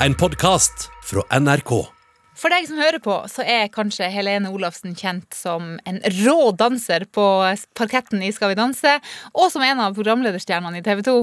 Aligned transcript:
En 0.00 0.14
podkast 0.14 0.90
fra 1.08 1.22
NRK. 1.40 1.70
For 2.36 2.52
deg 2.52 2.66
som 2.68 2.76
hører 2.76 3.00
på, 3.00 3.14
så 3.32 3.40
er 3.48 3.70
kanskje 3.72 4.10
Helene 4.12 4.50
Olafsen 4.52 4.92
kjent 4.92 5.32
som 5.32 5.78
en 5.88 6.02
rå 6.18 6.50
danser 6.52 7.06
på 7.08 7.24
parketten 7.78 8.20
i 8.20 8.28
Skal 8.36 8.52
vi 8.52 8.58
danse, 8.58 8.92
og 9.32 9.48
som 9.54 9.64
en 9.64 9.80
av 9.80 9.96
programlederstjernene 9.96 10.82
i 10.82 10.84
TV 10.84 11.00
2. 11.06 11.16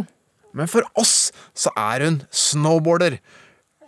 Men 0.57 0.71
for 0.73 0.89
oss 0.97 1.29
så 1.53 1.69
er 1.77 2.07
hun 2.07 2.19
snowboarder. 2.33 3.19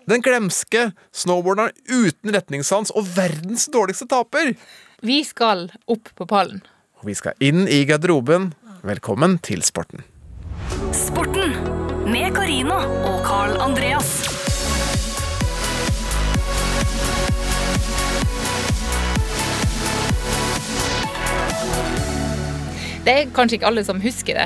Den 0.05 0.21
glemske 0.21 0.91
snowboarderen 1.17 1.73
uten 1.89 2.37
retningssans 2.37 2.93
og 2.93 3.09
verdens 3.17 3.65
dårligste 3.73 4.05
taper. 4.13 4.53
Vi 5.01 5.23
skal 5.25 5.71
opp 5.89 6.13
på 6.13 6.29
pallen. 6.29 6.61
Og 7.01 7.09
vi 7.09 7.17
skal 7.17 7.33
inn 7.41 7.65
i 7.65 7.81
garderoben. 7.89 8.51
Velkommen 8.85 9.39
til 9.41 9.65
sporten. 9.65 10.05
Sporten 10.93 11.57
med 12.05 12.35
Carina 12.37 12.83
og 12.85 13.23
Carl 13.25 13.57
Andreas. 13.65 14.44
Det 23.05 23.13
er 23.13 23.27
kanskje 23.35 23.59
ikke 23.59 23.69
alle 23.69 23.83
som 23.85 23.99
husker 24.01 24.39
det. 24.39 24.45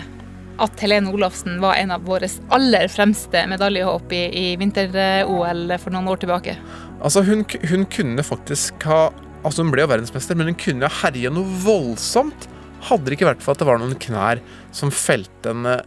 At 0.59 0.81
Helene 0.83 1.13
Olafsen 1.15 1.61
var 1.63 1.77
en 1.79 1.93
av 1.95 2.03
våre 2.03 2.27
aller 2.51 2.89
fremste 2.91 3.45
medaljehåp 3.47 4.11
i, 4.11 4.23
i 4.35 4.45
vinter-OL 4.59 5.71
for 5.79 5.95
noen 5.95 6.09
år 6.11 6.19
tilbake. 6.19 6.57
Altså, 6.99 7.23
hun, 7.23 7.45
hun 7.71 7.87
kunne 7.87 8.25
faktisk 8.25 8.87
ha 8.89 9.07
Altså, 9.39 9.63
hun 9.63 9.69
ble 9.71 9.85
jo 9.85 9.87
verdensmester, 9.87 10.35
men 10.35 10.49
hun 10.49 10.57
kunne 10.59 10.83
ha 10.83 10.97
herja 11.05 11.29
noe 11.31 11.47
voldsomt. 11.63 12.49
Hadde 12.89 13.07
det 13.07 13.15
ikke 13.15 13.29
vært 13.29 13.45
for 13.45 13.55
at 13.55 13.61
det 13.61 13.67
var 13.69 13.79
noen 13.79 13.95
knær 14.03 14.41
som 14.75 14.91
felte 14.91 15.53
henne 15.53 15.77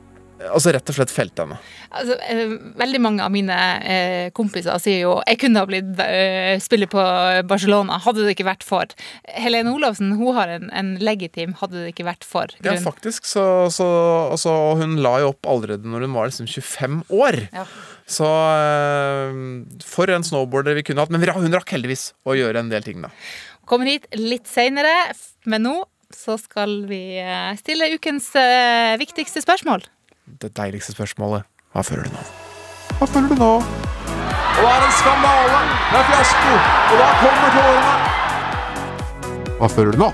Altså 0.51 0.73
rett 0.75 0.91
og 0.91 0.97
slett 0.97 1.13
felt 1.13 1.39
henne. 1.39 1.59
Altså, 1.93 2.17
eh, 2.27 2.55
veldig 2.81 3.01
mange 3.05 3.25
av 3.25 3.33
mine 3.35 3.57
eh, 3.85 4.31
kompiser 4.35 4.81
sier 4.83 5.05
jo 5.05 5.15
jeg 5.29 5.39
kunne 5.43 5.63
ha 5.63 5.69
blitt 5.69 6.01
eh, 6.03 6.57
spiller 6.63 6.91
på 6.91 7.05
Barcelona, 7.49 8.01
hadde 8.03 8.25
det 8.27 8.35
ikke 8.37 8.49
vært 8.49 8.67
for. 8.67 8.91
Helene 9.29 9.75
Olafsen 9.77 10.15
hun 10.19 10.35
har 10.37 10.51
en, 10.57 10.69
en 10.73 10.95
legitim 11.03 11.55
'hadde 11.59 11.79
det 11.79 11.93
ikke 11.93 12.09
vært 12.09 12.27
for'. 12.27 12.55
Ja, 12.65 12.75
faktisk. 12.81 13.27
Så, 13.29 13.45
så 13.75 13.87
altså, 14.33 14.55
hun 14.81 14.99
la 15.05 15.19
jo 15.23 15.33
opp 15.33 15.47
allerede 15.49 15.89
når 15.89 16.07
hun 16.09 16.17
var 16.17 16.31
liksom 16.31 16.49
25 16.51 17.03
år. 17.13 17.43
Ja. 17.53 17.67
Så 18.09 18.27
eh, 18.27 19.41
for 19.87 20.11
en 20.13 20.27
snowboarder 20.27 20.77
vi 20.79 20.85
kunne 20.87 21.05
hatt. 21.05 21.13
Men 21.13 21.23
vi 21.23 21.31
hun 21.33 21.55
rakk 21.55 21.73
heldigvis 21.75 22.13
å 22.29 22.37
gjøre 22.39 22.63
en 22.63 22.73
del 22.73 22.85
ting, 22.85 23.03
da. 23.05 23.13
Kommer 23.69 23.89
hit 23.89 24.09
litt 24.19 24.49
seinere, 24.51 24.93
men 25.49 25.65
nå 25.69 25.77
så 26.13 26.37
skal 26.41 26.83
vi 26.91 27.17
eh, 27.23 27.53
stille 27.61 27.89
ukens 27.97 28.29
eh, 28.37 28.99
viktigste 29.01 29.43
spørsmål. 29.45 29.87
Det 30.43 30.51
deiligste 30.59 30.91
spørsmålet 30.91 31.47
Hva 31.71 31.85
føler 31.87 32.09
du 32.09 32.15
nå? 32.17 32.23
Hva 32.99 33.07
føler 33.07 33.29
du 33.31 33.37
nå? 33.39 33.51
Og 33.63 34.59
det 34.59 34.71
er 34.73 34.87
en 34.89 34.97
skandale! 34.97 35.61
Det 35.93 35.99
er 36.01 36.09
fiasko! 36.09 36.55
Og 36.91 36.97
da 36.99 37.11
kommer 37.21 37.53
tårene! 37.57 37.93
Hva 39.61 39.69
føler 39.71 39.95
du 39.95 40.01
nå? 40.03 40.09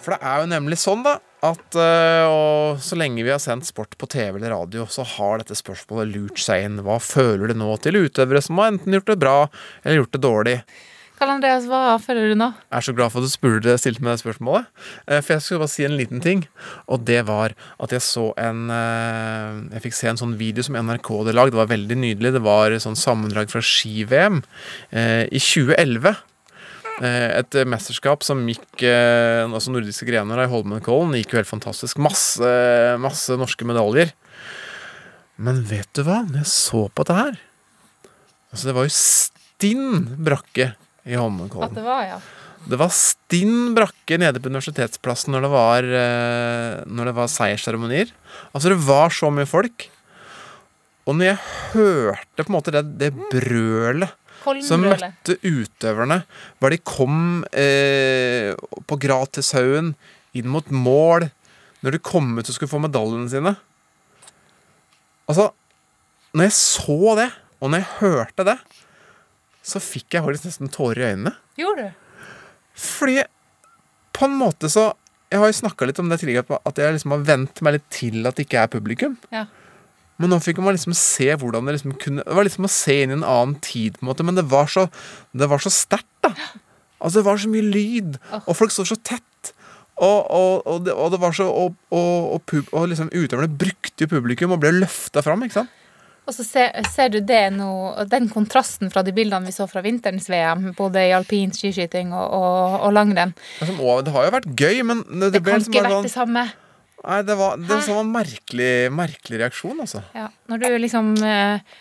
For 0.00 0.14
det 0.14 0.18
er 0.30 0.40
jo 0.40 0.46
nemlig 0.48 0.78
sånn, 0.80 1.02
da, 1.04 1.12
at 1.44 1.76
uh, 1.76 2.24
og 2.32 2.80
så 2.80 2.96
lenge 2.96 3.20
vi 3.20 3.34
har 3.34 3.42
sendt 3.42 3.68
sport 3.68 3.92
på 4.00 4.08
TV 4.08 4.38
eller 4.38 4.54
radio, 4.54 4.86
så 4.88 5.04
har 5.04 5.42
dette 5.42 5.58
spørsmålet 5.60 6.14
lurt 6.14 6.40
seg 6.40 6.64
inn. 6.64 6.80
Hva 6.86 6.96
føler 7.04 7.52
du 7.52 7.60
nå 7.60 7.74
til 7.84 8.00
utøvere 8.00 8.40
som 8.44 8.62
har 8.62 8.72
enten 8.72 8.96
gjort 8.96 9.12
det 9.12 9.20
bra 9.20 9.36
eller 9.84 10.00
gjort 10.00 10.16
det 10.16 10.22
dårlig? 10.24 10.56
Karl 11.20 11.34
Andreas, 11.34 11.66
hva 11.68 11.98
føler 12.00 12.30
du 12.32 12.36
nå? 12.40 12.46
Jeg 12.70 12.78
er 12.78 12.84
så 12.86 12.94
glad 12.96 13.12
for 13.12 13.20
at 13.20 13.28
du 13.28 13.32
spurte, 13.34 13.74
stilte 13.76 14.00
meg 14.00 14.14
det 14.16 14.22
spørsmålet. 14.22 14.70
Eh, 15.04 15.18
For 15.20 15.34
jeg 15.34 15.44
skulle 15.44 15.60
bare 15.66 15.72
si 15.74 15.84
en 15.84 15.98
liten 15.98 16.22
ting. 16.24 16.46
Og 16.88 17.02
det 17.04 17.18
var 17.28 17.52
at 17.76 17.92
jeg 17.92 18.00
så 18.06 18.30
en 18.40 18.62
eh, 18.72 19.58
Jeg 19.76 19.84
fikk 19.84 19.98
se 19.98 20.08
en 20.08 20.20
sånn 20.22 20.32
video 20.40 20.64
som 20.64 20.78
NRK 20.80 21.10
hadde 21.18 21.36
lagd. 21.36 21.52
Det 21.52 21.60
var 21.60 21.68
veldig 21.74 21.98
nydelig. 22.06 22.32
Det 22.38 22.42
var 22.46 22.78
sånn 22.80 22.96
sammendrag 22.96 23.52
fra 23.52 23.60
ski-VM 23.60 24.40
eh, 24.96 25.26
i 25.28 25.42
2011. 25.44 26.16
Eh, 27.04 27.28
Et 27.42 27.60
mesterskap 27.68 28.24
som 28.24 28.40
gikk 28.48 28.80
Altså 28.88 29.76
nordiske 29.76 30.08
grener 30.08 30.40
i 30.46 30.48
Holmenkollen 30.48 31.12
gikk 31.20 31.36
jo 31.36 31.42
helt 31.42 31.52
fantastisk. 31.52 32.00
Masse, 32.00 32.48
masse 33.00 33.36
norske 33.36 33.68
medaljer. 33.68 34.16
Men 35.36 35.60
vet 35.68 35.92
du 35.96 36.00
hva? 36.08 36.22
Når 36.24 36.46
jeg 36.46 36.54
så 36.56 36.86
på 36.88 37.04
dette 37.04 37.16
her 37.20 37.36
Altså, 38.50 38.66
det 38.66 38.72
var 38.80 38.88
jo 38.88 38.96
stinn 38.96 40.06
brakke 40.26 40.72
i 41.10 41.18
Holmenkollen. 41.18 41.70
At 41.70 41.76
det 41.76 41.84
var, 41.86 42.04
ja. 42.06 42.20
Det 42.70 42.76
var 42.80 42.92
stinn 42.92 43.72
brakke 43.76 44.18
nede 44.20 44.40
på 44.42 44.50
Universitetsplassen 44.52 45.32
når 45.34 45.46
det 45.46 45.52
var, 45.52 45.86
eh, 46.02 46.82
når 46.86 47.10
det 47.10 47.16
var 47.16 47.32
seiersseremonier. 47.32 48.12
Altså, 48.52 48.72
det 48.72 48.80
var 48.84 49.14
så 49.14 49.30
mye 49.32 49.48
folk. 49.48 49.88
Og 51.08 51.16
når 51.16 51.30
jeg 51.30 51.40
hørte 51.72 52.44
på 52.44 52.50
en 52.52 52.56
måte 52.58 52.74
det, 52.74 52.84
det 53.00 53.10
brølet 53.32 54.16
som 54.64 54.84
møtte 54.84 55.36
utøverne, 55.44 56.22
hvor 56.60 56.72
de 56.72 56.78
kom 56.84 57.42
eh, 57.52 58.52
på 58.88 58.98
Gratishaugen, 59.00 59.94
inn 60.36 60.48
mot 60.48 60.68
mål, 60.70 61.26
når 61.82 61.96
de 61.96 62.02
kom 62.04 62.36
ut 62.38 62.46
og 62.46 62.54
skulle 62.54 62.70
få 62.70 62.82
medaljene 62.84 63.30
sine 63.32 63.56
Altså, 65.30 65.50
når 66.34 66.48
jeg 66.48 66.54
så 66.56 67.14
det, 67.18 67.28
og 67.62 67.70
når 67.70 67.82
jeg 67.82 67.96
hørte 68.00 68.46
det, 68.48 68.56
så 69.70 69.82
fikk 69.82 70.16
jeg 70.16 70.24
faktisk 70.26 70.48
nesten 70.48 70.72
tårer 70.72 71.02
i 71.02 71.12
øynene. 71.14 71.34
Gjorde 71.60 71.88
du? 71.88 72.26
Fordi 72.80 73.22
på 74.16 74.26
en 74.28 74.36
måte 74.40 74.70
så 74.72 74.92
Jeg 75.30 75.38
har 75.38 75.46
jo 75.46 75.54
snakka 75.60 75.86
litt 75.86 75.98
om 76.02 76.08
det 76.10 76.16
tidligere, 76.18 76.56
at 76.66 76.78
jeg 76.82 76.90
liksom 76.96 77.12
har 77.14 77.20
vent 77.22 77.60
meg 77.62 77.76
litt 77.76 77.84
til 77.94 78.26
at 78.26 78.34
det 78.34 78.48
ikke 78.48 78.64
er 78.64 78.70
publikum. 78.72 79.12
Ja. 79.30 79.44
Men 80.18 80.32
nå 80.34 80.40
fikk 80.42 80.58
man 80.58 80.74
liksom 80.74 80.96
se 80.98 81.28
hvordan 81.38 81.68
det 81.68 81.76
liksom 81.76 81.94
kunne 82.02 82.24
Det 82.26 82.34
var 82.34 82.48
liksom 82.48 82.66
å 82.66 82.72
se 82.72 82.96
inn 83.04 83.14
i 83.14 83.18
en 83.20 83.22
annen 83.22 83.54
tid, 83.62 83.94
på 83.94 84.02
en 84.02 84.10
måte, 84.10 84.26
men 84.26 84.34
det 84.34 84.48
var 84.50 84.66
så 84.66 84.88
Det 85.30 85.48
var 85.48 85.62
så 85.62 85.70
sterkt, 85.70 86.10
da. 86.26 86.34
Altså, 87.00 87.20
det 87.20 87.26
var 87.30 87.38
så 87.40 87.48
mye 87.48 87.64
lyd, 87.64 88.18
og 88.42 88.56
folk 88.58 88.74
står 88.74 88.90
så 88.90 88.98
tett. 89.00 89.52
Og, 90.00 90.18
og, 90.26 90.66
og, 90.66 90.82
det, 90.84 90.92
og 90.92 91.14
det 91.14 91.20
var 91.20 91.32
så 91.36 91.46
Og, 91.48 91.76
og, 91.92 92.34
og, 92.34 92.42
pub, 92.48 92.68
og 92.76 92.90
liksom 92.90 93.08
utøverne 93.12 93.52
brukte 93.62 94.04
jo 94.04 94.10
publikum 94.10 94.52
og 94.56 94.60
ble 94.62 94.74
løfta 94.78 95.22
fram, 95.24 95.46
ikke 95.46 95.62
sant? 95.62 95.79
Og 96.28 96.34
så 96.36 96.44
ser, 96.46 96.74
ser 96.92 97.10
du 97.10 97.18
det 97.26 97.42
nå, 97.56 97.70
den 98.10 98.28
kontrasten 98.30 98.90
fra 98.92 99.02
de 99.02 99.12
bildene 99.16 99.48
vi 99.48 99.54
så 99.54 99.66
fra 99.70 99.82
vinterens 99.82 100.28
VM, 100.30 100.70
både 100.78 101.02
i 101.08 101.14
alpint 101.16 101.56
skiskyting 101.56 102.12
og, 102.14 102.26
og, 102.36 102.76
og 102.86 102.94
langrenn. 102.94 103.32
Altså, 103.58 104.00
det 104.06 104.14
har 104.14 104.28
jo 104.28 104.34
vært 104.36 104.50
gøy, 104.54 104.82
men 104.86 105.04
det, 105.08 105.32
Det 105.32 105.40
det 105.40 105.44
kan 105.48 105.58
liksom 105.62 105.74
ikke 105.74 105.84
vært 105.88 105.96
sånn... 105.96 106.08
det 106.08 106.14
samme. 106.14 106.44
Nei, 107.00 107.20
det 107.24 107.36
var, 107.40 107.56
det 107.56 107.78
var 107.88 108.02
en 108.02 108.12
merkelig, 108.12 108.72
merkelig 108.92 109.40
reaksjon, 109.40 109.78
altså. 109.86 110.02
Ja, 110.14 110.26
når 110.52 110.60
du 110.62 110.68
liksom 110.84 111.14
eh, 111.24 111.78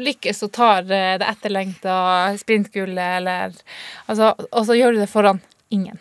lykkes 0.00 0.42
og 0.46 0.52
tar 0.56 0.88
eh, 0.88 1.14
det 1.20 1.28
etterlengta 1.28 1.94
sprintgullet, 2.40 3.20
eller 3.20 3.52
altså, 4.06 4.32
Og 4.50 4.66
så 4.68 4.76
gjør 4.78 4.96
du 4.96 5.02
det 5.02 5.10
foran 5.12 5.42
ingen. 5.68 6.00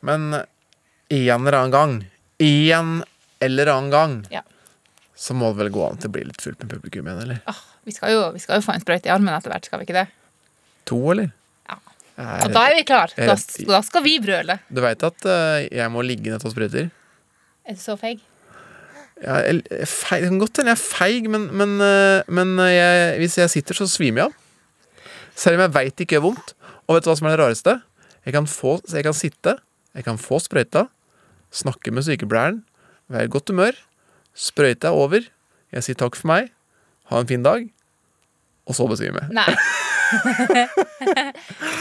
Men 0.00 0.32
en 0.32 1.46
eller 1.46 1.58
annen 1.60 1.74
gang, 1.76 1.96
en 2.42 2.92
eller 3.44 3.72
annen 3.76 3.92
gang, 3.92 4.18
Ja. 4.32 4.42
Så 5.16 5.34
må 5.36 5.48
det 5.52 5.64
vel 5.64 5.72
gå 5.72 5.82
an 5.86 5.98
til 6.00 6.10
å 6.10 6.14
bli 6.14 6.26
litt 6.28 6.42
fullt 6.44 6.60
med 6.60 6.74
publikum 6.74 7.08
igjen, 7.08 7.22
eller? 7.24 7.40
Ah, 7.48 7.62
vi, 7.88 7.94
skal 7.96 8.12
jo, 8.12 8.22
vi 8.34 8.42
skal 8.42 8.60
jo 8.60 8.66
få 8.66 8.74
en 8.74 8.84
sprøyte 8.84 9.08
i 9.08 9.12
armen 9.14 9.32
etter 9.32 9.52
hvert, 9.52 9.68
skal 9.68 9.80
vi 9.80 9.88
ikke 9.88 9.96
det? 9.96 10.06
To, 10.90 10.98
eller? 11.14 11.30
Ja. 11.70 11.78
Og 12.44 12.52
da 12.52 12.64
er 12.68 12.76
vi 12.76 12.84
klar. 12.88 13.12
Da, 13.16 13.36
da 13.72 13.80
skal 13.86 14.04
vi 14.04 14.16
brøle. 14.22 14.58
Du 14.68 14.82
veit 14.84 15.04
at 15.08 15.28
eh, 15.32 15.66
jeg 15.80 15.92
må 15.92 16.04
ligge 16.04 16.28
ned 16.28 16.38
og 16.38 16.44
ta 16.44 16.52
sprøyter? 16.52 16.90
Er 17.66 17.78
du 17.78 17.80
så 17.80 17.96
feig? 18.00 18.20
Ja, 19.24 19.40
jeg, 19.48 19.64
feig, 19.88 20.20
det 20.20 20.28
kan 20.28 20.42
godt 20.42 20.60
hende 20.60 20.74
jeg 20.74 20.76
er 20.76 20.84
feig, 20.84 21.30
men, 21.32 21.48
men, 21.56 21.78
eh, 21.80 22.28
men 22.28 22.52
jeg, 22.68 23.16
hvis 23.22 23.38
jeg 23.40 23.54
sitter, 23.56 23.80
så 23.80 23.88
svimer 23.88 24.26
jeg 24.26 24.28
av. 24.28 24.36
Selv 25.36 25.58
om 25.58 25.64
jeg 25.64 25.76
veit 25.76 25.96
det 25.96 26.06
ikke 26.06 26.18
gjør 26.18 26.26
vondt. 26.28 26.54
Og 26.86 26.96
vet 26.96 27.06
du 27.06 27.10
hva 27.10 27.16
som 27.18 27.28
er 27.28 27.34
det 27.34 27.40
rareste? 27.40 27.78
Jeg 28.26 28.36
kan, 28.36 28.48
få, 28.50 28.76
jeg 28.92 29.06
kan 29.06 29.16
sitte, 29.16 29.56
jeg 29.96 30.04
kan 30.06 30.20
få 30.20 30.38
sprøyta, 30.42 30.88
snakke 31.54 31.92
med 31.94 32.04
sykepleieren, 32.04 32.64
være 33.12 33.28
i 33.28 33.32
godt 33.32 33.52
humør. 33.52 33.76
Sprøyta 34.36 34.92
er 34.92 35.00
over. 35.00 35.26
Jeg 35.72 35.86
sier 35.86 35.98
takk 35.98 36.16
for 36.18 36.30
meg, 36.30 36.52
ha 37.10 37.22
en 37.22 37.28
fin 37.28 37.44
dag, 37.44 37.64
og 38.68 38.76
så 38.76 38.86
besvime. 38.90 39.24
Nei. 39.34 39.48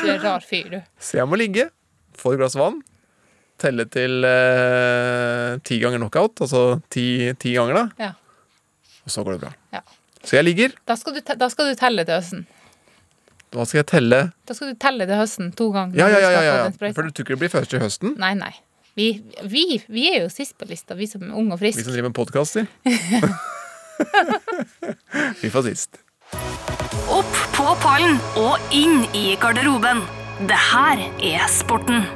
du 0.01 0.07
er 0.07 0.15
en 0.15 0.23
rar 0.23 0.45
fyr, 0.45 0.71
du. 0.71 0.79
Så 0.97 1.19
jeg 1.19 1.29
må 1.29 1.37
ligge, 1.39 1.67
få 2.17 2.33
et 2.33 2.41
glass 2.41 2.57
vann, 2.57 2.79
telle 3.61 3.85
til 3.91 4.25
eh, 4.27 5.61
ti 5.67 5.77
ganger 5.83 6.01
knockout, 6.01 6.41
altså 6.47 6.65
ti, 6.91 7.05
ti 7.39 7.53
ganger, 7.55 7.83
da. 7.83 8.07
Ja. 8.07 8.11
Og 9.05 9.13
så 9.13 9.23
går 9.23 9.37
det 9.37 9.45
bra. 9.45 9.53
Ja. 9.75 9.83
Så 10.25 10.39
jeg 10.39 10.47
ligger. 10.47 10.75
Da 10.89 10.97
skal, 10.97 11.15
du, 11.15 11.21
da 11.21 11.49
skal 11.53 11.69
du 11.69 11.79
telle 11.79 12.07
til 12.07 12.17
høsten. 12.17 12.45
Da 13.53 13.63
skal 13.63 13.83
jeg 13.83 13.87
telle? 13.91 14.21
Da 14.49 14.55
skal 14.57 14.73
du 14.73 14.79
telle 14.81 15.05
til 15.07 15.19
høsten 15.19 15.51
to 15.55 15.69
ganger. 15.75 15.99
Ja, 15.99 16.09
ja, 16.11 16.23
ja, 16.23 16.41
ja, 16.41 16.55
ja. 16.65 16.93
For 16.95 17.05
du 17.05 17.13
tror 17.13 17.27
ikke 17.27 17.35
det 17.35 17.43
blir 17.45 17.53
først 17.53 17.71
til 17.71 17.83
høsten? 17.83 18.15
Nei, 18.19 18.33
nei. 18.39 18.51
Vi, 18.95 19.09
vi, 19.43 19.81
vi 19.91 20.05
er 20.07 20.21
jo 20.23 20.29
sist 20.31 20.53
på 20.55 20.63
lista, 20.69 20.95
vi 20.95 21.03
som 21.03 21.19
er 21.25 21.35
unge 21.35 21.57
og 21.57 21.59
Vi 21.59 21.73
som 21.75 21.83
driver 21.83 22.07
med 22.07 22.15
podkaster. 22.15 22.63
Vi 25.41 25.49
får 25.51 25.65
sist. 25.67 25.99
Opp 27.11 27.35
på 27.57 27.73
pallen 27.83 28.15
og 28.39 28.55
inn 28.75 29.03
i 29.11 29.35
garderoben. 29.39 29.99
Det 30.47 30.61
her 30.69 31.03
er 31.27 31.43
sporten. 31.51 32.07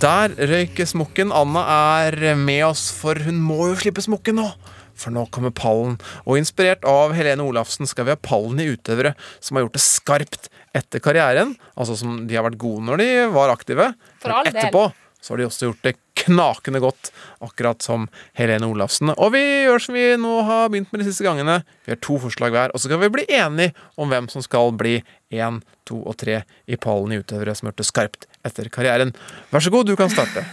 Der 0.00 0.32
røyk 0.48 0.80
smokken. 0.88 1.28
Anna 1.28 1.68
er 2.00 2.32
med 2.40 2.64
oss, 2.70 2.88
for 2.88 3.20
hun 3.20 3.36
må 3.36 3.68
jo 3.68 3.76
slippe 3.84 4.00
smokken 4.04 4.40
nå. 4.40 4.48
For 4.96 5.14
nå 5.14 5.26
kommer 5.34 5.54
pallen. 5.54 5.96
Og 6.24 6.40
inspirert 6.40 6.84
av 6.88 7.14
Helene 7.16 7.46
Olafsen 7.46 7.88
skal 7.88 8.08
vi 8.08 8.14
ha 8.14 8.20
pallen 8.20 8.60
i 8.62 8.68
utøvere 8.72 9.14
som 9.38 9.56
har 9.58 9.66
gjort 9.66 9.78
det 9.78 9.84
skarpt 9.84 10.50
etter 10.76 11.02
karrieren. 11.04 11.56
Altså 11.76 11.98
som 12.00 12.22
de 12.28 12.38
har 12.38 12.46
vært 12.48 12.60
gode 12.60 12.84
når 12.88 13.02
de 13.02 13.10
var 13.36 13.52
aktive. 13.54 13.92
For 14.22 14.32
men 14.32 14.52
etterpå 14.52 14.88
så 15.26 15.32
har 15.32 15.40
de 15.40 15.46
også 15.48 15.66
gjort 15.66 15.86
det 15.86 15.96
knakende 16.26 16.78
godt, 16.78 17.08
akkurat 17.42 17.82
som 17.82 18.04
Helene 18.38 18.68
Olafsen. 18.70 19.10
Og 19.10 19.32
vi 19.34 19.42
gjør 19.66 19.82
som 19.82 19.96
vi 19.96 20.04
nå 20.22 20.34
har 20.46 20.68
begynt 20.70 20.92
med 20.94 21.02
de 21.02 21.08
siste 21.08 21.26
gangene. 21.26 21.56
Vi 21.82 21.90
har 21.90 21.98
to 22.04 22.18
forslag 22.22 22.54
hver, 22.54 22.70
og 22.70 22.78
så 22.78 22.86
skal 22.86 23.00
vi 23.02 23.10
bli 23.16 23.24
enige 23.34 23.74
om 23.98 24.12
hvem 24.12 24.28
som 24.30 24.44
skal 24.44 24.70
bli 24.78 25.00
én, 25.34 25.58
to 25.86 25.98
og 26.06 26.14
tre 26.22 26.40
i 26.70 26.78
pallen 26.78 27.14
i 27.14 27.20
utøvere 27.22 27.56
som 27.58 27.66
har 27.66 27.74
gjort 27.74 27.82
det 27.82 27.88
skarpt 27.90 28.28
etter 28.46 28.70
karrieren. 28.70 29.12
Vær 29.50 29.66
så 29.66 29.74
god, 29.74 29.90
du 29.90 29.98
kan 29.98 30.12
starte. 30.14 30.46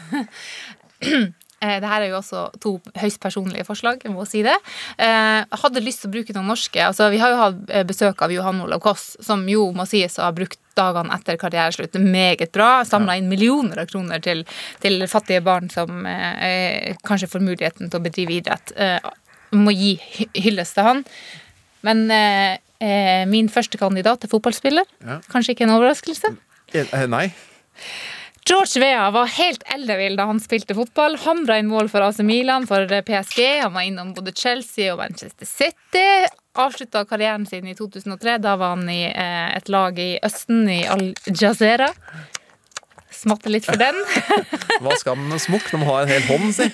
Eh, 1.64 1.78
Det 1.80 1.88
her 1.88 2.02
er 2.04 2.10
jo 2.12 2.18
også 2.20 2.42
to 2.60 2.74
høyst 3.00 3.22
personlige 3.24 3.64
forslag, 3.64 4.02
jeg 4.04 4.12
må 4.12 4.26
si 4.28 4.42
det. 4.44 4.56
Eh, 4.98 5.46
Jeg 5.48 5.60
hadde 5.64 5.84
lyst 5.86 6.02
til 6.04 6.10
å 6.10 6.14
bruke 6.18 6.34
noen 6.36 6.50
norske. 6.52 6.82
Altså, 6.84 7.08
vi 7.14 7.22
har 7.22 7.32
jo 7.32 7.38
hatt 7.40 7.70
eh, 7.72 7.84
besøk 7.88 8.22
av 8.26 8.34
Johan 8.36 8.60
Olav 8.66 8.82
Koss, 8.84 9.16
som 9.24 9.46
jo 9.48 9.70
må 9.72 9.86
sies 9.88 10.18
å 10.20 10.26
ha 10.28 10.32
brukt 10.36 10.60
dagene 10.76 11.14
etter 11.16 11.38
karriereslutt 11.38 11.94
meget 12.02 12.52
bra. 12.52 12.82
Samla 12.84 13.16
inn 13.20 13.30
millioner 13.30 13.80
av 13.84 13.88
kroner 13.94 14.20
til, 14.26 14.44
til 14.84 15.06
fattige 15.08 15.44
barn 15.46 15.70
som 15.72 16.04
eh, 16.10 16.44
eh, 16.50 16.96
kanskje 17.06 17.30
får 17.32 17.46
muligheten 17.46 17.90
til 17.90 18.00
å 18.02 18.04
bedrive 18.04 18.36
idrett. 18.42 18.74
Eh, 18.76 19.00
må 19.54 19.72
gi 19.72 19.96
hy- 20.18 20.30
hyllest 20.48 20.74
til 20.76 20.84
han. 20.90 21.04
Men 21.86 22.10
eh, 22.12 22.58
eh, 22.82 23.24
min 23.30 23.48
første 23.54 23.78
kandidat 23.78 24.24
er 24.26 24.32
fotballspiller. 24.34 24.86
Ja. 25.06 25.20
Kanskje 25.32 25.54
ikke 25.56 25.68
en 25.70 25.76
overraskelse. 25.78 26.34
Eh, 26.74 26.88
eh, 26.92 27.06
Nei. 27.08 27.28
George 28.46 28.80
Vea 28.80 29.12
var 29.12 29.26
helt 29.26 29.64
ellevill 29.76 30.18
da 30.20 30.26
han 30.28 30.40
spilte 30.44 30.76
fotball. 30.76 31.16
Hamra 31.24 31.58
inn 31.62 31.70
mål 31.72 31.88
for 31.92 32.04
AC 32.04 32.20
Milan, 32.28 32.68
for 32.68 32.84
PSG. 32.88 33.40
Han 33.62 33.74
var 33.74 33.88
innom 33.88 34.12
både 34.14 34.34
Chelsea 34.36 34.92
og 34.92 35.00
Manchester 35.00 35.48
City. 35.48 36.28
Avslutta 36.60 37.06
karrieren 37.08 37.46
sin 37.48 37.68
i 37.68 37.76
2003. 37.76 38.38
Da 38.44 38.58
var 38.60 38.76
han 38.76 38.90
i 38.92 39.06
eh, 39.08 39.50
et 39.56 39.72
lag 39.72 40.00
i 40.00 40.18
Østen, 40.24 40.68
i 40.70 40.84
Al 40.92 41.14
Jazeera. 41.32 41.88
Smatte 43.14 43.52
litt 43.54 43.66
for 43.70 43.80
den. 43.80 43.96
Hva 44.84 45.00
skal 45.00 45.16
man 45.22 45.32
med 45.32 45.44
smokk 45.44 45.72
når 45.72 45.84
man 45.86 45.92
har 45.94 46.04
en 46.04 46.12
hel 46.12 46.28
hånd, 46.28 46.52
si? 46.58 46.68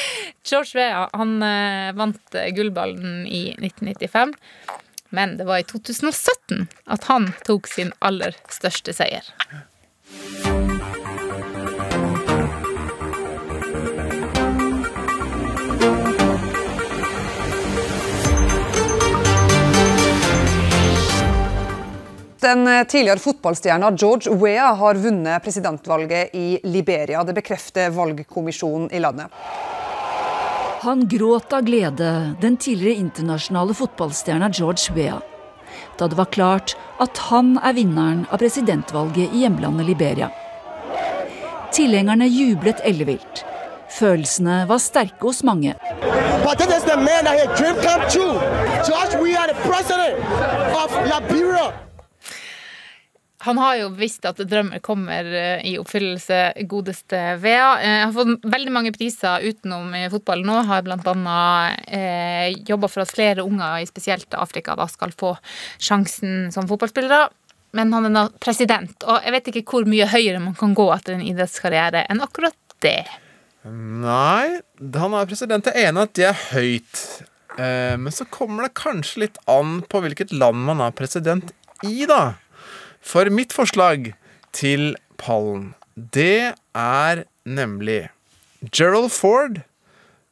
George 0.48 0.78
Vea 0.78 1.08
han 1.10 1.36
eh, 1.42 1.90
vant 1.98 2.38
eh, 2.38 2.52
gullballen 2.54 3.24
i 3.26 3.48
1995. 3.58 4.36
Men 5.16 5.34
det 5.40 5.46
var 5.48 5.58
i 5.58 5.66
2017 5.66 6.68
at 6.86 7.10
han 7.10 7.32
tok 7.46 7.66
sin 7.70 7.90
aller 7.98 8.38
største 8.52 8.94
seier. 8.94 9.34
Den 22.46 22.68
eh, 22.68 22.84
tidligere 22.86 23.18
fotballstjerna 23.18 23.90
George 23.90 24.30
Weah 24.30 24.76
har 24.78 24.94
vunnet 24.94 25.42
presidentvalget 25.42 26.34
i 26.34 26.60
Liberia. 26.62 27.24
Det 27.24 27.34
bekrefter 27.34 27.90
valgkommisjonen 27.90 28.92
i 28.94 29.00
landet. 29.02 29.26
Han 30.84 31.08
gråt 31.08 31.52
av 31.52 31.64
glede, 31.66 32.10
den 32.40 32.56
tidligere 32.56 33.00
internasjonale 33.02 33.74
fotballstjerna 33.74 34.50
George 34.54 34.94
Weah, 34.94 35.18
da 35.98 36.06
det 36.06 36.18
var 36.20 36.30
klart 36.30 36.76
at 37.02 37.18
han 37.32 37.56
er 37.58 37.74
vinneren 37.74 38.22
av 38.30 38.38
presidentvalget 38.38 39.34
i 39.34 39.42
hjemlandet 39.42 39.88
Liberia. 39.88 40.30
Tilhengerne 41.74 42.28
jublet 42.30 42.84
ellevilt. 42.86 43.42
Følelsene 43.98 44.62
var 44.70 44.78
sterke 44.78 45.26
hos 45.26 45.42
mange. 45.42 45.74
But 46.46 46.62
Han 53.46 53.58
har 53.62 53.76
jo 53.78 53.88
visst 53.94 54.26
at 54.26 54.40
drømmer 54.42 54.82
kommer 54.84 55.26
eh, 55.30 55.62
i 55.70 55.76
oppfyllelse, 55.78 56.40
godeste 56.66 57.20
Vea. 57.42 57.68
Eh, 57.78 57.96
Jeg 58.00 58.04
har 58.08 58.14
fått 58.16 58.46
veldig 58.56 58.74
mange 58.74 58.92
priser 58.96 59.44
utenom 59.46 59.94
fotball 60.12 60.42
nå. 60.46 60.60
Har 60.66 60.86
annet 60.90 61.86
eh, 61.86 62.48
jobba 62.66 62.90
for 62.90 63.04
at 63.04 63.14
flere 63.14 63.46
unger 63.46 63.80
i 63.82 63.88
spesielt 63.88 64.34
Afrika 64.34 64.74
da 64.78 64.88
skal 64.90 65.14
få 65.14 65.36
sjansen 65.78 66.50
som 66.54 66.66
fotballspillere. 66.68 67.28
Men 67.76 67.92
han 67.92 68.08
er 68.08 68.14
da 68.14 68.24
president, 68.40 68.94
og 69.04 69.24
jeg 69.24 69.34
vet 69.34 69.48
ikke 69.52 69.64
hvor 69.68 69.86
mye 69.88 70.06
høyere 70.08 70.40
man 70.40 70.54
kan 70.56 70.74
gå 70.76 70.86
etter 70.94 71.16
en 71.16 71.24
idrettskarriere 71.26 72.06
enn 72.08 72.22
akkurat 72.24 72.56
det. 72.84 73.02
Nei, 73.66 74.60
han 74.94 75.16
er 75.18 75.28
president. 75.28 75.66
Jeg 75.66 75.82
er 75.84 75.90
enig 75.90 76.06
at 76.06 76.14
det 76.16 76.28
er 76.30 76.42
høyt. 76.54 77.02
Eh, 77.58 77.94
men 78.00 78.12
så 78.14 78.26
kommer 78.30 78.66
det 78.66 78.76
kanskje 78.78 79.26
litt 79.26 79.38
an 79.50 79.80
på 79.88 80.02
hvilket 80.04 80.32
land 80.36 80.64
man 80.68 80.82
er 80.84 80.94
president 80.96 81.52
i, 81.84 82.06
da. 82.08 82.36
For 83.06 83.30
mitt 83.30 83.54
forslag 83.54 84.10
til 84.56 84.96
pallen, 85.20 85.74
det 85.94 86.56
er 86.74 87.22
nemlig 87.46 88.08
Gerald 88.74 89.12
Ford, 89.14 89.60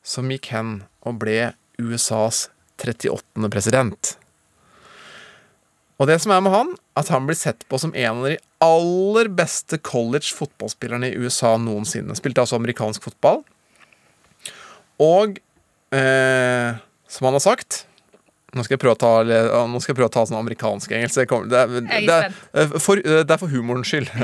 som 0.03 0.33
gikk 0.33 0.51
hen 0.51 0.73
og 1.07 1.21
ble 1.23 1.53
USAs 1.79 2.49
38. 2.83 3.47
president. 3.55 4.17
Og 6.03 6.11
det 6.11 6.19
som 6.25 6.35
er 6.35 6.43
med 6.43 6.51
han, 6.51 6.75
at 6.99 7.13
han 7.15 7.29
blir 7.29 7.39
sett 7.39 7.63
på 7.71 7.79
som 7.79 7.95
en 7.95 8.25
av 8.25 8.27
de 8.27 8.37
aller 8.65 9.31
beste 9.39 9.79
college 9.79 10.35
fotballspillerne 10.35 11.13
i 11.13 11.23
USA 11.23 11.55
noensinne. 11.61 12.19
Spilte 12.19 12.43
altså 12.43 12.59
amerikansk 12.59 13.07
fotball. 13.07 13.45
Og 14.99 15.39
eh, 15.95 16.83
som 17.07 17.31
han 17.31 17.39
har 17.39 17.45
sagt 17.47 17.85
Nå 18.55 18.63
skal 18.63 18.77
jeg 18.77 18.81
prøve 18.85 18.95
å 18.95 18.99
ta, 19.03 19.13
nå 19.67 19.81
skal 19.83 19.93
jeg 19.93 19.99
prøve 19.99 20.11
å 20.11 20.15
ta 20.15 20.23
sånn 20.29 20.39
amerikansk 20.39 20.93
engelsk. 20.95 21.17
Det, 21.51 21.59
er- 21.59 21.73
det, 21.89 22.15
er- 22.15 22.35
eh, 22.55 22.75
for, 22.79 23.01
eh, 23.03 23.25
det 23.27 23.35
er 23.35 23.41
for 23.41 23.51
humorens 23.51 23.91
skyld. 23.91 24.11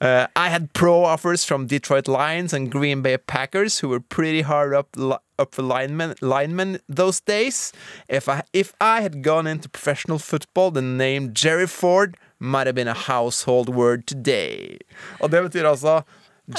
Eh, 0.00 0.26
I 0.36 0.48
had 0.48 0.72
pro 0.74 1.04
offers 1.04 1.44
from 1.44 1.66
Detroit 1.66 2.06
Lions 2.06 2.52
and 2.54 2.70
Green 2.70 3.02
Bay 3.02 3.16
Packers 3.18 3.80
who 3.80 3.88
were 3.88 3.98
pretty 4.00 4.42
hard 4.42 4.72
up, 4.72 4.96
up 5.38 5.54
for 5.56 5.62
linemen, 5.62 6.14
linemen 6.22 6.78
those 6.88 7.18
days. 7.20 7.72
If 8.08 8.28
I, 8.28 8.42
if 8.52 8.72
I 8.80 9.00
had 9.00 9.22
gone 9.24 9.48
into 9.48 9.68
professional 9.68 10.18
football, 10.20 10.70
the 10.70 10.82
name 10.82 11.34
Jerry 11.34 11.66
Ford 11.66 12.16
might 12.38 12.68
have 12.68 12.76
been 12.76 12.86
a 12.86 12.94
household 12.94 13.68
word 13.74 14.06
today. 14.06 14.78
Og 15.20 15.30
det 15.32 15.42
betyr 15.50 15.66
altså 15.66 16.02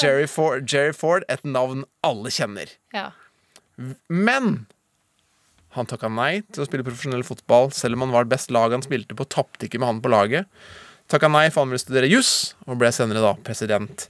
Jerry 0.03 0.27
Ford, 0.27 0.67
Jerry 0.67 0.91
Ford 0.93 1.23
et 1.29 1.45
navn 1.45 1.85
alle 2.03 2.29
kjenner. 2.29 2.75
Ja. 2.93 3.11
Men 4.09 4.65
han 5.77 5.85
takka 5.89 6.09
nei 6.09 6.41
til 6.51 6.63
å 6.63 6.67
spille 6.67 6.83
profesjonell 6.87 7.23
fotball, 7.27 7.69
selv 7.75 7.93
om 7.97 8.01
han 8.07 8.11
var 8.15 8.25
det 8.25 8.33
beste 8.35 8.53
laget 8.55 8.79
han 8.79 8.85
spilte 8.85 9.15
på. 9.17 9.27
Tapte 9.29 9.67
ikke 9.67 9.79
med 9.79 9.87
han 9.91 9.99
på 10.01 10.09
laget. 10.13 10.47
Takka 11.09 11.29
nei 11.31 11.47
for 11.49 11.61
han 11.65 11.69
ville 11.73 11.81
studere 11.81 12.09
juss, 12.09 12.53
og 12.67 12.77
ble 12.81 12.89
senere 12.93 13.21
da 13.23 13.35
president 13.45 14.07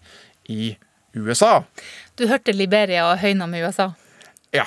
i 0.51 0.75
USA. 1.15 1.63
Du 2.19 2.25
hørte 2.29 2.53
Liberia 2.55 3.09
og 3.11 3.17
høyna 3.23 3.47
med 3.49 3.63
USA. 3.67 3.89
Ja, 4.51 4.63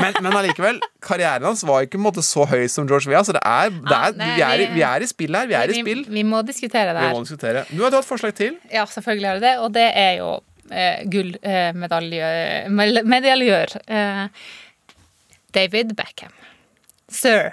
Men, 0.00 0.14
men 0.24 0.32
allikevel, 0.32 0.78
karrieren 1.04 1.44
hans 1.44 1.60
var 1.68 1.82
ikke 1.84 1.98
måte 2.00 2.22
så 2.24 2.46
høy 2.48 2.62
som 2.72 2.86
George 2.88 3.10
Vea, 3.10 3.20
så 3.26 3.34
det 3.36 3.42
er, 3.44 3.68
det 3.74 3.92
Ah, 3.92 4.06
er, 4.08 4.14
nei, 4.16 4.28
vi, 4.38 4.42
er, 4.46 4.54
i- 4.54 4.66
vi- 4.70 4.74
vi 4.78 4.84
er 4.88 5.02
i 5.04 5.08
spill 5.10 5.36
her. 5.36 5.46
Vi 5.50 5.54
er 5.58 5.72
i 5.74 5.80
spill. 5.82 6.04
vi 6.08 6.22
må 6.24 6.40
diskutere 6.46 6.94
det 6.96 7.02
Vi 7.04 7.12
må 7.12 7.20
diskutere. 7.26 7.66
Du 7.68 7.82
har 7.84 7.92
et 7.98 8.06
forslag 8.08 8.32
til. 8.38 8.56
Ja, 8.72 8.86
selvfølgelig 8.88 9.28
har 9.28 9.34
jeg 9.36 9.44
det, 9.44 9.54
og 9.60 9.72
det 9.76 9.84
er 9.92 10.14
jo 10.22 10.30
eh, 10.72 11.04
gullmedaljør. 11.04 12.38
eh, 12.64 13.02
medaljør. 13.04 13.76
Eh, 13.86 14.28
David 15.56 15.96
Beckham. 15.96 16.32
Sir. 17.08 17.52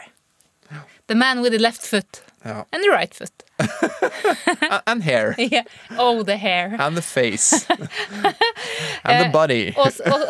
The 1.07 1.15
man 1.15 1.41
with 1.41 1.51
the 1.53 1.60
left 1.60 1.81
foot 1.86 2.22
Ja. 2.45 2.63
and 2.74 2.83
the 2.83 2.89
right 2.89 3.13
foot. 3.15 3.31
And, 4.88 5.03
hair. 5.03 5.36
Yeah. 5.53 5.63
Oh, 5.98 6.24
the 6.24 6.36
hair. 6.38 6.75
And 6.79 6.98
the 6.98 7.01
face. 7.01 7.65
and 9.05 9.25
the 9.25 9.29
body. 9.31 9.74
Og, 9.77 9.91
og, 10.12 10.22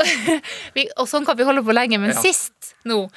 og 1.02 1.08
sånn 1.10 1.26
kan 1.26 1.38
vi 1.40 1.48
holde 1.48 1.64
på 1.66 1.74
lenge, 1.74 1.98
men 2.00 2.14
Ja. 2.14 2.22
sist 2.22 2.76
nå 2.86 3.08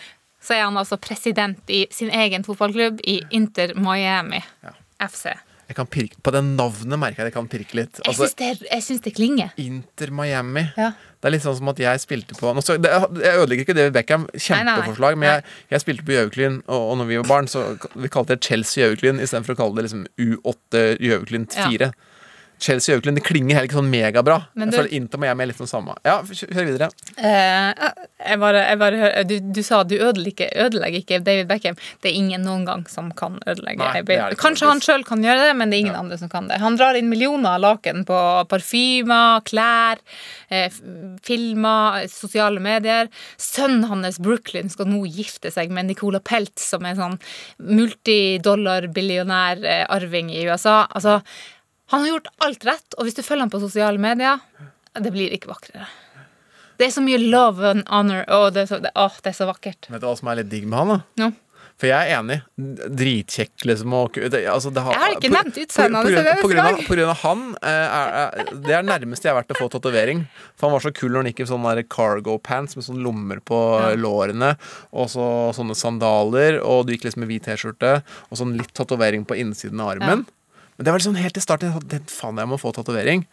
så 0.47 0.55
er 0.55 0.63
han 0.69 0.77
altså 0.79 0.97
president 1.03 1.71
i 1.75 1.87
sin 1.91 2.11
egen 2.15 2.45
fotballklubb 2.47 3.01
i 3.05 3.19
Inter 3.35 3.73
Miami 3.75 4.41
FC. 5.03 5.33
Jeg 5.67 5.75
kan 5.75 5.89
pirke, 5.91 6.15
på 6.23 6.31
det 6.31 6.45
navnet 6.47 7.01
merker 7.03 7.25
jeg 7.25 7.27
at 7.27 7.33
jeg 7.33 7.35
kan 7.35 7.49
pirke 7.51 7.75
litt. 7.75 7.99
Altså, 8.07 8.29
syns 8.29 8.37
det, 8.39 8.69
jeg 8.71 8.85
syns 8.87 9.03
det 9.03 9.13
klinger. 9.17 9.51
Inter 9.59 10.13
Miami. 10.15 10.63
Ja. 10.79 10.93
Det 11.19 11.27
er 11.27 11.35
litt 11.35 11.43
sånn 11.43 11.57
som 11.59 11.71
at 11.73 11.81
jeg 11.83 12.03
spilte 12.05 12.37
på 12.39 12.53
skal, 12.63 12.79
det, 12.85 12.91
Jeg 13.25 13.41
ødelegger 13.41 13.67
ikke 13.67 13.75
David 13.75 13.97
Beckham, 13.97 14.27
Nei, 14.29 14.31
nei, 14.31 14.37
nei. 14.39 14.75
kjempeforslag, 14.77 15.17
men 15.19 15.31
jeg, 15.33 15.47
jeg 15.75 15.83
spilte 15.83 16.07
på 16.07 16.15
Gjøviklyn, 16.15 16.61
og, 16.69 16.83
og 16.93 16.99
når 17.01 17.09
vi 17.11 17.19
var 17.19 17.31
barn, 17.33 17.51
så 17.51 17.65
vi 17.97 18.13
kalte 18.15 18.37
det 18.37 18.47
Chelsea 18.47 18.85
Gjøviklyn 18.85 19.19
istedenfor 19.25 19.57
å 19.57 19.61
kalle 19.65 19.81
det 19.81 19.89
liksom 19.89 20.05
U8 20.15 20.85
Gjøviklyn 21.03 21.49
Ja. 21.57 21.67
4. 22.59 22.67
Chelsea 22.67 22.95
og 22.95 22.99
Auckland 23.01 23.17
det. 23.19 23.25
Klinger 23.27 23.55
heller 23.55 23.69
ikke 23.69 23.79
sånn 23.81 23.91
megabra. 23.91 24.37
Men 24.55 24.69
Jeg 24.69 24.73
du- 24.73 24.77
føler 24.79 24.93
Inter 24.97 25.19
Miami 25.19 25.43
er 25.43 25.47
litt 25.47 25.57
sånn 25.59 25.69
samme. 25.69 25.95
Ja, 26.05 26.23
kjør 26.23 26.65
videre. 26.67 26.91
Eh, 27.19 27.73
jeg 28.29 28.39
bare, 28.41 28.61
jeg 28.69 28.79
bare 28.79 29.25
du, 29.25 29.41
du 29.41 29.63
sa 29.63 29.83
du 29.85 29.97
ødelegger, 29.99 30.49
ødelegger 30.57 30.99
ikke 31.03 31.23
David 31.25 31.49
Beckham. 31.49 31.77
Det 32.03 32.11
er 32.11 32.15
ingen 32.17 32.43
noen 32.43 32.65
gang 32.67 32.87
som 32.89 33.11
kan 33.13 33.39
ødelegge 33.47 33.79
Nei, 33.79 34.03
Kanskje 34.35 34.67
han 34.69 34.81
sjøl 34.81 35.05
kan 35.05 35.23
gjøre 35.23 35.49
det, 35.51 35.57
men 35.57 35.71
det 35.71 35.77
er 35.79 35.83
ingen 35.87 35.95
andre 35.97 36.19
som 36.19 36.29
kan 36.29 36.49
det. 36.49 36.59
Han 36.61 36.77
drar 36.77 36.95
inn 36.97 37.09
millioner 37.11 37.51
av 37.57 37.61
laken 37.61 38.05
på 38.07 38.47
parfymer, 38.49 39.41
klær, 39.45 39.97
eh, 40.51 40.69
filmer, 41.23 42.07
sosiale 42.09 42.59
medier. 42.61 43.09
Sønnen 43.39 43.85
hans, 43.89 44.19
Brooklyn, 44.19 44.69
skal 44.71 44.87
nå 44.87 45.05
gifte 45.07 45.51
seg 45.53 45.71
med 45.71 45.87
Nicola 45.87 46.21
Pelt, 46.21 46.59
som 46.59 46.85
er 46.87 46.95
sånn 46.95 47.19
multidollar-billionær-arving 47.61 50.31
i 50.35 50.45
USA. 50.49 50.87
Altså, 50.95 51.21
han 51.93 52.01
har 52.05 52.09
gjort 52.15 52.29
alt 52.47 52.65
rett, 52.67 52.97
og 52.99 53.07
hvis 53.07 53.15
du 53.19 53.23
følger 53.23 53.47
ham 53.47 53.53
på 53.53 53.61
sosiale 53.63 53.99
medier, 54.03 54.41
det 54.97 55.13
blir 55.15 55.33
ikke 55.37 55.51
vakrere. 55.53 55.87
Det 56.77 56.87
er 56.91 56.93
så 56.93 57.01
mye 57.05 57.17
love 57.23 57.65
and 57.71 57.87
honor, 57.89 58.25
og 58.29 58.51
det 58.53 58.67
er 58.67 58.71
så, 58.75 58.79
det, 58.85 58.91
åh, 59.01 59.15
det 59.25 59.31
er 59.33 59.37
så 59.39 59.47
vakkert. 59.49 59.87
Vet 59.89 60.03
du 60.03 60.07
hva 60.11 60.17
som 60.19 60.29
er 60.29 60.43
litt 60.43 60.51
digg 60.53 60.67
med 60.69 60.79
han, 60.83 60.89
da? 60.97 61.01
Ja. 61.23 61.31
For 61.77 61.91
jeg 61.91 62.09
er 62.09 62.19
enig. 62.23 62.37
Dritkjekk, 62.97 63.65
liksom. 63.69 63.93
Og, 63.97 64.15
det, 64.33 64.43
altså, 64.49 64.71
det 64.73 64.81
har, 64.85 64.95
Jeg 64.95 65.01
har 65.03 65.15
ikke 65.17 65.29
på- 65.29 65.35
nevnt 65.37 65.59
utseendet 65.61 66.07
på- 66.07 66.09
på 66.09 66.15
hans 66.17 66.41
På 66.41 66.77
av, 66.81 66.87
på 66.87 66.95
grunn 66.97 67.11
av 67.13 67.17
han 67.21 67.43
eh, 67.63 67.69
er, 67.69 68.15
er, 68.23 68.45
Det 68.65 68.75
er 68.79 68.83
nærmeste 68.89 69.29
jeg 69.29 69.35
har 69.35 69.43
vært 69.43 69.53
å 69.53 69.59
få 69.61 69.69
tatovering. 69.75 70.23
For 70.57 70.69
han 70.69 70.73
var 70.77 70.81
så 70.87 70.93
kul 70.97 71.11
når 71.13 71.17
han 71.23 71.33
gikk 71.33 71.41
i 71.45 71.49
sånne 71.51 71.89
cargo 71.93 72.39
pants 72.39 72.77
med 72.77 72.85
sånne 72.87 73.05
lommer 73.05 73.41
på 73.45 73.61
lårene, 74.01 74.55
og 74.93 75.11
så 75.13 75.27
sånne 75.57 75.77
sandaler, 75.77 76.61
og 76.65 76.87
du 76.89 76.95
gikk 76.97 77.05
liksom 77.11 77.21
med 77.27 77.29
hvit 77.35 77.45
T-skjorte, 77.45 78.03
og 78.31 78.41
sånn 78.41 78.57
litt 78.57 78.73
tatovering 78.73 79.27
på 79.29 79.37
innsiden 79.37 79.81
av 79.85 79.97
armen. 79.99 80.25
Men 80.77 80.85
det 80.85 80.93
var 80.93 80.99
liksom 81.01 81.15
helt 81.17 81.37
i 81.37 81.41
starten. 81.45 81.73
jeg 81.73 81.89
tenkte, 81.89 82.13
Faen, 82.13 82.37
jeg 82.39 82.49
må 82.51 82.59
få 82.61 82.73
tatovering. 82.77 83.25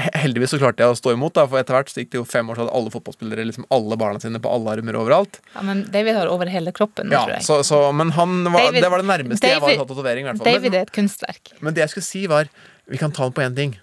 Heldigvis 0.00 0.52
så 0.54 0.58
klarte 0.60 0.80
jeg 0.80 0.94
å 0.94 0.96
stå 0.96 1.12
imot, 1.12 1.34
da, 1.36 1.42
for 1.50 1.58
etter 1.60 1.74
hvert 1.76 1.90
så 1.92 2.00
gikk 2.00 2.12
det 2.14 2.18
jo 2.20 2.24
fem 2.24 2.48
år, 2.48 2.56
så 2.56 2.62
hadde 2.64 2.72
alle 2.78 2.92
fotballspillere 2.94 3.44
liksom 3.44 3.66
alle 3.74 3.96
barna 4.00 4.20
sine 4.22 4.40
på 4.40 4.48
alle 4.48 4.72
armer 4.78 4.96
overalt. 4.96 5.40
Ja, 5.52 5.64
men 5.66 5.82
David 5.92 6.16
har 6.16 6.30
over 6.32 6.48
hele 6.48 6.72
kroppen 6.72 7.10
Ja, 7.12 7.24
tror 7.26 7.34
jeg. 7.34 7.44
så, 7.44 7.58
så, 7.66 7.80
men 7.92 8.12
han 8.16 8.38
var, 8.46 8.70
David- 8.70 8.80
det 8.86 8.90
var 8.94 9.02
det 9.02 9.08
nærmeste 9.10 9.50
jeg 9.50 9.60
var 9.60 9.74
David- 9.74 9.82
tatovering. 9.90 10.30
David 10.40 10.70
Men, 10.70 10.78
er 10.78 10.86
et 10.86 10.92
kunstverk. 10.94 11.52
men 11.60 11.74
det 11.76 11.82
jeg 11.84 11.92
skulle 11.96 12.06
si, 12.06 12.22
var 12.30 12.48
Vi 12.88 12.98
kan 13.02 13.12
ta 13.12 13.26
den 13.28 13.32
på 13.36 13.42
én 13.44 13.54
ting. 13.58 13.76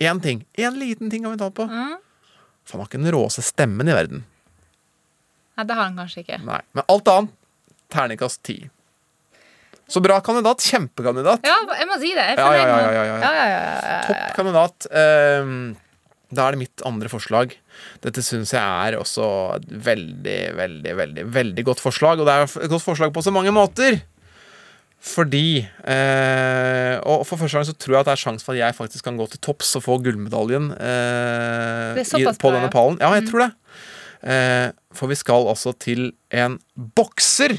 Én 0.00 0.22
ting. 0.22 0.46
Én 0.56 0.78
liten 0.80 1.10
ting 1.10 1.22
kan 1.26 1.32
vi 1.34 1.38
ta 1.42 1.50
den 1.50 1.58
på. 1.60 1.66
For 2.64 2.78
han 2.78 2.80
har 2.80 2.88
ikke 2.88 3.02
den 3.04 3.12
råeste 3.12 3.42
stemmen 3.44 3.88
i 3.90 3.92
verden. 3.94 4.24
Nei, 5.58 5.64
det 5.66 5.76
har 5.76 5.84
han 5.90 5.98
kanskje 5.98 6.22
ikke. 6.24 6.38
Nei. 6.46 6.60
Men 6.72 6.84
alt 6.88 7.08
annet 7.12 7.30
terningkast 7.92 8.42
ti. 8.46 8.70
Så 9.90 10.02
bra 10.04 10.20
kandidat. 10.24 10.62
Kjempekandidat. 10.70 11.42
Ja, 11.46 11.56
jeg 11.80 11.88
må 11.90 11.98
si 12.00 12.12
det. 12.14 12.26
Jeg 12.30 12.36
er 12.36 12.40
Ja, 12.40 12.46
fornøyd 12.46 12.66
ja, 12.70 13.04
ja, 13.04 13.32
ja, 13.34 13.46
ja. 13.50 14.02
Topp 14.06 14.36
kandidat. 14.38 14.86
Ehm, 14.94 15.56
da 16.30 16.46
er 16.46 16.54
det 16.54 16.60
mitt 16.62 16.84
andre 16.86 17.10
forslag. 17.10 17.56
Dette 18.04 18.22
syns 18.22 18.52
jeg 18.54 18.62
er 18.62 18.98
også 19.00 19.26
et 19.56 19.66
veldig, 19.90 20.38
veldig, 20.60 20.94
veldig 21.00 21.24
veldig 21.34 21.64
godt 21.66 21.82
forslag. 21.82 22.22
Og 22.22 22.28
det 22.28 22.36
er 22.38 22.46
et 22.66 22.70
godt 22.70 22.86
forslag 22.86 23.10
på 23.16 23.24
så 23.26 23.34
mange 23.34 23.50
måter. 23.54 23.98
Fordi 25.00 25.62
eh, 25.64 26.96
Og 27.08 27.22
for 27.24 27.40
første 27.40 27.56
gang 27.56 27.64
så 27.64 27.72
tror 27.72 27.94
jeg 27.94 28.02
at 28.02 28.08
det 28.10 28.12
er 28.12 28.20
sjanse 28.20 28.44
for 28.44 28.52
at 28.52 28.60
jeg 28.60 28.76
faktisk 28.76 29.06
kan 29.06 29.16
gå 29.16 29.26
til 29.32 29.40
topps 29.40 29.72
og 29.80 29.84
få 29.86 29.96
gullmedaljen 30.04 30.70
eh, 30.76 32.02
i, 32.20 32.26
på 32.36 32.52
denne 32.52 32.68
pallen. 32.72 33.00
Ja, 33.00 33.08
jeg 33.16 33.24
tror 33.30 33.46
det. 33.46 33.50
Eh, 34.20 34.68
for 34.92 35.08
vi 35.08 35.16
skal 35.16 35.48
altså 35.48 35.72
til 35.80 36.10
en 36.36 36.58
bokser 36.76 37.56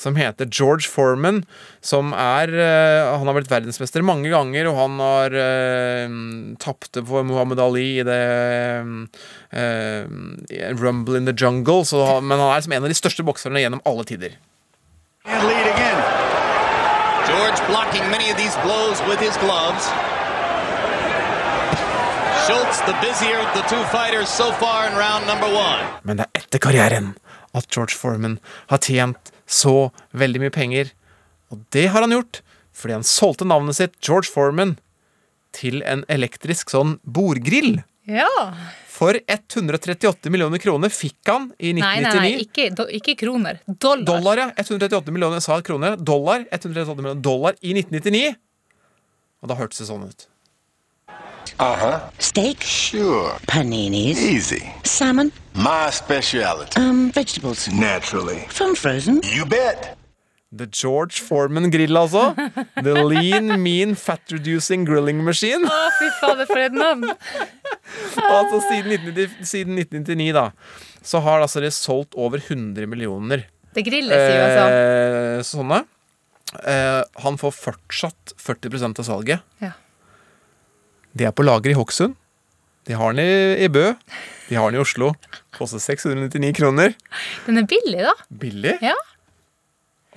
som 0.00 0.16
heter 0.16 0.48
George 0.48 0.88
Foreman, 0.88 1.42
som 1.84 2.14
er 2.16 2.48
eh, 2.48 3.08
Han 3.12 3.28
har 3.28 3.36
blitt 3.36 3.50
verdensmester 3.52 4.04
mange 4.06 4.30
ganger, 4.32 4.70
og 4.70 4.78
han 4.78 4.96
har 5.02 5.36
uh, 5.36 6.08
tapte 6.62 7.04
for 7.04 7.26
Muhammad 7.26 7.60
Ali 7.60 8.00
i 8.00 8.06
det 8.06 8.20
uh, 9.52 10.04
Rumble 10.80 11.20
in 11.20 11.28
the 11.28 11.36
Jungle, 11.36 11.84
så, 11.84 12.20
men 12.24 12.40
han 12.40 12.54
er 12.54 12.64
som 12.64 12.72
en 12.76 12.86
av 12.86 12.92
de 12.92 12.96
største 12.96 13.26
bokserne 13.26 13.60
gjennom 13.60 13.84
alle 13.84 14.06
tider. 14.08 14.38
George 17.30 17.60
blocking 17.68 18.02
many 18.10 18.30
of 18.32 18.36
these 18.40 18.56
blows 18.64 18.98
with 19.06 19.20
his 19.20 19.36
gloves. 19.44 19.84
Schultz, 22.46 22.80
the 22.88 22.96
busier 23.04 23.38
of 23.38 23.52
the 23.54 23.62
two 23.68 23.82
fighters 23.92 24.28
so 24.28 24.50
far 24.52 24.88
in 24.88 24.96
round 24.96 25.26
number 25.26 25.46
one. 25.46 25.84
Men 26.02 26.18
det 26.18 26.26
er 26.26 26.40
etter 26.40 26.58
karrieren 26.58 27.12
at 27.54 27.68
George 27.70 27.94
Foreman 27.94 28.38
har 28.72 28.80
tjent 28.82 29.30
så 29.50 29.90
veldig 30.16 30.44
mye 30.44 30.54
penger. 30.54 30.92
Og 31.50 31.64
det 31.74 31.88
har 31.90 32.06
han 32.06 32.14
gjort 32.14 32.42
fordi 32.80 32.94
han 32.96 33.04
solgte 33.04 33.44
navnet 33.44 33.76
sitt, 33.76 33.96
George 34.00 34.30
Foreman, 34.30 34.76
til 35.52 35.82
en 35.82 36.04
elektrisk 36.08 36.70
sånn 36.72 36.94
bordgrill. 37.02 37.80
Ja. 38.08 38.30
For 38.90 39.18
138 39.18 40.30
millioner 40.32 40.62
kroner 40.62 40.92
fikk 40.94 41.28
han 41.28 41.50
i 41.58 41.74
1999. 41.74 41.82
Nei, 41.82 41.98
nei, 42.06 42.22
nei, 42.22 42.44
ikke, 42.46 42.68
do, 42.78 42.86
ikke 43.00 43.16
kroner. 43.20 43.60
Dollar. 43.66 44.06
Dollar, 44.06 44.42
ja. 44.44 44.48
138 44.62 45.14
millioner, 45.14 45.40
jeg 45.40 45.48
sa 45.48 45.58
kroner. 45.66 45.98
Dollar. 45.98 46.46
138 46.48 46.96
millioner 46.96 47.22
dollar 47.24 47.58
i 47.60 47.74
1999. 47.74 48.38
Og 49.40 49.50
da 49.50 49.58
hørtes 49.58 49.82
det 49.82 49.90
sånn 49.90 50.06
ut. 50.06 50.29
Steak, 52.18 52.62
Sure. 52.64 53.36
paninis, 53.46 54.16
Easy. 54.18 54.62
salmon, 54.84 55.30
My 55.54 55.90
speciality. 55.92 56.80
um, 56.80 57.10
vegetables, 57.12 57.68
Naturally. 57.68 58.46
from 58.48 58.74
frozen. 58.74 59.20
You 59.24 59.44
bet. 59.44 59.96
The 60.56 60.66
George 60.66 61.20
Foreman 61.20 61.70
grill, 61.70 61.96
altså. 61.96 62.34
The 62.82 62.94
lean, 63.04 63.52
mean, 63.62 63.94
fat-reducing 63.94 64.84
grilling 64.88 65.22
machine. 65.22 65.62
Å, 65.68 65.90
fy 65.98 66.08
fader, 66.20 66.46
for 66.46 66.58
et 66.64 66.72
navn! 66.72 67.04
altså 68.16 68.60
siden, 68.70 68.90
1990, 68.96 69.44
siden 69.46 69.78
1999, 69.78 70.32
da, 70.34 70.46
så 71.06 71.20
har 71.22 71.44
altså 71.44 71.60
de 71.62 71.70
solgt 71.70 72.16
over 72.18 72.40
100 72.42 72.86
millioner 72.90 73.44
Det 73.74 73.84
grilles 73.86 74.16
i 74.16 74.32
USA. 74.40 74.64
eh, 74.72 75.44
sånne. 75.46 75.84
Eh, 76.66 77.02
han 77.22 77.38
får 77.38 77.54
fortsatt 77.54 78.34
40 78.40 78.98
av 78.98 79.06
salget. 79.06 79.40
Ja. 79.62 79.70
De 81.16 81.26
er 81.26 81.34
på 81.34 81.44
lager 81.46 81.72
i 81.72 81.76
Hokksund. 81.78 82.16
De 82.88 82.96
har 82.96 83.12
den 83.14 83.22
i, 83.24 83.64
i 83.64 83.68
Bø. 83.72 83.90
De 84.48 84.56
har 84.58 84.70
den 84.70 84.78
i 84.80 84.82
Oslo. 84.82 85.12
Koster 85.56 85.82
699 85.82 86.52
kroner. 86.56 86.94
Den 87.46 87.60
er 87.60 87.66
billig, 87.70 88.00
da. 88.06 88.14
Billig. 88.40 88.76
Ja. 88.82 88.94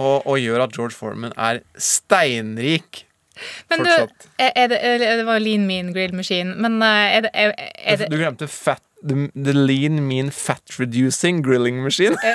Og, 0.02 0.24
og 0.26 0.40
gjør 0.42 0.64
at 0.66 0.74
George 0.74 0.96
Foreman 0.98 1.36
er 1.38 1.60
steinrik 1.78 3.04
Men 3.70 3.84
du, 3.84 3.90
fortsatt. 3.90 4.26
er 4.42 4.52
er 4.64 4.72
det, 4.72 4.80
er- 4.82 5.04
det 5.20 5.26
var 5.28 5.42
Lean 5.42 5.68
Mean 5.70 5.92
Grill 5.94 6.16
Machine, 6.18 6.56
men 6.58 6.80
eh, 6.82 7.18
er 7.18 7.22
det, 7.28 7.32
er, 7.34 7.54
er 7.78 8.00
det 8.02 8.08
Du 8.10 8.18
glemte 8.18 8.48
fat, 8.50 8.82
the, 9.06 9.28
the 9.36 9.54
lean, 9.54 10.00
mean, 10.08 10.32
fat-reducing 10.32 11.44
grilling 11.46 11.84
machine. 11.84 12.18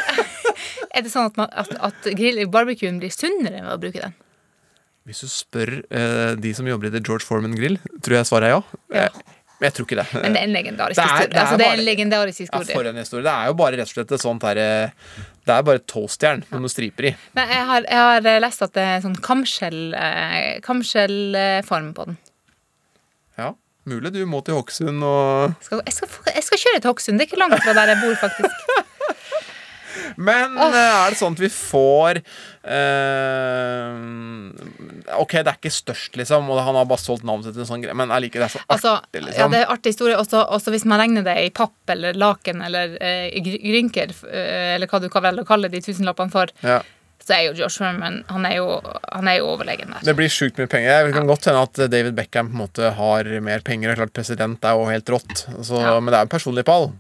Er 0.97 1.05
det 1.05 1.11
sånn 1.13 1.29
at, 1.29 1.37
man, 1.39 1.51
at, 1.53 1.69
at 1.85 2.07
grill, 2.19 2.41
barbecuen 2.51 2.97
blir 2.99 3.13
sunnere 3.15 3.61
ved 3.63 3.71
å 3.71 3.79
bruke 3.79 4.01
den? 4.03 4.15
Hvis 5.09 5.25
du 5.25 5.29
spør 5.33 5.71
eh, 5.89 6.35
de 6.37 6.51
som 6.55 6.67
jobber 6.69 6.91
i 6.91 6.95
The 6.99 7.01
George 7.01 7.25
Foreman 7.25 7.55
Grill, 7.57 7.79
tror 8.05 8.19
jeg 8.21 8.29
svaret 8.29 8.51
er 8.51 8.57
ja. 8.59 8.63
Ja. 8.93 9.09
Men 9.59 9.67
Jeg 9.67 9.75
tror 9.75 9.87
ikke 9.89 9.97
det. 9.99 10.07
Men 10.23 10.35
det 10.37 10.39
er 10.39 10.47
en 10.47 10.53
legendarisk 10.55 10.95
Det 11.01 11.03
er- 11.03 11.09
historie. 11.09 11.29
det 11.33 11.35
er 11.35 11.41
altså, 11.43 11.57
det 11.59 11.65
er 11.65 11.71
bare- 11.73 11.79
en 11.81 11.85
legendarisk 11.89 12.39
Ja, 12.39 12.45
historie. 12.45 12.75
for 12.77 12.89
en 12.91 12.97
historie. 13.01 13.25
Det 13.27 13.33
er 13.33 13.47
jo 13.49 13.55
bare 13.59 13.73
rett 13.81 13.89
og 13.89 13.95
slett 13.97 14.13
et 14.15 14.21
sånt 14.23 14.43
her 14.47 14.57
eh, 14.63 14.91
Det 15.49 15.55
er 15.57 15.63
bare 15.67 15.79
toastjern 15.81 16.45
med 16.51 16.61
noen 16.61 16.71
striper 16.71 17.09
i. 17.09 17.17
Men 17.35 17.49
jeg 17.49 17.65
har, 17.67 17.83
jeg 17.89 18.03
har 18.05 18.27
eh, 18.35 18.39
lest 18.45 18.63
at 18.63 18.73
det 18.77 18.85
er 18.85 19.01
sånn 19.03 19.17
kamskjell, 19.25 19.81
eh, 19.99 20.61
kamskjellform 20.63 21.91
på 21.97 22.05
den. 22.07 22.19
Ja, 23.39 23.55
mulig 23.89 24.13
du 24.13 24.21
må 24.27 24.45
til 24.45 24.55
Hokksund 24.61 25.03
og 25.03 25.55
Skal, 25.65 25.83
jeg, 25.87 25.95
skal, 25.97 26.09
jeg 26.35 26.45
skal 26.45 26.59
kjøre 26.59 26.81
til 26.85 26.91
Hokksund. 26.93 27.19
Det 27.19 27.27
er 27.27 27.31
ikke 27.33 27.41
langt 27.43 27.63
fra 27.65 27.73
der 27.75 27.95
jeg 27.95 28.03
bor, 28.05 28.15
faktisk. 28.29 28.55
Men 30.17 30.57
eh, 30.59 30.77
er 30.79 31.11
det 31.15 31.19
sånn 31.21 31.37
at 31.37 31.43
vi 31.43 31.51
får 31.53 32.21
uh, 33.39 35.19
Ok, 35.23 35.33
det 35.41 35.51
er 35.53 35.57
ikke 35.59 35.73
størst, 35.73 36.17
liksom, 36.21 36.49
og 36.53 36.61
han 36.65 36.77
har 36.79 36.89
bare 36.89 37.01
solgt 37.03 37.25
navnet 37.27 37.49
sitt 37.49 37.57
til 37.57 37.65
en 37.65 37.71
sånn 37.71 37.85
greie, 37.85 37.97
men 37.97 38.13
allikevel, 38.15 38.45
det 38.45 38.51
er 38.51 38.55
så 38.59 38.65
Altså, 38.69 38.93
artig, 39.01 39.23
ja, 39.23 39.27
liksom. 39.31 39.55
det 39.55 39.63
er 39.63 39.73
artig 39.75 39.95
historie. 39.95 40.19
Også, 40.21 40.43
også 40.59 40.75
hvis 40.75 40.87
man 40.89 41.01
regner 41.03 41.25
det 41.27 41.37
i 41.47 41.51
papp 41.55 41.95
eller 41.95 42.19
laken 42.19 42.63
eller 42.67 42.95
uh, 43.01 43.41
grynker, 43.49 44.13
uh, 44.27 44.77
eller 44.77 44.91
hva 44.91 45.01
du 45.03 45.09
kan 45.13 45.25
velge 45.25 45.45
å 45.47 45.49
kalle 45.49 45.71
de 45.73 45.81
tusenlappene 45.85 46.33
for, 46.35 46.53
Ja. 46.67 46.81
så 47.25 47.35
er 47.39 47.43
jo 47.49 47.57
Josh 47.63 47.83
Herman 47.83 48.21
han 48.31 48.47
er 48.49 48.59
jo, 48.61 48.69
han 49.13 49.29
er 49.29 49.41
jo 49.41 49.51
overlegen 49.55 49.91
der. 49.97 50.05
Det 50.07 50.15
blir 50.19 50.31
sjukt 50.33 50.61
mye 50.61 50.71
penger. 50.71 51.09
Det 51.09 51.17
kan 51.17 51.29
godt 51.29 51.49
hende 51.51 51.65
at 51.67 51.83
David 51.93 52.15
Beckham 52.17 52.53
på 52.53 52.57
en 52.57 52.63
måte 52.67 52.93
har 53.01 53.33
mer 53.45 53.65
penger. 53.67 53.91
Det 53.91 53.97
er 53.97 54.03
Klart 54.05 54.17
President 54.17 54.65
er 54.65 54.79
jo 54.79 54.87
helt 54.93 55.13
rått, 55.17 55.45
så, 55.67 55.81
Ja. 55.83 55.99
men 56.01 56.13
det 56.13 56.19
er 56.21 56.25
jo 56.25 56.29
en 56.31 56.37
personlig 56.39 56.65
pall. 56.69 56.91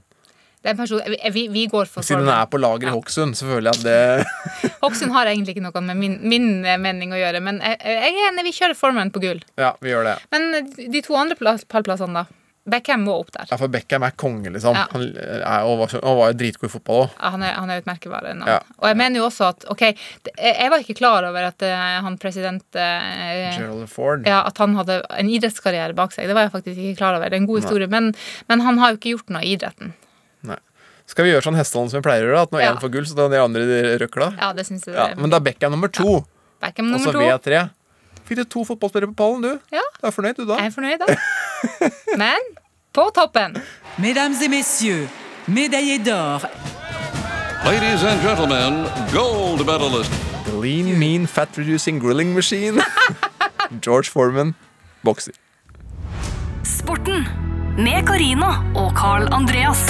Er 0.65 0.75
person, 0.79 1.00
vi, 1.33 1.45
vi, 1.55 1.67
går 1.71 1.87
for 1.91 2.03
Siden 2.07 2.27
den 2.27 2.35
er 2.35 2.49
på 2.50 2.59
lager 2.59 2.91
i 2.91 2.95
Hokksund, 2.95 3.37
så 3.38 3.47
føler 3.47 3.71
jeg 3.71 3.79
at 3.79 3.85
det 3.87 4.73
Hokksund 4.83 5.15
har 5.15 5.31
egentlig 5.31 5.55
ikke 5.55 5.67
noe 5.69 5.85
med 5.87 6.00
min, 6.00 6.19
min 6.27 6.49
eh, 6.67 6.81
mening 6.83 7.15
å 7.15 7.21
gjøre, 7.21 7.43
men 7.45 7.61
jeg, 7.62 7.79
jeg 7.85 8.17
er 8.17 8.33
enig, 8.33 8.47
vi 8.49 8.57
kjører 8.57 8.79
Foreman 8.79 9.12
på 9.15 9.23
gull. 9.23 9.45
Ja, 9.61 9.77
vi 9.85 9.95
gjør 9.95 10.09
det. 10.11 10.19
Men 10.35 10.50
eh, 10.59 10.75
de 10.91 11.05
to 11.07 11.17
andre 11.19 11.38
pla- 11.38 11.55
pallplassene, 11.71 12.25
da? 12.25 12.38
Beckham 12.69 13.05
må 13.07 13.15
opp 13.23 13.31
der. 13.33 13.47
Ja, 13.50 13.57
for 13.61 13.73
Beckham 13.73 14.05
er 14.05 14.15
konge, 14.19 14.50
liksom. 14.53 14.77
Ja. 14.77 14.87
Han 14.93 15.05
er, 15.17 15.45
og, 15.65 15.79
var, 15.83 15.95
han 15.95 16.19
var 16.19 16.33
jo 16.33 16.38
dritgod 16.43 16.69
i 16.69 16.73
fotball 16.73 16.99
òg. 17.05 17.15
Ja, 17.15 17.31
Han 17.35 17.45
er, 17.47 17.55
han 17.57 17.73
er 17.73 17.81
et 17.81 17.88
merkevare. 17.88 18.35
Ja. 18.45 18.59
Og 18.81 18.91
jeg 18.91 18.99
mener 19.00 19.23
jo 19.23 19.29
også 19.29 19.49
at 19.53 19.65
ok, 19.73 19.85
jeg 20.37 20.73
var 20.75 20.85
ikke 20.85 20.99
klar 20.99 21.29
over 21.31 21.49
at 21.49 21.65
eh, 21.65 21.87
han 22.05 22.19
president 22.21 22.77
eh, 22.77 23.55
Gerald 23.57 23.88
Ford. 23.93 24.27
ja, 24.29 24.43
At 24.49 24.61
han 24.61 24.77
hadde 24.79 25.00
en 25.17 25.33
idrettskarriere 25.33 25.97
bak 25.99 26.12
seg. 26.12 26.29
Det 26.29 26.37
var 26.37 26.49
jeg 26.49 26.55
faktisk 26.59 26.83
ikke 26.83 27.00
klar 27.00 27.17
over. 27.17 27.31
Det 27.31 27.38
er 27.38 27.45
en 27.45 27.49
god 27.50 27.62
historie, 27.65 27.88
men, 27.91 28.12
men 28.53 28.67
han 28.67 28.83
har 28.83 28.93
jo 28.93 29.00
ikke 29.00 29.17
gjort 29.17 29.33
noe 29.38 29.47
i 29.47 29.55
idretten. 29.57 29.95
Skal 31.09 31.25
vi 31.25 31.31
gjøre 31.33 31.45
sånn 31.47 31.57
hestehold 31.57 31.88
som 31.91 32.03
vi 32.03 32.05
pleier 32.05 32.27
å 32.27 32.29
gjøre? 32.29 32.43
At 32.43 32.50
når 32.53 32.61
Ja. 32.62 32.75
får 32.77 32.91
gull, 32.93 33.07
så 33.09 33.17
tar 33.17 33.31
de 33.33 33.41
andre 33.41 33.65
de 33.65 33.99
røkla? 34.05 34.37
Ja, 34.38 34.53
det 34.53 34.67
synes 34.69 34.85
jeg 34.85 34.95
Ja, 34.95 35.15
men 35.17 35.31
da 35.31 35.37
er 35.37 35.41
Beckham 35.41 35.73
nummer 35.73 35.88
to. 35.88 36.25
Beckham 36.61 36.93
Og 36.95 37.00
så 37.00 37.12
nummer 37.12 37.41
to. 37.41 37.50
V3. 37.50 37.71
Fikk 38.29 38.37
du 38.37 38.45
to 38.45 38.65
fotballspillere 38.65 39.09
på 39.15 39.17
pallen, 39.17 39.41
du? 39.43 39.61
Ja. 39.73 39.81
Du 40.00 40.07
er 40.07 40.11
fornøyd, 40.12 40.37
du, 40.37 40.45
da? 40.45 40.57
Jeg 40.61 40.67
er 40.67 40.75
fornøyd, 40.77 40.99
da. 41.00 41.17
Men 42.21 42.38
på 42.93 43.09
toppen 43.15 43.57
Mesdames 43.99 44.43
et 44.43 44.50
messieurs, 44.50 45.09
médaillés 45.49 46.05
d'or. 46.05 46.45
Ladies 47.65 48.05
and 48.05 48.21
gentlemen, 48.23 48.85
gold 49.12 49.65
medalist. 49.67 50.12
Lean, 50.61 50.99
mean, 50.99 51.27
fat 51.27 51.49
reducing 51.57 51.99
grilling 51.99 52.35
machine. 52.35 52.81
George 53.81 54.09
Foreman, 54.11 54.55
bokser. 55.05 55.33
Sporten 56.65 57.27
med 57.79 58.07
Carina 58.07 58.62
og 58.77 58.95
Carl 58.97 59.27
Andreas. 59.33 59.88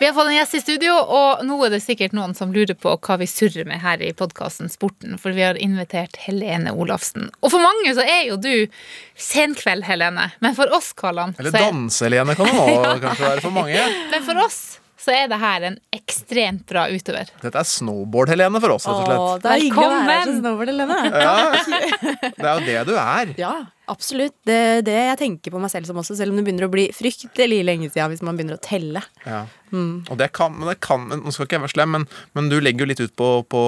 Vi 0.00 0.06
har 0.06 0.12
fått 0.14 0.26
en 0.28 0.34
gjest 0.36 0.54
i 0.54 0.60
studio, 0.62 0.92
og 0.94 1.40
nå 1.46 1.56
er 1.66 1.72
det 1.74 1.80
sikkert 1.82 2.12
noen 2.14 2.34
som 2.38 2.52
lurer 2.54 2.76
på 2.78 2.92
hva 3.02 3.16
vi 3.18 3.26
surrer 3.26 3.66
med 3.66 3.80
her 3.82 3.98
i 4.06 4.12
podkasten 4.14 4.70
Sporten, 4.70 5.16
for 5.18 5.34
vi 5.34 5.42
har 5.42 5.58
invitert 5.58 6.14
Helene 6.22 6.70
Olafsen. 6.70 7.30
Og 7.42 7.50
for 7.50 7.58
mange 7.64 7.90
så 7.96 8.04
er 8.06 8.28
jo 8.28 8.36
du 8.38 8.68
senkveld, 9.18 9.82
Helene, 9.88 10.28
men 10.44 10.54
for 10.54 10.70
oss, 10.76 10.92
Kallan 10.94 11.34
Eller 11.38 11.50
så 11.50 11.58
er- 11.58 11.66
danse-Helene 11.72 12.36
kan 12.38 12.46
det 12.46 12.54
nå 12.54 12.84
kanskje 13.08 13.26
være 13.32 13.42
for 13.48 13.56
mange. 13.56 13.86
Men 14.12 14.22
for 14.28 14.38
oss 14.44 14.60
så 14.98 15.14
er 15.14 15.28
det 15.30 15.38
her 15.42 15.66
en 15.66 15.78
ekstremt 15.94 16.62
bra 16.70 16.84
utøver. 16.90 17.30
Dette 17.42 17.58
er 17.58 17.66
snowboard-Helene 17.70 18.60
for 18.62 18.76
oss, 18.76 18.86
rett 18.86 19.02
og 19.02 19.08
slett. 19.08 19.42
det 19.42 19.50
er 19.56 19.64
hyggelig 19.64 19.88
å 19.88 19.98
være 20.12 20.36
snowboard, 20.38 20.72
Helene. 20.74 21.00
Ja. 21.10 21.34
Det 22.22 22.46
er 22.46 22.54
jo 22.54 22.64
det 22.70 22.78
du 22.86 22.94
er. 23.02 23.34
Ja, 23.40 23.52
absolutt. 23.92 24.34
Det 24.46 24.56
er 24.56 24.82
det 24.86 24.96
jeg 24.96 25.18
tenker 25.20 25.54
på 25.54 25.60
meg 25.62 25.72
selv 25.72 25.88
som 25.88 25.98
også, 26.00 26.16
selv 26.18 26.32
om 26.32 26.38
det 26.40 26.44
begynner 26.46 26.68
å 26.68 26.72
bli 26.72 26.88
fryktelig 26.94 27.60
lenge 27.66 27.90
siden 27.90 28.12
hvis 28.12 28.24
man 28.26 28.38
begynner 28.38 28.58
å 28.58 28.62
telle. 28.64 29.02
Ja. 29.24 29.44
Mm. 29.72 30.06
Og 30.08 30.16
det 30.20 30.30
kan, 30.32 30.54
men 30.56 30.70
det 30.70 30.78
kan 30.80 31.02
Nå 31.12 31.28
skal 31.34 31.44
ikke 31.44 31.58
jeg 31.58 31.62
være 31.66 31.74
slem, 31.74 31.90
men, 31.92 32.06
men 32.32 32.46
du 32.48 32.56
legger 32.56 32.86
jo 32.86 32.88
litt 32.88 33.02
ut 33.02 33.12
på, 33.20 33.26
på, 33.52 33.62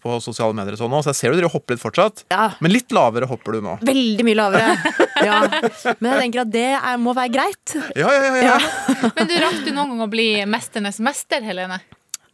på 0.00 0.14
sosiale 0.24 0.56
medier 0.56 0.76
og 0.76 0.80
sånn 0.80 0.94
nå, 0.94 1.02
så 1.04 1.12
jeg 1.12 1.18
ser 1.18 1.34
du 1.34 1.40
dere 1.42 1.52
hopper 1.52 1.76
litt 1.76 1.84
fortsatt. 1.84 2.24
Ja. 2.32 2.46
Men 2.64 2.72
litt 2.72 2.94
lavere 2.96 3.28
hopper 3.28 3.58
du 3.58 3.66
nå. 3.66 3.76
Veldig 3.84 4.28
mye 4.28 4.40
lavere. 4.40 4.76
Ja. 5.24 5.38
Men 6.02 6.08
jeg 6.10 6.20
tenker 6.24 6.42
at 6.42 6.50
det 6.52 6.70
er, 6.74 6.96
må 7.00 7.14
være 7.16 7.32
greit. 7.32 7.74
Ja, 7.96 8.10
ja, 8.12 8.32
ja. 8.34 8.56
ja. 8.58 9.10
Men 9.14 9.28
du 9.30 9.34
rakk 9.40 9.62
du 9.64 9.70
noen 9.70 9.94
gang 9.94 10.02
å 10.04 10.08
bli 10.10 10.26
mesternes 10.50 10.98
mester, 11.04 11.40
Helene? 11.46 11.78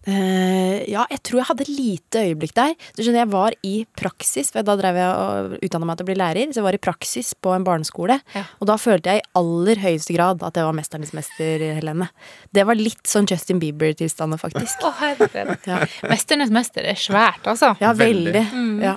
Eh, 0.09 0.88
ja, 0.88 1.02
jeg 1.12 1.21
tror 1.26 1.40
jeg 1.42 1.47
hadde 1.50 1.64
et 1.66 1.73
lite 1.76 2.23
øyeblikk 2.25 2.54
der. 2.57 2.73
Du 2.97 3.02
skjønner, 3.02 3.21
Jeg 3.21 3.30
var 3.35 3.52
i 3.62 3.73
praksis, 4.00 4.50
for 4.50 4.62
da 4.64 4.76
drev 4.80 4.97
jeg 4.97 5.11
og 5.12 5.59
utdanna 5.61 5.87
meg 5.90 5.99
til 6.00 6.07
å 6.07 6.09
bli 6.09 6.16
lærer. 6.16 6.49
Så 6.54 6.61
jeg 6.62 6.64
var 6.64 6.78
i 6.78 6.80
praksis 6.80 7.35
på 7.37 7.52
en 7.54 7.64
barneskole, 7.66 8.21
Ja. 8.35 8.45
og 8.61 8.66
da 8.66 8.76
følte 8.80 9.12
jeg 9.12 9.21
i 9.21 9.28
aller 9.37 9.76
høyeste 9.76 10.14
grad 10.16 10.42
at 10.42 10.54
jeg 10.57 10.64
var 10.64 10.73
mesternes 10.73 11.12
mester, 11.12 11.59
Helene. 11.76 12.09
Det 12.52 12.64
var 12.66 12.75
litt 12.75 13.04
sånn 13.04 13.28
Justin 13.28 13.61
Bieber-tilstander, 13.61 14.38
faktisk. 14.40 14.80
Å, 14.83 14.92
herregud. 15.02 15.57
Ja. 15.66 15.85
Mesternes 16.09 16.50
mester 16.50 16.83
er 16.83 16.95
svært, 16.97 17.45
altså. 17.45 17.76
Ja, 17.80 17.92
Veldig. 17.92 18.33
veldig. 18.33 18.47
Mm. 18.52 18.83
Ja. 18.83 18.97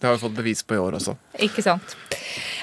Det 0.00 0.08
har 0.08 0.16
vi 0.16 0.22
fått 0.26 0.34
bevis 0.38 0.62
på 0.64 0.74
i 0.74 0.78
år 0.80 0.96
også. 0.96 1.12
Ikke 1.44 1.62
sant. 1.62 1.94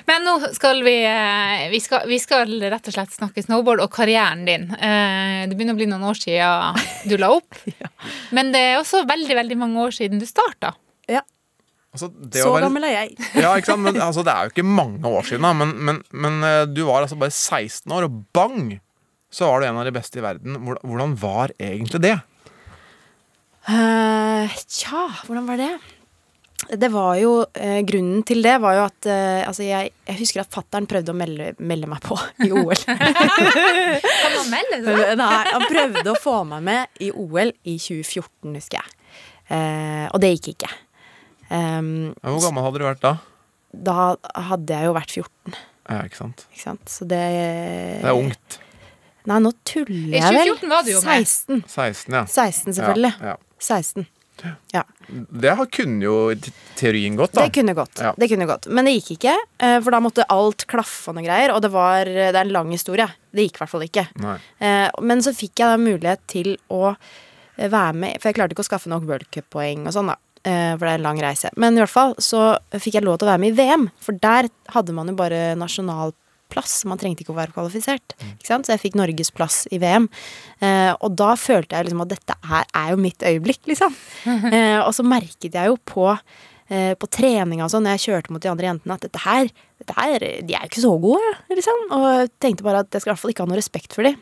Men 0.07 0.23
nå 0.23 0.33
skal 0.55 0.79
vi 0.85 0.93
eh, 1.03 1.65
vi 1.73 1.79
skal, 1.83 2.05
vi 2.07 2.17
skal 2.23 2.51
rett 2.71 2.87
og 2.87 2.93
slett 2.95 3.11
snakke 3.17 3.43
snowboard 3.43 3.81
og 3.83 3.89
karrieren 3.91 4.45
din. 4.47 4.69
Eh, 4.77 5.41
Det 5.49 5.55
begynner 5.57 5.75
å 5.75 5.79
bli 5.81 5.87
noen 5.91 6.05
år 6.07 6.15
siden 6.19 6.79
du 7.11 7.17
la 7.19 7.33
opp. 7.35 7.57
Men 8.35 8.53
det 8.55 8.61
er 8.69 8.77
også 8.79 9.01
veldig 9.09 9.35
veldig 9.41 9.57
mange 9.59 9.83
år 9.83 9.91
siden 9.99 10.19
du 10.23 10.27
starta. 10.29 10.73
ja. 11.11 11.23
Altså, 11.97 12.11
det 12.13 12.43
Så 12.43 12.51
være- 12.53 12.61
gammel 12.67 12.83
er 12.85 12.91
jeg. 12.93 13.15
Ja, 13.43 13.51
ikke 13.57 13.71
sant? 13.71 13.81
Men, 13.81 13.95
altså, 14.03 14.21
det 14.23 14.33
er 14.33 14.47
jo 14.47 14.51
ikke 14.53 14.65
mange 14.69 15.07
år 15.09 15.23
siden, 15.25 15.41
da. 15.47 15.53
Men, 15.57 15.71
men, 15.87 16.01
men 16.13 16.35
eh, 16.45 16.65
du 16.69 16.83
var 16.85 17.01
altså 17.07 17.17
bare 17.17 17.33
16 17.33 17.89
år, 17.95 18.05
og 18.05 18.19
bang! 18.37 18.75
Så 19.33 19.47
var 19.49 19.59
du 19.63 19.67
en 19.67 19.79
av 19.81 19.87
de 19.87 19.91
beste 19.95 20.19
i 20.19 20.23
verden. 20.23 20.59
Hvordan 20.83 21.15
var 21.19 21.51
egentlig 21.59 21.99
det? 22.05 22.13
Uh, 23.67 24.47
Tja, 24.71 25.07
hvordan 25.27 25.47
var 25.49 25.57
det? 25.59 25.71
Det 26.67 26.89
var 26.91 27.15
jo, 27.21 27.45
eh, 27.53 27.79
Grunnen 27.85 28.23
til 28.27 28.41
det 28.43 28.55
var 28.59 28.73
jo 28.75 28.81
at 28.87 29.07
eh, 29.07 29.43
altså 29.47 29.63
jeg, 29.63 29.91
jeg 30.09 30.17
husker 30.19 30.41
at 30.41 30.51
fattern 30.51 30.87
prøvde 30.89 31.13
å 31.13 31.15
melde, 31.15 31.51
melde 31.63 31.87
meg 31.87 32.01
på 32.03 32.17
i 32.43 32.49
OL. 32.49 32.73
Kan 32.87 34.33
man 34.33 34.49
melde 34.51 34.81
seg? 34.81 35.13
Nei, 35.21 35.29
han 35.53 35.67
prøvde 35.69 36.11
å 36.11 36.17
få 36.19 36.41
meg 36.49 36.65
med 36.67 37.03
i 37.05 37.11
OL 37.13 37.53
i 37.61 37.77
2014, 37.77 38.57
husker 38.57 38.81
jeg. 38.81 38.97
Eh, 39.53 40.05
og 40.09 40.19
det 40.23 40.33
gikk 40.35 40.55
ikke. 40.57 40.73
Um, 41.47 42.11
Hvor 42.19 42.41
gammel 42.49 42.65
hadde 42.65 42.81
du 42.81 42.87
vært 42.89 43.05
da? 43.05 43.15
da 43.71 44.15
hadde 44.49 44.73
jeg 44.73 44.89
jo 44.89 44.93
vært 44.95 45.13
14, 45.13 45.57
Ja, 45.87 46.01
ikke 46.03 46.19
sant? 46.19 46.45
ikke 46.51 46.63
sant. 46.63 46.89
Så 46.91 47.07
det 47.07 47.21
Det 48.01 48.09
er 48.09 48.17
ungt. 48.17 48.59
Nei, 49.27 49.39
nå 49.43 49.51
tuller 49.67 50.17
jeg 50.17 50.23
vel. 50.23 50.47
I 50.47 50.51
2014 50.55 50.69
var 50.71 50.85
du 50.87 50.91
jo 50.93 51.01
med. 51.03 51.27
16. 51.27 51.63
16, 51.67 52.15
ja. 52.15 52.25
16, 52.31 52.73
selvfølgelig. 52.77 53.13
Ja, 53.19 53.33
ja. 53.35 53.37
16. 53.59 54.07
Ja. 54.73 54.83
Det 55.07 55.53
kunne 55.71 56.03
jo 56.03 56.15
teorien 56.77 57.15
gått, 57.17 57.33
da. 57.33 57.45
Det 57.47 57.53
kunne 57.55 57.73
gått. 57.77 57.99
Ja. 58.03 58.13
Det 58.17 58.27
kunne 58.29 58.45
gått. 58.49 58.67
Men 58.69 58.85
det 58.85 58.93
gikk 58.97 59.11
ikke, 59.17 59.35
eh, 59.59 59.79
for 59.81 59.91
da 59.95 59.99
måtte 60.03 60.25
alt 60.29 60.65
klaffe 60.67 61.09
og 61.09 61.15
noe 61.17 61.23
greier. 61.25 61.53
Og 61.55 61.61
det 61.61 61.71
var 61.71 62.05
Det 62.05 62.35
er 62.35 62.41
en 62.43 62.51
lang 62.53 62.71
historie. 62.71 63.07
Det 63.33 63.47
gikk 63.47 63.55
i 63.57 63.63
hvert 63.63 63.69
fall 63.73 63.87
ikke. 63.87 64.07
Nei. 64.21 64.37
Eh, 64.59 64.89
Men 65.01 65.19
så 65.25 65.33
fikk 65.33 65.55
jeg 65.63 65.67
da 65.71 65.77
mulighet 65.77 66.19
til 66.27 66.57
å 66.69 66.95
eh, 67.57 67.67
være 67.69 67.93
med 67.95 68.21
For 68.21 68.29
jeg 68.29 68.35
klarte 68.35 68.53
ikke 68.53 68.65
å 68.65 68.69
skaffe 68.69 68.87
nok 68.91 69.07
World 69.07 69.27
Cup-poeng 69.31 69.87
og 69.87 69.93
sånn, 69.93 70.07
da. 70.13 70.17
eh, 70.45 70.75
For 70.77 70.85
det 70.85 70.93
er 70.93 70.99
en 70.99 71.07
lang 71.09 71.19
reise. 71.21 71.49
Men 71.57 71.73
i 71.77 71.81
hvert 71.81 71.89
fall 71.89 72.15
så 72.19 72.57
fikk 72.73 72.93
jeg 72.99 73.03
lov 73.03 73.17
til 73.19 73.27
å 73.27 73.31
være 73.33 73.39
med 73.39 73.53
i 73.53 73.57
VM. 73.63 73.89
For 73.99 74.11
der 74.13 74.49
hadde 74.75 74.93
man 74.93 75.07
jo 75.07 75.15
bare 75.15 75.55
nasjonalplass. 76.47 76.85
Man 76.85 76.97
trengte 76.97 77.23
ikke 77.23 77.33
å 77.33 77.37
være 77.37 77.53
kvalifisert. 77.53 78.15
Ikke 78.37 78.47
sant? 78.47 78.65
Så 78.65 78.73
jeg 78.73 78.81
fikk 78.81 78.95
Norges 78.95 79.31
plass 79.31 79.67
i 79.71 79.79
VM. 79.79 80.07
Eh, 80.61 80.93
og 81.01 81.15
da 81.15 81.35
følte 81.35 81.75
jeg 81.75 81.85
liksom 81.85 82.01
at 82.03 82.09
dette 82.13 82.35
her 82.47 82.65
er 82.73 82.91
jo 82.91 82.97
mitt 82.97 83.21
øyeblikk, 83.21 83.65
liksom. 83.67 83.95
Eh, 84.57 84.79
og 84.79 84.93
så 84.95 85.03
merket 85.03 85.53
jeg 85.53 85.67
jo 85.67 85.75
på 85.85 86.05
eh, 86.69 86.93
på 86.95 87.07
treninga 87.11 87.65
og 87.65 87.71
sånn, 87.71 87.83
når 87.83 87.97
jeg 87.97 88.03
kjørte 88.05 88.31
mot 88.31 88.41
de 88.41 88.49
andre 88.49 88.67
jentene, 88.69 88.95
at 88.95 89.03
dette 89.03 89.21
her, 89.23 89.49
dette 89.81 89.95
her 89.97 90.23
De 90.45 90.55
er 90.55 90.63
jo 90.63 90.69
ikke 90.69 90.83
så 90.83 90.93
gode, 91.01 91.31
liksom. 91.51 91.81
Og 91.97 92.05
jeg 92.07 92.29
tenkte 92.43 92.65
bare 92.65 92.83
at 92.85 92.93
jeg 92.93 93.03
skal 93.03 93.11
i 93.11 93.13
hvert 93.13 93.23
fall 93.23 93.33
ikke 93.33 93.45
ha 93.45 93.51
noe 93.51 93.59
respekt 93.59 93.97
for 93.97 94.07
dem. 94.07 94.19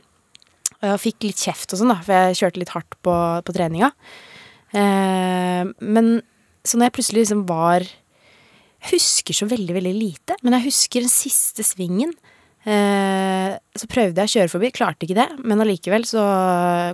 Og 0.82 0.88
jeg 0.90 1.04
fikk 1.04 1.28
litt 1.28 1.44
kjeft 1.46 1.76
og 1.76 1.82
sånn, 1.82 1.94
da, 1.94 2.00
for 2.06 2.16
jeg 2.16 2.40
kjørte 2.42 2.64
litt 2.64 2.74
hardt 2.74 2.98
på, 3.06 3.16
på 3.46 3.56
treninga. 3.56 3.92
Eh, 4.76 5.62
men 5.86 6.12
så 6.66 6.80
når 6.80 6.90
jeg 6.90 6.98
plutselig 6.98 7.26
liksom 7.26 7.46
var 7.50 7.86
husker 8.94 9.38
så 9.38 9.48
veldig, 9.50 9.76
veldig 9.78 9.94
lite, 9.96 10.38
men 10.44 10.58
jeg 10.58 10.68
husker 10.70 11.06
den 11.06 11.12
siste 11.12 11.66
svingen. 11.66 12.14
Eh, 12.66 13.52
så 13.78 13.90
prøvde 13.92 14.24
jeg 14.24 14.32
å 14.32 14.34
kjøre 14.40 14.52
forbi, 14.56 14.72
klarte 14.74 15.06
ikke 15.06 15.18
det, 15.20 15.28
men 15.46 15.62
allikevel 15.62 16.08
så 16.10 16.24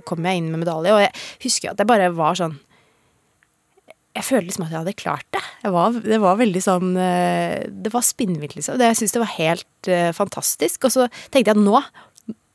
kom 0.08 0.26
jeg 0.28 0.42
inn 0.42 0.50
med 0.52 0.64
medalje. 0.66 0.92
Og 0.92 1.00
jeg 1.00 1.14
husker 1.46 1.72
at 1.72 1.80
jeg 1.80 1.88
bare 1.88 2.10
var 2.12 2.36
sånn 2.36 2.58
Jeg 4.12 4.26
følte 4.26 4.50
liksom 4.50 4.66
at 4.66 4.74
jeg 4.74 4.82
hadde 4.82 4.92
klart 5.00 5.28
det. 5.32 5.40
Var, 5.72 5.94
det 6.04 6.18
var 6.20 6.36
veldig 6.36 6.60
sånn 6.60 6.90
eh, 7.00 7.62
Det 7.72 7.92
var 7.94 8.04
spinnvilt, 8.04 8.58
liksom. 8.58 8.76
Det, 8.76 8.90
jeg 8.90 8.98
syntes 9.00 9.14
det 9.16 9.22
var 9.22 9.36
helt 9.38 9.88
uh, 9.88 10.10
fantastisk. 10.12 10.84
Og 10.84 10.92
så 10.92 11.06
tenkte 11.32 11.48
jeg 11.48 11.56
at 11.56 11.62
nå 11.64 11.80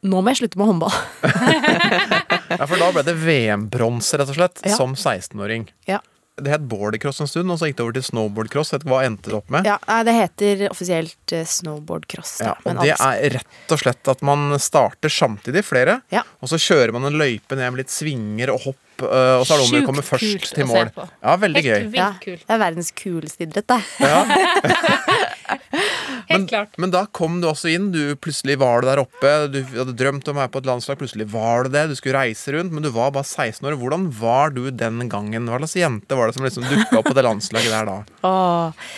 nå 0.08 0.20
må 0.22 0.30
jeg 0.32 0.44
slutte 0.44 0.60
med 0.62 0.70
håndball. 0.70 0.94
Ja, 2.58 2.64
for 2.64 2.80
da 2.80 2.88
ble 2.96 3.02
det 3.04 3.14
VM-bronse, 3.20 4.18
rett 4.22 4.30
og 4.32 4.38
slett, 4.38 4.62
Ja. 4.64 4.76
som 4.78 4.94
16-åring. 4.96 5.66
Ja. 5.90 5.98
Det 6.38 6.52
het 6.54 6.66
bordercross 6.70 7.22
en 7.24 7.30
stund, 7.30 7.50
og 7.50 7.58
så 7.58 7.70
gikk 7.70 7.80
det 7.80 7.84
over 7.86 7.96
til 7.98 8.04
snowboardcross. 8.06 8.76
Hva 8.86 9.00
endte 9.08 9.32
det 9.32 9.38
opp 9.40 9.48
med? 9.54 9.66
Ja, 9.66 9.78
det 10.06 10.14
heter 10.14 10.68
offisielt 10.70 11.34
eh, 11.34 11.46
snowboardcross. 11.50 12.36
Ja, 12.46 12.54
men 12.66 12.78
og 12.78 12.86
det 12.86 12.94
er 12.94 13.38
rett 13.40 13.74
og 13.74 13.82
slett 13.82 14.12
at 14.14 14.22
man 14.26 14.54
starter 14.62 15.10
samtidig, 15.10 15.66
flere. 15.66 16.02
Ja. 16.14 16.22
Og 16.46 16.52
så 16.52 16.60
kjører 16.62 16.94
man 16.94 17.10
en 17.10 17.18
løype 17.18 17.58
ned 17.58 17.74
med 17.74 17.82
litt 17.82 17.94
svinger 17.94 18.54
og 18.54 18.68
hopp, 18.68 18.82
øh, 19.06 19.40
og 19.40 19.46
så 19.46 19.54
er 19.54 19.58
det 19.58 19.64
om 19.64 19.68
å 19.68 19.74
Sjukt 19.76 19.90
komme 19.90 20.04
først 20.06 20.26
kult 20.26 20.50
til 20.54 20.64
å 20.64 20.68
se 20.68 20.74
mål. 20.74 20.92
på. 20.96 21.08
Ja, 21.22 21.36
veldig 21.44 21.64
Helt 21.64 21.70
gøy. 21.70 21.98
Ja. 21.98 22.10
Det 22.26 22.56
er 22.56 22.62
verdens 22.64 22.92
kuleste 22.98 23.48
idrett, 23.48 23.68
det. 23.70 23.82
Men, 26.28 26.44
men 26.76 26.92
da 26.92 27.06
kom 27.16 27.38
du 27.40 27.48
også 27.48 27.70
inn. 27.72 27.86
Du 27.94 28.02
Plutselig 28.20 28.58
var 28.60 28.84
du 28.84 28.90
der 28.90 29.00
oppe. 29.00 29.30
Du 29.52 29.62
hadde 29.64 29.96
drømt 29.98 30.28
om 30.28 30.36
å 30.36 30.42
være 30.42 30.52
på 30.54 30.62
et 30.62 30.68
landslag. 30.68 31.00
Plutselig 31.00 31.28
var 31.32 31.68
du 31.68 31.72
det. 31.76 31.86
Du 31.92 31.96
skulle 31.96 32.20
reise 32.20 32.52
rundt, 32.56 32.74
men 32.76 32.84
du 32.84 32.90
var 32.92 33.14
bare 33.16 33.28
16 33.28 33.64
år. 33.64 33.78
Hvordan 33.80 34.10
var 34.20 34.52
du 34.56 34.66
den 34.76 35.06
gangen? 35.12 35.48
Hva 35.48 35.62
slags 35.64 35.78
jente 35.80 36.18
var 36.20 36.28
det 36.28 36.36
som 36.38 36.48
liksom 36.48 36.68
dukka 36.68 37.00
opp 37.00 37.08
på 37.08 37.16
det 37.18 37.24
landslaget 37.28 37.72
der 37.72 37.88
da? 37.88 37.98
Åh, 38.28 38.92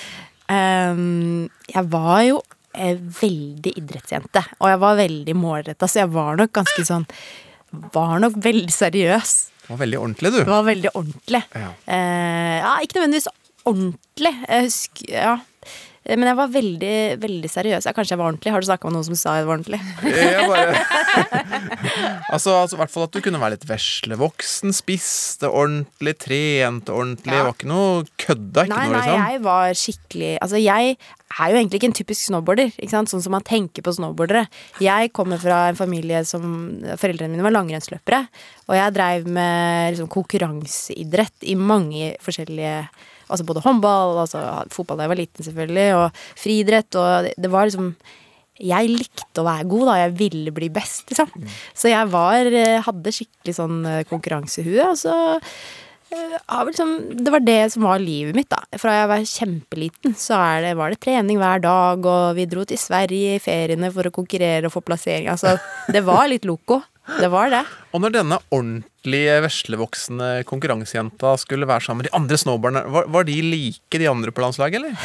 um, 0.49 1.45
jeg 1.69 1.85
var 1.93 2.23
jo 2.25 2.41
veldig 2.79 3.71
idrettsjente, 3.81 4.43
og 4.61 4.69
jeg 4.69 4.79
var 4.81 4.97
veldig 4.99 5.33
målretta, 5.37 5.87
så 5.89 6.03
jeg 6.03 6.11
var 6.13 6.37
nok 6.37 6.51
ganske 6.53 6.83
sånn 6.85 7.05
Var 7.93 8.21
nok 8.21 8.37
veldig 8.45 8.71
seriøs 8.71 9.33
Det 9.69 9.75
var 9.75 9.83
veldig 9.83 9.97
ordentlig, 10.01 10.29
du. 10.33 10.37
Det 10.39 10.49
var 10.49 10.63
veldig 10.65 10.89
ordentlig. 10.97 11.41
Ja. 11.53 11.67
Eh, 11.85 12.55
ja, 12.57 12.71
ikke 12.81 12.97
nødvendigvis 12.97 13.27
ordentlig. 13.69 14.31
Jeg 14.49 14.63
husker, 14.65 15.11
ja. 15.13 15.35
Eh, 16.09 16.17
Men 16.17 16.31
jeg 16.31 16.39
var 16.39 16.49
veldig, 16.53 16.95
veldig 17.21 17.51
seriøs. 17.53 17.85
Ja, 17.87 17.93
kanskje 17.95 18.15
jeg 18.15 18.21
var 18.21 18.31
ordentlig. 18.31 18.53
Har 18.55 18.63
du 18.63 18.69
snakka 18.69 18.89
med 18.89 18.97
noen 18.97 19.07
som 19.07 19.19
sa 19.19 19.35
jeg 19.37 19.47
var 19.47 19.59
ordentlig? 19.59 19.79
Jeg 20.09 20.49
bare 20.49 20.73
altså, 22.33 22.55
altså, 22.63 22.75
i 22.77 22.81
hvert 22.81 22.93
fall 22.93 23.05
at 23.05 23.13
du 23.15 23.21
kunne 23.25 23.41
være 23.41 23.57
litt 23.57 23.67
veslevoksen. 23.69 24.73
Spiste 24.75 25.49
ordentlig, 25.51 26.15
trente 26.25 26.93
ordentlig. 26.95 27.35
Ja. 27.37 27.45
Var 27.47 27.55
ikke 27.57 27.69
noe 27.71 28.03
kødda 28.19 28.65
ikke 28.65 28.73
Nei, 28.73 28.83
noe, 28.89 28.97
nei, 28.97 29.05
liksom. 29.05 29.23
jeg 29.29 29.41
var 29.45 29.79
skikkelig 29.83 30.31
Altså, 30.43 30.59
jeg 30.61 30.95
er 31.29 31.51
jo 31.53 31.59
egentlig 31.59 31.77
ikke 31.79 31.89
en 31.91 31.97
typisk 31.99 32.25
snowboarder, 32.25 32.71
ikke 32.73 32.89
sant? 32.95 33.11
sånn 33.11 33.21
som 33.21 33.35
man 33.35 33.45
tenker 33.45 33.85
på 33.85 33.93
snowboardere. 33.93 34.47
Jeg 34.81 35.11
kommer 35.13 35.37
fra 35.41 35.59
en 35.69 35.77
familie 35.77 36.23
som 36.25 36.41
Foreldrene 36.97 37.35
mine 37.35 37.45
var 37.45 37.53
langrennsløpere, 37.53 38.23
og 38.65 38.73
jeg 38.77 38.95
dreiv 38.97 39.29
med 39.29 39.93
liksom, 39.93 40.09
konkurranseidrett 40.15 41.45
i 41.45 41.53
mange 41.59 42.15
forskjellige 42.25 42.73
Altså 43.29 43.45
både 43.47 43.63
håndball, 43.65 44.17
altså 44.25 44.43
fotball 44.73 44.99
da 44.99 45.05
jeg 45.05 45.13
var 45.13 45.21
liten, 45.21 45.45
selvfølgelig, 45.47 45.89
og 45.99 46.23
friidrett, 46.39 46.99
og 46.99 47.29
det, 47.29 47.51
var 47.53 47.69
liksom 47.69 47.93
jeg 48.59 48.91
likte 48.91 49.39
å 49.39 49.47
være 49.47 49.67
god, 49.71 49.85
da. 49.87 49.99
Jeg 50.01 50.15
ville 50.19 50.55
bli 50.55 50.67
best, 50.73 51.05
liksom. 51.07 51.29
Så 51.71 51.93
jeg 51.93 52.09
var 52.11 52.49
eh, 52.51 52.81
Hadde 52.83 53.13
skikkelig 53.15 53.55
sånn 53.55 53.77
eh, 53.87 54.01
konkurransehue, 54.09 54.89
og 54.89 54.97
så 54.99 55.13
liksom, 56.67 56.95
det 57.23 57.31
var 57.31 57.39
det 57.39 57.71
som 57.73 57.85
var 57.85 57.99
livet 58.01 58.35
mitt, 58.35 58.49
da. 58.49 58.61
Fra 58.81 58.95
jeg 58.97 59.09
var 59.11 59.25
kjempeliten, 59.31 60.15
så 60.17 60.39
det, 60.63 60.73
var 60.77 60.91
det 60.91 61.01
trening 61.03 61.37
hver 61.37 61.61
dag, 61.63 62.05
og 62.05 62.35
vi 62.35 62.47
dro 62.49 62.65
til 62.65 62.81
Sverige 62.81 63.37
i 63.37 63.43
feriene 63.43 63.91
for 63.93 64.09
å 64.09 64.13
konkurrere 64.13 64.67
og 64.67 64.73
få 64.73 64.81
plassering. 64.81 65.29
Altså, 65.29 65.57
det 65.93 66.03
var 66.07 66.27
litt 66.31 66.47
loco. 66.49 66.81
Det 67.17 67.29
var 67.33 67.49
det. 67.53 67.63
Og 67.93 67.99
når 68.03 68.11
denne 68.13 68.37
ordentlige, 68.53 69.39
veslevoksne 69.45 70.27
konkurransejenta 70.49 71.29
skulle 71.41 71.67
være 71.69 71.83
sammen 71.85 71.99
med 72.03 72.09
de 72.09 72.15
andre 72.19 72.37
snowboarderne, 72.39 72.81
var, 72.93 73.03
var 73.09 73.23
de 73.27 73.37
like 73.45 73.95
de 74.01 74.07
andre 74.11 74.31
på 74.35 74.43
landslaget, 74.43 74.77
eller? 74.81 74.93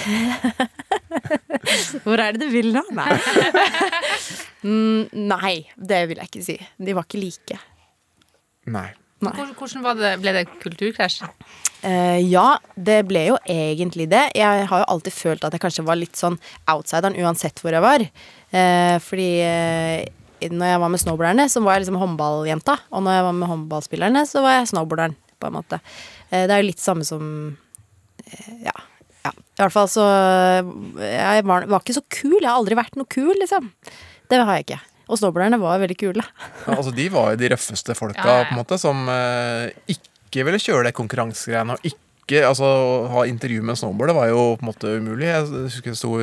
Hvor 2.04 2.18
er 2.20 2.28
det 2.34 2.40
du 2.44 2.48
vil 2.52 2.70
da? 2.76 2.82
Nei. 2.94 3.12
Mm, 4.64 5.12
nei, 5.28 5.68
det 5.76 6.08
vil 6.08 6.16
jeg 6.22 6.28
ikke 6.30 6.40
si. 6.40 6.54
De 6.80 6.94
var 6.96 7.04
ikke 7.04 7.20
like. 7.20 7.52
Nei. 8.72 8.86
Hvordan 9.20 9.50
hvordan 9.58 9.82
var 9.84 9.94
det, 9.98 10.12
ble 10.22 10.32
det 10.36 10.44
kulturkrasj? 10.62 11.20
Uh, 11.84 12.16
ja, 12.24 12.56
det 12.80 13.02
ble 13.08 13.26
jo 13.28 13.36
egentlig 13.44 14.06
det. 14.12 14.22
Jeg 14.36 14.64
har 14.70 14.78
jo 14.82 14.88
alltid 14.94 15.12
følt 15.12 15.44
at 15.44 15.52
jeg 15.52 15.60
kanskje 15.66 15.84
var 15.84 15.96
litt 16.00 16.16
sånn 16.16 16.38
outsideren 16.70 17.16
uansett 17.20 17.60
hvor 17.60 17.72
jeg 17.76 17.84
var. 17.84 18.00
Uh, 18.54 18.96
fordi 19.04 19.28
eh, 19.44 20.06
når 20.52 20.72
jeg 20.72 20.80
var 20.82 20.90
med 20.92 21.00
snowboarderne, 21.02 21.46
så 21.52 21.62
var 21.64 21.76
jeg 21.76 21.84
liksom 21.84 22.00
håndballjenta. 22.00 22.78
Og 22.92 23.04
når 23.06 23.16
jeg 23.18 23.26
var 23.28 23.36
med 23.38 23.48
håndballspillerne, 23.52 24.24
så 24.28 24.42
var 24.44 24.58
jeg 24.58 24.70
snowboarderen, 24.72 25.14
på 25.40 25.48
en 25.50 25.56
måte. 25.58 25.78
Eh, 26.30 26.44
det 26.46 26.50
er 26.56 26.62
jo 26.62 26.68
litt 26.70 26.82
samme 26.82 27.04
som 27.08 27.56
eh, 28.26 28.50
Ja. 28.66 28.74
ja. 29.24 29.32
I 29.34 29.62
hvert 29.62 29.72
fall 29.74 29.88
så 29.92 30.04
Jeg 30.98 31.44
var, 31.46 31.66
var 31.70 31.80
ikke 31.84 31.96
så 31.98 32.04
kul. 32.10 32.40
Jeg 32.40 32.48
har 32.50 32.58
aldri 32.58 32.78
vært 32.78 32.96
noe 32.98 33.08
kul, 33.10 33.34
liksom. 33.40 33.70
Det 34.30 34.40
har 34.40 34.58
jeg 34.58 34.66
ikke. 34.68 34.80
Og 35.04 35.20
snowboarderne 35.20 35.58
var 35.60 35.82
veldig 35.82 35.98
kule. 36.00 36.24
Ja, 36.64 36.78
altså, 36.78 36.94
de 36.96 37.08
var 37.12 37.34
jo 37.34 37.42
de 37.42 37.50
røffeste 37.52 37.94
folka, 37.98 38.24
Ja, 38.24 38.38
ja, 38.38 38.38
ja. 38.40 38.48
på 38.48 38.54
en 38.56 38.62
måte, 38.62 38.78
som 38.80 39.04
eh, 39.12 39.68
ikke 39.92 40.46
ville 40.48 40.62
kjøre 40.62 40.88
det 40.88 40.94
konkurransegreiene. 40.96 41.76
Og 41.76 41.84
ikke 41.92 42.40
altså, 42.48 42.64
ha 43.12 43.26
intervju 43.28 43.60
med 43.60 43.74
en 43.74 43.80
snowboarder 43.82 44.16
var 44.16 44.30
jo 44.32 44.44
på 44.56 44.64
en 44.64 44.70
måte 44.70 44.94
umulig. 44.96 45.28
Jeg 45.28 45.44
husker 45.68 45.92
det 45.92 45.98
sto 46.00 46.14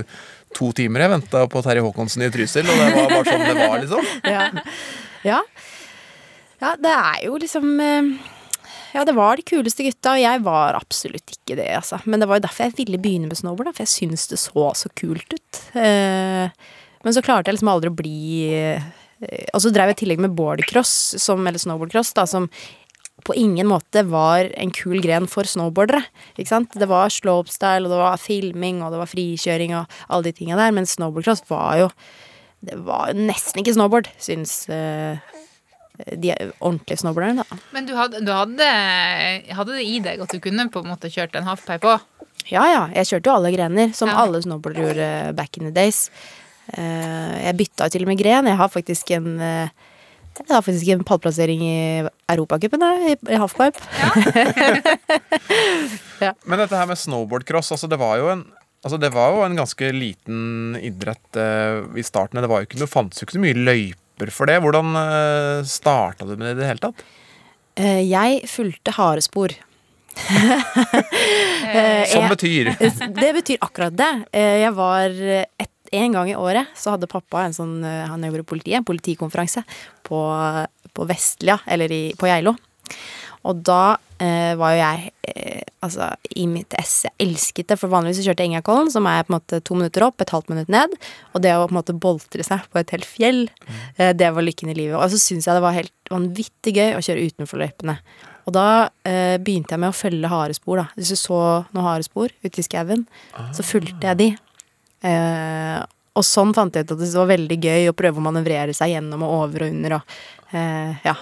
to 0.58 0.72
timer 0.78 1.06
jeg 1.06 1.14
venta 1.16 1.46
på 1.52 1.64
Terje 1.66 1.84
Håkonsen 1.86 2.26
i 2.26 2.32
Trysil, 2.34 2.68
og 2.68 2.82
det 2.82 2.90
var 2.96 3.14
bare 3.16 3.26
sånn 3.30 3.48
det 3.48 3.56
var, 3.58 3.78
liksom. 3.84 4.12
ja. 4.36 4.46
ja. 5.28 5.40
Ja, 6.62 6.76
det 6.78 6.94
er 6.94 7.24
jo 7.26 7.40
liksom 7.42 7.72
eh, 7.82 8.12
Ja, 8.94 9.06
det 9.08 9.16
var 9.18 9.40
de 9.40 9.46
kuleste 9.48 9.86
gutta, 9.88 10.14
og 10.14 10.22
jeg 10.22 10.44
var 10.46 10.78
absolutt 10.78 11.34
ikke 11.34 11.58
det, 11.58 11.70
altså. 11.80 12.02
Men 12.06 12.22
det 12.22 12.30
var 12.30 12.40
jo 12.40 12.46
derfor 12.46 12.68
jeg 12.68 12.78
ville 12.82 13.02
begynne 13.02 13.32
med 13.32 13.40
snowboard, 13.40 13.72
da, 13.72 13.76
for 13.78 13.86
jeg 13.88 13.96
syntes 13.96 14.28
det 14.30 14.40
så 14.42 14.68
så 14.78 14.92
kult 15.00 15.34
ut. 15.34 15.62
Eh, 15.80 16.52
men 17.02 17.16
så 17.16 17.24
klarte 17.26 17.50
jeg 17.50 17.58
liksom 17.58 17.72
aldri 17.72 17.90
å 17.90 17.98
bli 17.98 18.20
eh, 18.54 18.84
Og 19.56 19.64
så 19.64 19.72
drev 19.74 19.90
jeg 19.90 19.98
i 19.98 20.02
tillegg 20.04 20.22
med 20.22 20.36
boardcross, 20.38 20.94
eller 21.34 21.62
snowboardcross, 21.62 22.14
da, 22.18 22.28
som 22.30 22.50
på 23.26 23.36
ingen 23.38 23.70
måte 23.70 24.04
var 24.10 24.50
en 24.60 24.72
kul 24.76 25.02
gren 25.04 25.28
for 25.30 25.48
snowboardere. 25.48 26.04
Ikke 26.36 26.52
sant? 26.52 26.74
Det 26.78 26.88
var 26.90 27.14
slopestyle, 27.14 27.86
og 27.86 27.94
det 27.94 28.00
var 28.02 28.22
filming, 28.22 28.82
og 28.84 28.94
det 28.94 29.02
var 29.02 29.12
frikjøring 29.12 29.76
og 29.78 30.00
alle 30.08 30.30
de 30.30 30.36
tinga 30.38 30.60
der, 30.60 30.74
men 30.76 30.90
snowboardcross 30.90 31.46
var 31.52 31.86
jo 31.86 31.94
Det 32.62 32.76
var 32.86 33.16
nesten 33.18 33.64
ikke 33.64 33.74
snowboard, 33.74 34.06
syns 34.22 34.68
uh, 34.70 35.18
de 36.14 36.30
ordentlige 36.60 37.00
snowboarderne, 37.02 37.42
da. 37.42 37.58
Men 37.74 37.88
du 37.90 37.96
hadde, 37.98 38.20
du 38.22 38.30
hadde, 38.30 38.68
hadde 39.50 39.80
det 39.80 39.86
i 39.88 39.98
deg 40.06 40.22
at 40.22 40.30
du 40.30 40.38
kunne 40.44 40.68
på 40.70 40.84
en 40.84 40.92
måte 40.92 41.10
kjørt 41.10 41.34
en 41.40 41.50
halfpipe 41.50 41.90
òg? 41.90 42.06
Ja 42.52 42.68
ja, 42.70 42.84
jeg 42.94 43.10
kjørte 43.10 43.32
jo 43.32 43.34
alle 43.40 43.54
grener, 43.56 43.96
som 43.98 44.14
alle 44.14 44.44
snowboardere 44.46 44.86
gjorde 44.86 45.10
back 45.38 45.58
in 45.58 45.72
the 45.72 45.74
days. 45.74 46.12
Uh, 46.78 47.42
jeg 47.42 47.58
bytta 47.60 47.90
jo 47.90 47.96
til 47.96 48.06
og 48.06 48.12
med 48.14 48.22
gren. 48.22 48.50
Jeg 48.50 48.62
har 48.62 48.70
faktisk 48.72 49.10
en 49.18 49.34
eh, 49.42 49.90
jeg 50.48 50.56
har 50.56 50.64
faktisk 50.66 50.88
en 50.94 51.04
pallplassering 51.08 51.62
i 51.66 51.76
Europacupen, 52.32 52.84
i, 53.12 53.16
i 53.32 53.40
halfpipe. 53.40 53.80
Men 56.48 56.62
dette 56.62 56.78
her 56.78 56.90
med 56.90 57.00
snowboardcross, 57.00 57.72
altså 57.76 57.90
det 57.92 58.00
var 58.02 58.18
jo 58.22 58.32
en 58.34 58.44
Altså 58.82 58.98
Det 58.98 59.12
var 59.14 59.28
jo 59.36 59.44
en 59.46 59.54
ganske 59.60 59.92
liten 59.94 60.72
idrett 60.82 61.38
eh, 61.38 61.84
i 61.94 62.02
starten. 62.02 62.40
Det 62.42 62.48
var 62.50 62.64
jo 62.64 62.66
ikke 62.66 62.80
noe, 62.82 62.90
fantes 62.90 63.22
jo 63.22 63.28
ikke 63.28 63.36
så 63.36 63.42
mye 63.44 63.60
løyper 63.68 64.32
for 64.34 64.50
det. 64.50 64.56
Hvordan 64.64 64.96
eh, 64.98 65.60
starta 65.70 66.26
du 66.26 66.32
med 66.34 66.48
det 66.48 66.56
i 66.56 66.58
det 66.64 66.70
hele 66.72 66.82
tatt? 66.88 67.04
Eh, 67.78 68.00
jeg 68.10 68.40
fulgte 68.50 68.96
harespor. 68.98 69.54
Eh, 71.72 72.04
Som 72.10 72.26
betyr? 72.28 72.72
Det 73.22 73.30
betyr 73.38 73.62
akkurat 73.64 73.94
det. 73.96 74.10
Eh, 74.36 74.58
Jeg 74.66 74.74
var 74.76 75.14
et, 75.14 75.70
en 75.92 76.18
gang 76.18 76.32
i 76.32 76.38
året 76.40 76.72
så 76.78 76.96
hadde 76.96 77.10
pappa 77.12 77.46
en 77.46 77.56
sånn 77.56 77.82
eh, 77.88 78.06
Han 78.10 78.24
jobber 78.28 78.44
i 78.44 78.50
politiet, 78.54 78.80
en 78.80 78.88
politikonferanse 78.88 79.64
på, 80.08 80.22
på 80.96 81.08
Vestlia, 81.10 81.60
eller 81.68 81.92
i, 81.92 82.04
på 82.18 82.30
Geilo. 82.30 82.56
Og 83.48 83.62
da 83.66 83.98
eh, 84.22 84.54
var 84.60 84.76
jo 84.76 84.82
jeg 84.82 85.12
eh, 85.32 85.62
altså 85.82 86.12
i 86.38 86.46
mitt 86.50 86.76
ess. 86.78 87.08
Jeg 87.08 87.16
elsket 87.26 87.72
det, 87.72 87.78
for 87.82 87.92
vanligvis 87.92 88.22
så 88.22 88.28
kjørte 88.28 88.46
jeg 88.46 88.52
Engakollen, 88.52 88.92
som 88.94 89.08
er 89.10 89.24
på 89.26 89.34
en 89.34 89.38
måte 89.40 89.62
to 89.66 89.78
minutter 89.78 90.06
opp, 90.06 90.22
et 90.22 90.34
halvt 90.34 90.52
minutt 90.54 90.70
ned. 90.72 90.94
Og 91.34 91.42
det 91.44 91.56
å 91.56 91.64
på 91.66 91.74
en 91.74 91.80
måte 91.80 91.98
boltre 91.98 92.46
seg 92.46 92.68
på 92.70 92.82
et 92.82 92.94
helt 92.94 93.08
fjell, 93.08 93.48
eh, 93.98 94.14
det 94.18 94.30
var 94.36 94.46
lykken 94.46 94.74
i 94.74 94.78
livet. 94.78 95.00
Og 95.00 95.10
så 95.14 95.22
syns 95.22 95.50
jeg 95.50 95.58
det 95.58 95.66
var 95.66 95.78
helt 95.78 96.14
vanvittig 96.14 96.76
gøy 96.78 96.94
å 96.98 97.02
kjøre 97.08 97.26
utenfor 97.32 97.64
løypene. 97.64 97.98
Og 98.46 98.56
da 98.58 98.68
eh, 99.08 99.38
begynte 99.42 99.74
jeg 99.74 99.82
med 99.82 99.94
å 99.94 99.98
følge 99.98 100.30
harespor, 100.30 100.84
da. 100.84 100.88
Hvis 100.98 101.14
du 101.14 101.18
så 101.20 101.42
noen 101.74 101.88
harespor 101.88 102.34
ute 102.46 102.62
i 102.62 102.66
skauen, 102.66 103.08
så 103.58 103.66
fulgte 103.66 104.10
jeg 104.12 104.22
de. 104.22 104.30
Eh, 105.02 105.80
og 106.12 106.28
sånn 106.28 106.52
fant 106.54 106.76
jeg 106.76 106.86
ut 106.86 106.96
at 106.96 107.02
det 107.02 107.12
var 107.16 107.30
veldig 107.32 107.58
gøy 107.64 107.90
å 107.90 107.98
prøve 107.98 108.20
å 108.20 108.26
manøvrere 108.26 108.76
seg 108.76 108.96
gjennom 108.96 109.24
og 109.26 109.36
over 109.46 109.66
og 109.66 109.76
under 109.76 109.98
og 109.98 110.16
eh, 110.52 110.98
ja, 111.06 111.16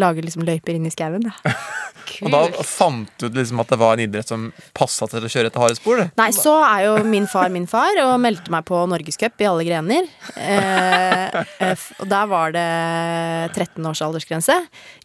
lage 0.00 0.24
liksom 0.24 0.44
løyper 0.46 0.76
inn 0.76 0.86
i 0.88 0.92
skauen. 0.92 1.24
Og 2.22 2.30
da 2.30 2.42
fant 2.68 3.08
du 3.18 3.26
ut 3.26 3.36
liksom 3.36 3.62
at 3.62 3.70
det 3.72 3.78
var 3.80 3.96
en 3.96 4.02
idrett 4.04 4.28
som 4.28 4.50
passa 4.76 5.06
til 5.10 5.24
å 5.24 5.30
kjøre 5.30 5.50
etter 5.50 5.62
harde 5.62 5.78
spor? 5.78 6.02
Nei, 6.18 6.28
så 6.36 6.52
er 6.62 6.84
jo 6.86 6.92
min 7.08 7.26
far 7.30 7.48
min 7.54 7.66
far, 7.70 7.96
og 8.04 8.12
meldte 8.22 8.52
meg 8.54 8.66
på 8.68 8.82
Norgescup 8.90 9.40
i 9.42 9.48
alle 9.48 9.66
grener. 9.66 10.08
Eh, 10.36 11.38
eh, 11.64 11.86
og 11.98 12.10
der 12.12 12.28
var 12.30 12.54
det 12.54 12.66
13 13.54 13.88
års 13.90 14.02
aldersgrense. 14.04 14.58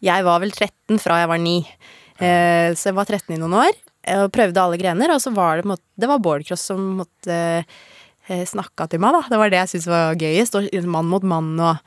Jeg 0.04 0.26
var 0.28 0.42
vel 0.44 0.52
13 0.52 1.00
fra 1.02 1.22
jeg 1.22 1.32
var 1.32 1.42
9. 1.42 1.56
Eh, 2.20 2.68
så 2.76 2.90
jeg 2.90 2.98
var 3.00 3.08
13 3.08 3.34
i 3.36 3.40
noen 3.40 3.58
år, 3.64 3.80
og 4.20 4.34
prøvde 4.34 4.62
alle 4.62 4.80
grener. 4.80 5.14
Og 5.16 5.24
så 5.24 5.32
var 5.34 5.56
det 5.56 5.64
på 5.64 5.70
en 5.70 5.74
måte 5.76 5.88
Det 6.04 6.12
var 6.12 6.22
boardcross 6.24 6.68
som 6.72 6.84
måtte 7.00 7.40
eh, 7.64 7.80
snakka 8.48 8.88
til 8.90 9.02
meg, 9.02 9.16
da. 9.16 9.22
Det 9.30 9.40
var 9.40 9.52
det 9.52 9.60
jeg 9.62 9.72
syntes 9.74 9.90
var 9.90 10.18
gøyest. 10.20 10.58
Og 10.58 10.90
mann 10.90 11.10
mot 11.10 11.26
mann 11.26 11.54
og 11.58 11.80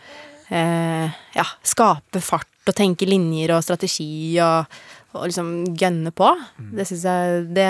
eh, 0.54 1.22
ja, 1.38 1.46
skape 1.66 2.22
fart 2.24 2.50
og 2.70 2.76
tenke 2.78 3.08
linjer 3.10 3.56
og 3.56 3.64
strategi 3.66 4.40
og, 4.44 4.70
og 5.18 5.28
liksom 5.28 5.54
gønne 5.80 6.14
på. 6.16 6.30
Det 6.78 6.88
syns 6.88 7.06
jeg 7.10 7.46
Det 7.56 7.70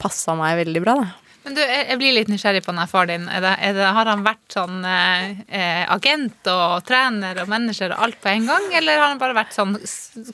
passa 0.00 0.36
meg 0.38 0.60
veldig 0.64 0.84
bra, 0.84 0.96
da. 1.02 1.29
Men 1.44 1.56
du, 1.56 1.60
jeg 1.64 1.96
blir 2.00 2.12
litt 2.12 2.28
nysgjerrig 2.28 2.60
på 2.66 2.72
denne 2.72 2.86
far 2.90 3.08
din. 3.08 3.24
Er 3.32 3.40
det, 3.44 3.52
er 3.64 3.76
det, 3.78 3.86
har 3.96 4.08
han 4.10 4.24
vært 4.26 4.52
sånn 4.52 4.84
eh, 4.84 5.38
eh, 5.48 5.84
agent 5.88 6.50
og 6.52 6.84
trener 6.88 7.40
og 7.40 7.48
manager 7.48 7.94
og 7.94 8.04
alt 8.06 8.18
på 8.20 8.28
en 8.34 8.48
gang, 8.50 8.66
eller 8.76 9.00
har 9.00 9.12
han 9.14 9.22
bare 9.22 9.36
vært 9.38 9.56
sånn 9.56 9.76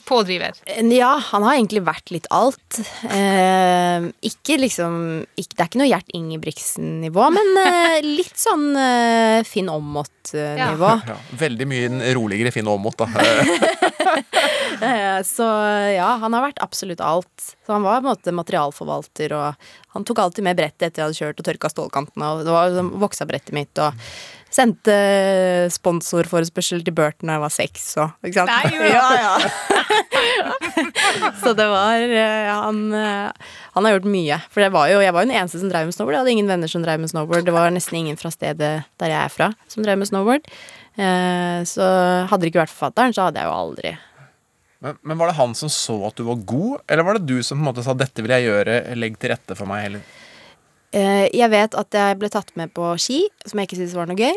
pådriver? 0.08 0.58
Ja, 0.96 1.12
han 1.30 1.46
har 1.46 1.54
egentlig 1.54 1.84
vært 1.86 2.10
litt 2.14 2.26
alt. 2.34 2.80
Eh, 3.06 4.08
ikke 4.26 4.58
liksom 4.62 4.98
ikke, 5.38 5.54
Det 5.54 5.62
er 5.62 5.70
ikke 5.70 5.82
noe 5.82 5.90
Gjert 5.90 6.14
Ingebrigtsen-nivå, 6.18 7.28
men 7.36 7.62
eh, 7.62 7.98
litt 8.18 8.36
sånn 8.40 8.68
eh, 8.74 9.40
Finn 9.46 9.70
Aamodt-nivå. 9.72 10.94
Ja, 11.06 11.20
veldig 11.38 11.70
mye 11.70 12.14
roligere 12.18 12.54
Finn 12.54 12.70
Aamodt, 12.72 13.04
da. 13.04 13.92
Eh, 14.76 15.22
Så 15.24 15.44
ja, 15.96 16.08
han 16.20 16.34
har 16.36 16.42
vært 16.48 16.58
absolutt 16.64 17.00
alt. 17.00 17.46
Så 17.66 17.72
han 17.72 17.84
var 17.86 18.00
på 18.02 18.06
en 18.06 18.12
måte 18.12 18.34
materialforvalter, 18.36 19.32
og 19.36 19.68
han 19.96 20.04
tok 20.04 20.20
alltid 20.20 20.44
med 20.44 20.58
brettet 20.58 20.90
etter 20.90 21.00
jeg 21.02 21.06
hadde 21.08 21.20
kjørt 21.20 21.40
og 21.40 21.46
tørka 21.48 21.70
stålkantene, 21.72 22.28
og 22.34 22.42
det 22.44 22.52
var 22.52 22.90
voksa 23.06 23.24
brettet 23.28 23.54
mitt, 23.56 23.72
og 23.80 23.96
sendte 24.56 24.94
sponsorforespørsel 25.74 26.84
til 26.86 26.94
Burton 26.96 27.28
da 27.28 27.36
jeg 27.36 27.42
var 27.42 27.52
seks, 27.52 27.86
og 28.00 28.28
ikke 28.28 28.44
sant. 28.44 28.52
Nei, 28.52 28.92
ja, 28.92 29.08
ja. 29.20 29.34
Så 31.42 31.52
det 31.56 31.66
var 31.70 32.00
eh, 32.04 32.48
han, 32.52 32.80
eh, 32.94 33.50
han 33.76 33.84
har 33.88 33.96
gjort 33.96 34.08
mye. 34.12 34.38
For 34.52 34.64
det 34.64 34.70
var 34.74 34.88
jo, 34.92 35.00
jeg 35.04 35.14
var 35.16 35.24
jo 35.24 35.30
den 35.30 35.38
eneste 35.40 35.60
som 35.60 35.70
drev 35.72 35.88
med 35.88 35.96
snowboard. 35.96 36.16
Jeg 36.16 36.22
hadde 36.24 36.34
ingen 36.36 36.50
venner 36.50 36.70
som 36.72 36.84
drev 36.84 37.00
med 37.02 37.12
snowboard. 37.12 37.46
Det 37.48 37.54
var 37.56 37.72
nesten 37.74 37.98
ingen 38.00 38.18
fra 38.20 38.32
stedet 38.34 38.72
der 39.00 39.12
jeg 39.12 39.18
er 39.20 39.32
fra, 39.32 39.50
som 39.72 39.84
drev 39.86 40.00
med 40.00 40.08
snowboard. 40.10 40.48
Eh, 40.96 41.60
så 41.68 41.86
hadde 42.30 42.40
det 42.40 42.52
ikke 42.52 42.62
vært 42.62 42.72
forfatteren, 42.72 43.12
så 43.12 43.26
hadde 43.26 43.42
jeg 43.42 43.50
jo 43.50 43.52
aldri 43.52 43.90
Men, 44.80 44.96
men 45.04 45.18
var 45.20 45.28
det 45.28 45.36
han 45.36 45.52
som 45.58 45.68
så 45.72 45.96
at 46.08 46.16
du 46.16 46.22
var 46.24 46.40
god, 46.48 46.78
eller 46.88 47.04
var 47.04 47.18
det 47.18 47.28
du 47.28 47.42
som 47.44 47.58
på 47.58 47.64
en 47.64 47.68
måte 47.68 47.84
sa 47.84 47.92
'dette 47.92 48.24
vil 48.24 48.32
jeg 48.32 48.46
gjøre, 48.48 48.76
legg 48.96 49.18
til 49.20 49.32
rette 49.32 49.56
for 49.58 49.68
meg'? 49.68 49.84
Eller? 49.90 50.00
Eh, 50.92 51.28
Jeg 51.32 51.50
vet 51.50 51.74
at 51.74 51.90
jeg 51.92 52.18
ble 52.18 52.28
tatt 52.32 52.52
med 52.56 52.72
på 52.72 52.94
ski, 52.96 53.26
som 53.44 53.58
jeg 53.58 53.68
ikke 53.68 53.80
syntes 53.80 53.96
var 53.96 54.08
noe 54.08 54.16
gøy, 54.16 54.36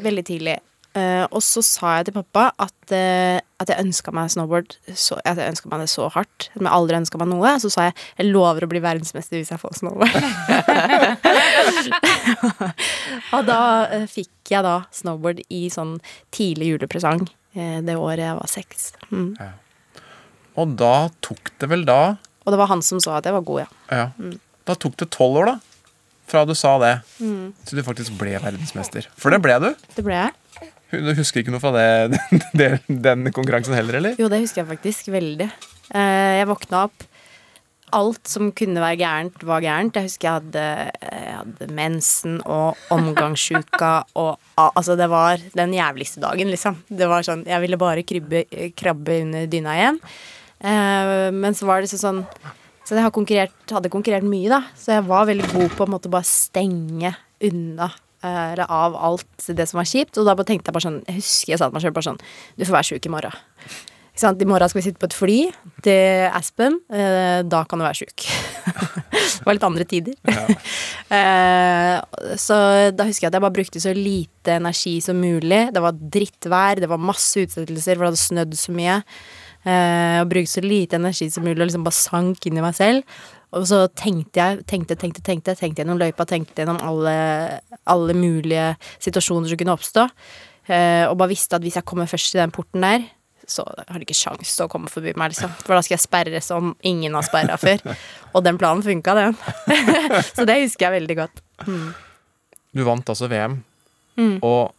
veldig 0.00 0.24
tidlig. 0.24 0.58
Eh, 0.92 1.24
og 1.32 1.40
så 1.40 1.62
sa 1.64 1.94
jeg 1.96 2.10
til 2.10 2.14
pappa 2.18 2.50
at, 2.60 2.92
uh, 2.92 3.38
at 3.62 3.70
jeg 3.70 3.80
ønska 3.80 4.12
meg 4.12 4.28
snowboard 4.34 4.74
så, 4.92 5.16
At 5.24 5.38
jeg 5.40 5.48
ønska 5.54 5.70
meg 5.72 5.80
det 5.80 5.88
så 5.88 6.04
hardt. 6.12 6.50
Men 6.52 6.68
jeg 6.68 6.74
aldri 6.76 6.98
ønska 6.98 7.16
meg 7.22 7.30
noe. 7.30 7.48
Så 7.62 7.70
sa 7.72 7.86
jeg 7.88 7.94
jeg 8.18 8.28
lover 8.28 8.66
å 8.66 8.68
bli 8.68 8.82
verdensmester 8.84 9.40
hvis 9.40 9.48
jeg 9.54 9.62
får 9.62 9.78
snowboard. 9.80 10.12
og 13.34 13.42
da 13.48 13.60
uh, 13.88 14.04
fikk 14.10 14.52
jeg 14.52 14.62
da 14.66 14.82
snowboard 14.92 15.40
i 15.48 15.68
sånn 15.72 15.96
tidlig 16.34 16.66
julepresang 16.74 17.24
det 17.52 17.94
året 18.00 18.22
jeg 18.24 18.36
var 18.38 18.48
seks. 18.48 18.92
Mm. 19.12 19.36
Og 20.56 20.70
da 20.80 21.08
tok 21.20 21.50
det 21.60 21.68
vel 21.68 21.82
da 21.84 22.16
Og 22.46 22.48
det 22.48 22.56
var 22.56 22.70
han 22.70 22.80
som 22.84 22.96
sa 23.00 23.18
at 23.18 23.26
jeg 23.28 23.34
var 23.36 23.44
god, 23.44 23.58
ja. 23.60 23.66
Ja. 23.92 24.06
Mm. 24.16 24.38
Da 24.64 24.72
tok 24.80 24.96
det 25.02 25.10
tolv 25.12 25.36
år, 25.42 25.46
da. 25.50 25.56
Fra 26.32 26.46
du 26.48 26.54
sa 26.56 26.78
det, 26.80 26.94
Mm. 27.20 27.52
til 27.68 27.78
du 27.78 27.82
faktisk 27.84 28.16
ble 28.16 28.38
verdensmester. 28.40 29.04
For 29.20 29.28
det 29.34 29.42
ble 29.44 29.58
du. 29.60 29.68
Det 29.96 30.04
ble 30.06 30.14
jeg. 30.16 30.32
Du 30.92 31.12
husker 31.16 31.40
ikke 31.40 31.54
noe 31.54 31.62
fra 31.62 31.72
det, 31.74 32.20
den, 32.60 33.00
den 33.04 33.30
konkurransen 33.32 33.76
heller, 33.76 34.00
eller? 34.00 34.18
Jo, 34.20 34.28
det 34.32 34.42
husker 34.44 34.62
jeg 34.62 34.70
faktisk 34.74 35.08
veldig. 35.14 35.48
Eh, 35.92 36.32
jeg 36.40 36.50
våkna 36.50 36.84
opp. 36.88 37.08
Alt 37.92 38.28
som 38.28 38.48
kunne 38.56 38.80
være 38.80 39.00
gærent, 39.02 39.42
var 39.44 39.64
gærent. 39.64 39.96
Jeg 39.98 40.08
husker 40.08 40.28
jeg 40.28 40.38
hadde, 40.38 40.66
jeg 41.04 41.34
hadde 41.36 41.68
mensen 41.76 42.38
og 42.48 42.78
omgangssjuka 42.94 43.94
og 44.20 44.38
Altså, 44.62 44.94
det 44.96 45.08
var 45.10 45.40
den 45.56 45.72
jævligste 45.74 46.20
dagen, 46.22 46.48
liksom. 46.52 46.76
Det 46.88 47.08
var 47.08 47.24
sånn 47.26 47.42
Jeg 47.48 47.60
ville 47.64 47.78
bare 47.80 48.04
krybbe, 48.06 48.44
krabbe 48.78 49.16
under 49.24 49.48
dyna 49.50 49.76
igjen. 49.78 49.98
Eh, 50.62 51.28
men 51.34 51.56
så 51.58 51.66
var 51.66 51.82
det 51.82 51.90
sånn 51.90 52.22
Så 52.86 52.94
jeg 52.94 53.12
konkurrert, 53.14 53.56
hadde 53.72 53.90
konkurrert 53.92 54.28
mye, 54.28 54.48
da. 54.52 54.62
Så 54.78 54.96
jeg 54.96 55.08
var 55.08 55.28
veldig 55.28 55.50
god 55.52 55.76
på 55.76 55.86
å 55.86 55.92
måtte 55.96 56.12
bare 56.12 56.28
stenge 56.28 57.12
unna 57.42 57.88
eh, 57.88 58.01
eller 58.22 58.70
av 58.70 58.96
alt 58.96 59.48
det 59.48 59.66
som 59.68 59.80
var 59.80 59.88
kjipt. 59.88 60.18
Og 60.18 60.28
da 60.28 60.36
tenkte 60.42 60.70
jeg 60.70 60.76
bare 60.76 60.88
sånn 60.88 61.00
Jeg 61.08 61.20
husker 61.20 61.54
jeg 61.54 61.62
sa 61.62 61.68
til 61.68 61.76
meg 61.76 61.86
sjøl 61.86 61.96
bare 61.96 62.08
sånn 62.10 62.22
Du 62.56 62.64
får 62.64 62.76
være 62.78 62.90
sjuk 62.92 63.08
i 63.08 63.12
morgen. 63.12 63.40
I 64.12 64.44
morgen 64.44 64.68
skal 64.68 64.78
vi 64.78 64.84
sitte 64.84 65.00
på 65.00 65.08
et 65.08 65.16
fly 65.16 65.36
til 65.82 66.26
Aspen. 66.36 66.76
Eh, 66.92 67.40
da 67.48 67.62
kan 67.64 67.80
du 67.80 67.84
være 67.86 68.04
sjuk. 68.04 68.26
det 69.10 69.46
var 69.46 69.56
litt 69.56 69.64
andre 69.64 69.86
tider. 69.88 70.14
eh, 71.16 71.96
så 72.38 72.58
da 72.92 73.06
husker 73.08 73.24
jeg 73.24 73.30
at 73.32 73.38
jeg 73.38 73.44
bare 73.46 73.56
brukte 73.56 73.82
så 73.82 73.94
lite 73.96 74.58
energi 74.60 74.98
som 75.00 75.16
mulig. 75.16 75.62
Det 75.72 75.82
var 75.82 75.96
drittvær, 75.96 76.82
det 76.84 76.92
var 76.92 77.00
masse 77.00 77.40
utsettelser, 77.40 77.96
for 77.96 78.04
det 78.04 78.12
hadde 78.12 78.26
snødd 78.26 78.58
så 78.60 78.76
mye. 78.76 78.98
Eh, 79.64 80.20
og 80.20 80.30
brukte 80.30 80.58
så 80.58 80.64
lite 80.66 81.00
energi 81.00 81.30
som 81.32 81.48
mulig 81.48 81.62
og 81.62 81.70
liksom 81.70 81.88
bare 81.88 82.02
sank 82.02 82.46
inn 82.46 82.60
i 82.60 82.66
meg 82.68 82.76
selv. 82.76 83.24
Og 83.52 83.66
så 83.68 83.82
tenkte 83.98 84.40
jeg, 84.40 84.62
tenkte, 84.70 84.96
tenkte, 84.96 85.20
tenkte, 85.24 85.54
tenkte 85.58 85.82
gjennom 85.82 85.98
løypa, 86.00 86.24
tenkte 86.28 86.62
gjennom 86.62 86.78
alle, 86.80 87.16
alle 87.92 88.14
mulige 88.16 88.70
situasjoner 89.04 89.50
som 89.50 89.60
kunne 89.60 89.74
oppstå. 89.76 90.06
Eh, 90.72 91.04
og 91.10 91.18
bare 91.20 91.32
visste 91.34 91.58
at 91.58 91.64
hvis 91.66 91.76
jeg 91.76 91.84
kommer 91.88 92.08
først 92.08 92.32
til 92.32 92.40
den 92.40 92.54
porten 92.54 92.84
der, 92.86 93.04
så 93.44 93.64
har 93.66 93.98
de 93.98 94.06
ikke 94.06 94.14
sjans 94.16 94.54
til 94.56 94.64
å 94.64 94.70
komme 94.70 94.88
forbi 94.88 95.12
meg, 95.18 95.34
liksom. 95.34 95.50
For 95.66 95.74
da 95.74 95.82
skal 95.82 95.96
jeg 95.98 96.04
sperre 96.06 96.40
som 96.44 96.70
ingen 96.86 97.12
har 97.18 97.26
sperra 97.26 97.56
før. 97.60 97.82
Og 98.38 98.44
den 98.46 98.56
planen 98.60 98.84
funka, 98.86 99.16
den. 99.18 99.36
så 100.36 100.46
det 100.48 100.60
husker 100.62 100.86
jeg 100.88 100.96
veldig 101.02 101.16
godt. 101.18 101.42
Mm. 101.66 101.88
Du 102.72 102.84
vant 102.88 103.12
altså 103.12 103.28
VM, 103.32 103.60
Mm. 104.12 104.42
og 104.44 104.74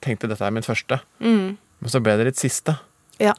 tenkte 0.00 0.28
dette 0.30 0.40
er 0.46 0.52
mitt 0.56 0.64
første. 0.64 0.96
Mm. 1.20 1.58
Men 1.80 1.90
så 1.92 2.00
ble 2.00 2.14
det 2.16 2.30
ditt 2.30 2.38
siste. 2.40 2.72
Ja. 3.20 3.34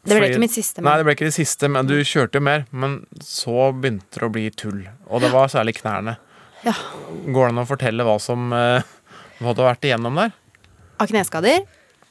Det 0.00 0.14
ble 0.16 0.20
Fordi- 0.20 0.30
ikke 0.32 0.40
mitt 0.40 0.54
siste. 0.56 0.82
Nei, 0.82 0.96
det 0.96 1.04
ble 1.04 1.14
ikke 1.14 1.28
det 1.28 1.36
siste, 1.36 1.68
men 1.68 1.86
du 1.86 1.94
kjørte 2.00 2.40
jo 2.40 2.40
mer. 2.40 2.64
Men 2.72 3.06
så 3.20 3.68
begynte 3.72 4.16
det 4.16 4.22
å 4.28 4.32
bli 4.32 4.50
tull. 4.50 4.88
Og 5.08 5.20
det 5.20 5.30
var 5.30 5.48
særlig 5.52 5.76
knærne. 5.82 6.16
Ja. 6.64 6.72
Går 7.26 7.48
det 7.48 7.52
an 7.52 7.64
å 7.64 7.68
fortelle 7.68 8.04
hva 8.04 8.18
som 8.20 8.52
eh, 8.52 8.82
Hva 9.40 9.54
du 9.56 9.62
har 9.62 9.74
vært 9.74 9.86
igjennom 9.88 10.16
der? 10.16 10.32
Av 11.00 11.08
kneskader? 11.08 11.62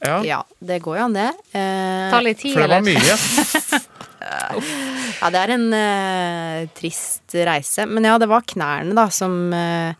Ja. 0.02 0.42
det 0.64 0.80
går 0.82 0.96
jo 0.96 1.04
an, 1.04 1.12
det. 1.12 1.28
Eh, 1.54 2.10
Ta 2.10 2.20
litt 2.24 2.38
tid, 2.40 2.54
For 2.54 2.66
det 2.66 2.70
var 2.70 2.82
mye. 2.82 3.86
Ja, 5.20 5.28
det 5.32 5.40
er 5.40 5.50
en 5.54 5.72
eh, 5.74 6.68
trist 6.76 7.34
reise. 7.34 7.86
Men 7.88 8.04
ja, 8.04 8.18
det 8.20 8.28
var 8.28 8.44
knærne, 8.48 8.94
da, 8.96 9.06
som 9.12 9.52
eh, 9.52 9.94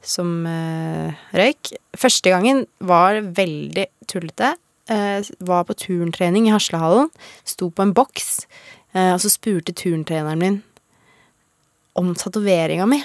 som 0.00 0.46
eh, 0.48 1.12
røyk. 1.36 1.74
Første 1.98 2.32
gangen 2.32 2.64
var 2.80 3.20
veldig 3.36 3.86
tullete. 4.08 4.54
Eh, 4.90 5.22
var 5.38 5.64
på 5.68 5.76
turntrening 5.78 6.48
i 6.48 6.54
Haslehallen. 6.54 7.10
Sto 7.46 7.70
på 7.70 7.84
en 7.84 7.94
boks, 7.94 8.46
eh, 8.92 9.12
og 9.14 9.20
så 9.22 9.30
spurte 9.30 9.74
turntreneren 9.76 10.40
min 10.40 10.62
om 11.94 12.14
tatoveringa 12.14 12.88
mi. 12.90 12.98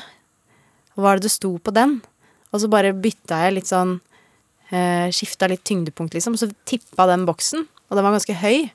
Hva 0.95 1.11
er 1.11 1.19
det 1.19 1.27
det 1.27 1.35
sto 1.35 1.51
på 1.59 1.73
den? 1.75 1.99
Og 2.53 2.61
så 2.63 2.69
bare 2.71 2.95
bytta 2.95 3.43
jeg 3.43 3.57
litt 3.57 3.69
sånn 3.69 3.99
eh, 4.71 5.11
Skifta 5.13 5.49
litt 5.51 5.65
tyngdepunkt, 5.67 6.15
liksom. 6.15 6.33
Og 6.33 6.41
så 6.41 6.49
tippa 6.65 7.05
den 7.11 7.25
boksen, 7.27 7.67
og 7.89 7.97
den 7.97 8.05
var 8.05 8.15
ganske 8.15 8.37
høy. 8.39 8.71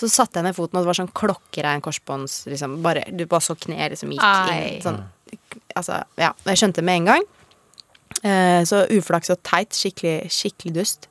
Så 0.00 0.08
satte 0.08 0.40
jeg 0.40 0.46
ned 0.46 0.56
foten, 0.56 0.78
og 0.78 0.86
det 0.86 0.88
var 0.88 0.96
sånn 0.96 1.12
klokkerein 1.12 1.82
korsbånds 1.84 2.46
liksom, 2.48 2.78
bare, 2.84 3.02
Du 3.12 3.26
bare 3.26 3.44
så 3.44 3.56
kneet 3.58 3.92
liksom 3.92 4.14
gikk 4.14 4.24
Ai. 4.24 4.78
inn. 4.78 4.80
Sånn, 4.86 5.02
altså, 5.76 6.00
ja. 6.16 6.32
Jeg 6.46 6.62
skjønte 6.62 6.84
med 6.86 7.02
en 7.02 7.10
gang. 7.10 7.28
Eh, 8.22 8.62
så 8.64 8.86
uflaks 8.96 9.32
og 9.34 9.42
teit. 9.44 9.76
Skikkelig, 9.76 10.30
skikkelig 10.32 10.72
dust. 10.78 11.10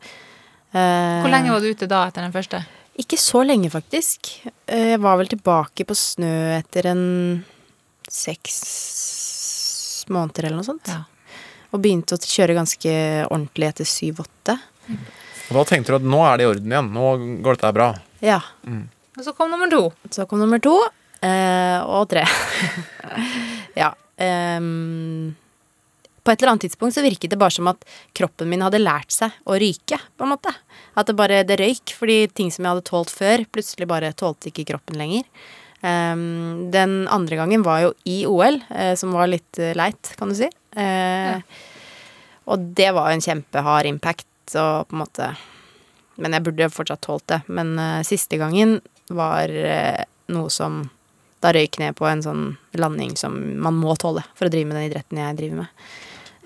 Eh, 0.72 1.22
Hvor 1.24 1.32
lenge 1.34 1.52
var 1.54 1.64
du 1.64 1.70
ute 1.72 1.88
da 1.90 2.04
etter 2.10 2.22
den 2.26 2.34
første? 2.36 2.62
Ikke 3.00 3.18
så 3.18 3.42
lenge, 3.48 3.70
faktisk. 3.74 4.30
Eh, 4.68 4.92
Jeg 4.94 5.00
var 5.02 5.18
vel 5.18 5.28
tilbake 5.32 5.86
på 5.88 5.96
snø 5.98 6.58
etter 6.60 6.90
en 6.92 7.46
seks 8.10 10.06
måneder 10.10 10.46
eller 10.50 10.60
noe 10.60 10.68
sånt. 10.68 10.90
Og 11.70 11.82
begynte 11.84 12.18
å 12.18 12.22
kjøre 12.22 12.56
ganske 12.58 12.94
ordentlig 13.30 13.70
etter 13.70 13.86
syv-åtte. 13.88 14.56
Og 15.50 15.58
da 15.58 15.64
tenkte 15.70 15.94
du 15.94 16.00
at 16.00 16.06
nå 16.06 16.22
er 16.26 16.38
det 16.38 16.46
i 16.46 16.50
orden 16.50 16.74
igjen. 16.74 16.90
Nå 16.94 17.06
går 17.46 17.58
dette 17.58 17.74
bra. 17.78 17.90
Ja. 18.26 18.40
Og 18.66 19.22
så 19.26 19.34
kom 19.38 19.52
nummer 19.54 19.70
to. 19.72 19.84
Så 20.14 20.26
kom 20.30 20.42
nummer 20.42 20.62
to. 20.62 20.76
Eh, 21.22 21.78
og 21.86 22.08
tre. 22.10 22.24
ja. 23.82 23.92
ehm, 24.18 25.36
på 26.24 26.32
et 26.32 26.42
eller 26.42 26.54
annet 26.54 26.66
tidspunkt 26.68 26.96
så 26.96 27.04
virket 27.06 27.32
det 27.34 27.40
bare 27.40 27.54
som 27.56 27.70
at 27.72 27.86
kroppen 28.18 28.50
min 28.52 28.64
hadde 28.66 28.82
lært 28.82 29.14
seg 29.16 29.36
å 29.46 29.58
ryke, 29.62 30.00
på 30.18 30.26
en 30.26 30.34
måte. 30.34 30.54
At 31.00 31.08
det 31.10 31.16
bare 31.20 31.44
det 31.48 31.60
røyk, 31.62 31.96
fordi 31.96 32.20
ting 32.36 32.52
som 32.52 32.66
jeg 32.66 32.74
hadde 32.76 32.88
tålt 32.90 33.14
før, 33.14 33.46
plutselig 33.54 33.88
bare 33.90 34.14
tålte 34.18 34.52
ikke 34.52 34.68
kroppen 34.74 35.00
lenger. 35.00 35.26
Um, 35.80 36.68
den 36.74 37.06
andre 37.08 37.38
gangen 37.40 37.64
var 37.64 37.86
jo 37.86 37.92
i 38.04 38.22
OL, 38.28 38.60
eh, 38.76 38.96
som 39.00 39.14
var 39.16 39.30
litt 39.32 39.60
eh, 39.64 39.72
leit, 39.80 40.12
kan 40.20 40.32
du 40.32 40.36
si. 40.36 40.50
Eh, 40.76 41.40
Og 42.50 42.60
det 42.76 42.90
var 42.98 43.10
jo 43.10 43.20
en 43.20 43.24
kjempehard 43.24 43.86
impact, 43.86 44.28
og 44.58 44.90
på 44.90 44.96
en 44.98 45.04
måte 45.04 45.30
Men 46.20 46.34
jeg 46.36 46.44
burde 46.44 46.68
fortsatt 46.74 47.02
tålt 47.06 47.28
det. 47.32 47.38
Men 47.48 47.78
eh, 47.80 48.02
siste 48.04 48.36
gangen 48.42 48.82
var 49.08 49.48
eh, 49.48 50.04
noe 50.34 50.50
som 50.52 50.90
da 51.40 51.54
røyk 51.56 51.78
ned 51.80 51.96
på 51.96 52.04
en 52.10 52.20
sånn 52.26 52.42
landing 52.76 53.14
som 53.16 53.38
man 53.64 53.78
må 53.80 53.94
tåle 53.96 54.26
for 54.36 54.50
å 54.50 54.52
drive 54.52 54.68
med 54.68 54.76
den 54.76 54.90
idretten 54.90 55.22
jeg 55.22 55.38
driver 55.38 55.62
med. 55.62 55.86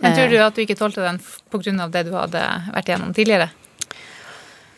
Men 0.04 0.16
tror 0.18 0.26
Eh, 0.28 0.32
du 0.34 0.38
at 0.44 0.56
du 0.58 0.62
ikke 0.66 0.76
tålte 0.78 1.02
den 1.06 1.18
pga. 1.24 1.40
på 1.54 1.62
grunn 1.64 1.80
av 1.84 1.92
det 1.94 2.04
du 2.10 2.12
hadde 2.16 2.42
vært 2.74 2.90
igjennom 2.92 3.14
tidligere? 3.16 3.50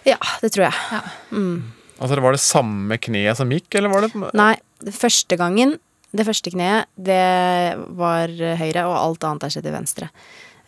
Ja, 0.05 0.19
det 0.41 0.51
tror 0.53 0.67
jeg. 0.69 1.01
Mm. 1.31 1.71
Altså, 1.99 2.21
Var 2.21 2.31
det 2.35 2.41
samme 2.43 2.97
kneet 3.01 3.37
som 3.39 3.49
gikk, 3.49 3.73
eller 3.79 3.89
var 3.89 4.05
det 4.05 4.33
Nei, 4.37 4.53
første 4.93 5.37
gangen, 5.39 5.77
det 6.15 6.25
første 6.27 6.51
kneet, 6.53 6.85
det 6.95 7.77
var 7.97 8.27
høyre, 8.59 8.85
og 8.85 8.95
alt 8.99 9.23
annet 9.27 9.43
er 9.47 9.55
skjedd 9.55 9.65
i 9.71 9.73
venstre. 9.73 10.09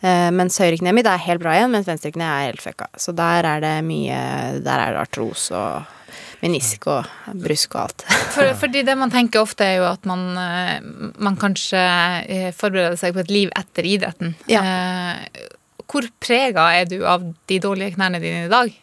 Uh, 0.02 0.30
mens 0.30 0.58
høyrekneet 0.62 0.94
mitt 0.94 1.06
er 1.10 1.18
helt 1.18 1.40
bra 1.42 1.56
igjen, 1.56 1.72
mens 1.74 1.86
venstrekneet 1.88 2.28
er 2.30 2.50
helt 2.52 2.62
fucka. 2.62 2.86
Så 2.96 3.10
der 3.18 3.42
er 3.44 3.60
det 3.64 3.76
mye 3.84 4.60
Der 4.62 4.78
er 4.78 4.92
det 4.94 5.00
artros 5.08 5.48
og 5.50 5.82
menisk 6.42 6.88
og 6.90 7.06
brusk 7.42 7.76
og 7.76 7.84
alt. 7.86 8.06
For, 8.34 8.54
fordi 8.60 8.84
det 8.86 8.96
man 8.98 9.12
tenker 9.14 9.42
ofte, 9.42 9.66
er 9.66 9.80
jo 9.82 9.86
at 9.90 10.08
man, 10.08 10.26
eh, 10.38 10.74
man 11.18 11.38
kanskje 11.40 11.84
eh, 12.24 12.50
forbereder 12.56 12.98
seg 13.00 13.16
på 13.16 13.24
et 13.24 13.32
liv 13.32 13.54
etter 13.58 13.88
idretten. 13.88 14.34
Ja. 14.50 14.62
Hvor 15.88 16.04
prega 16.20 16.68
er 16.76 16.90
du 16.90 17.00
av 17.08 17.24
de 17.48 17.62
dårlige 17.64 17.96
knærne 17.96 18.20
dine 18.22 18.46
i 18.46 18.52
dag? 18.52 18.76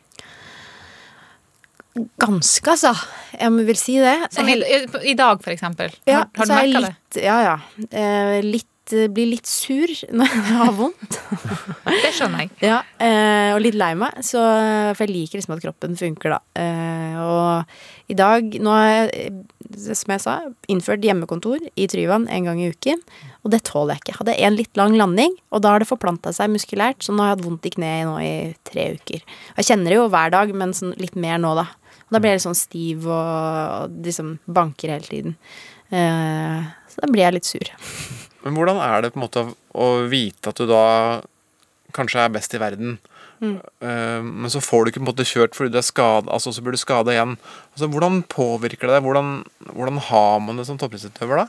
Ganske, 2.20 2.74
altså. 2.74 2.92
Jeg 3.40 3.66
vil 3.70 3.78
si 3.80 3.94
det. 4.04 4.16
Som 4.36 4.50
i, 4.52 4.58
i 5.08 5.16
dag, 5.16 5.40
for 5.44 5.54
eksempel. 5.54 5.94
Ja, 6.04 6.26
har, 6.26 6.32
har 6.42 6.50
du 6.50 6.52
er 6.52 6.58
merka 6.60 6.82
det? 6.90 7.22
Ja, 7.24 7.38
ja. 7.46 7.54
Eh, 7.88 8.40
litt, 8.44 8.68
blir 9.14 9.32
litt 9.32 9.50
sur 9.50 9.90
når 10.14 10.32
jeg 10.32 10.44
har 10.60 10.74
vondt. 10.78 11.20
Det 12.04 12.12
skjønner 12.14 12.46
jeg. 12.46 12.52
Ja, 12.68 12.80
eh, 13.02 13.52
og 13.56 13.62
litt 13.64 13.78
lei 13.80 13.94
meg, 13.98 14.20
så, 14.26 14.42
for 14.94 15.06
jeg 15.06 15.14
liker 15.14 15.40
liksom 15.40 15.56
at 15.58 15.64
kroppen 15.64 15.98
funker, 16.00 16.36
da. 16.36 16.40
Eh, 16.62 17.16
og 17.24 18.12
i 18.12 18.18
dag, 18.18 18.58
nå 18.62 18.74
har 18.76 18.86
jeg, 18.90 19.32
eh, 19.32 19.94
som 19.98 20.14
jeg 20.14 20.24
sa, 20.24 20.36
innført 20.72 21.06
hjemmekontor 21.06 21.64
i 21.74 21.88
Tryvann 21.90 22.28
en 22.30 22.50
gang 22.50 22.62
i 22.62 22.70
uken. 22.74 23.02
Og 23.46 23.54
det 23.54 23.64
tåler 23.70 23.96
jeg 23.96 24.04
ikke. 24.04 24.18
Hadde 24.20 24.38
en 24.48 24.58
litt 24.58 24.78
lang 24.80 24.98
landing, 24.98 25.34
og 25.54 25.64
da 25.66 25.74
har 25.74 25.82
det 25.82 25.90
forplanta 25.90 26.34
seg 26.34 26.52
muskulært, 26.54 27.02
så 27.06 27.14
nå 27.14 27.24
har 27.24 27.34
jeg 27.34 27.40
hatt 27.40 27.48
vondt 27.48 27.70
i 27.70 27.74
kneet 27.78 28.10
nå 28.10 28.16
i 28.22 28.36
tre 28.68 28.92
uker. 28.98 29.26
Jeg 29.60 29.70
kjenner 29.70 29.94
det 29.94 30.00
jo 30.00 30.10
hver 30.14 30.34
dag, 30.34 30.54
men 30.58 30.74
sånn 30.78 30.96
litt 31.02 31.18
mer 31.18 31.42
nå, 31.42 31.56
da. 31.58 31.68
Og 32.06 32.14
da 32.14 32.22
blir 32.22 32.34
jeg 32.34 32.42
litt 32.42 32.48
sånn 32.48 32.58
stiv 32.58 33.08
og, 33.10 33.16
og 33.16 33.98
liksom 34.06 34.36
banker 34.46 34.94
hele 34.94 35.10
tiden. 35.10 35.38
Eh, 35.90 36.70
så 36.90 37.02
da 37.02 37.12
blir 37.12 37.26
jeg 37.26 37.38
litt 37.38 37.50
sur. 37.50 37.74
Men 38.46 38.56
hvordan 38.58 38.80
er 38.86 39.02
det 39.02 39.12
på 39.14 39.20
en 39.20 39.26
måte 39.26 39.44
å 39.74 39.90
vite 40.12 40.52
at 40.52 40.62
du 40.62 40.68
da 40.70 40.86
kanskje 41.96 42.24
er 42.26 42.34
best 42.36 42.54
i 42.56 42.62
verden, 42.62 42.98
Mm. 43.44 43.58
eh, 43.84 44.22
men 44.24 44.48
så 44.48 44.62
får 44.64 44.86
du 44.86 44.90
ikke 44.92 45.02
på 45.02 45.04
en 45.04 45.10
måte 45.10 45.26
kjørt 45.28 45.58
fordi 45.58 45.74
du 45.74 45.78
er 45.78 45.84
skada, 45.84 46.32
altså 46.32 46.54
så 46.56 46.62
blir 46.64 46.72
du 46.72 46.80
skada 46.80 47.12
igjen. 47.12 47.34
Altså, 47.74 47.90
hvordan 47.92 48.22
påvirker 48.32 48.88
det 48.88 48.96
deg? 48.96 49.04
Hvordan, 49.04 49.32
hvordan 49.76 50.00
har 50.08 50.40
man 50.40 50.56
det 50.56 50.66
som 50.70 50.78
toppidrettsutøver 50.80 51.42
da? 51.44 51.48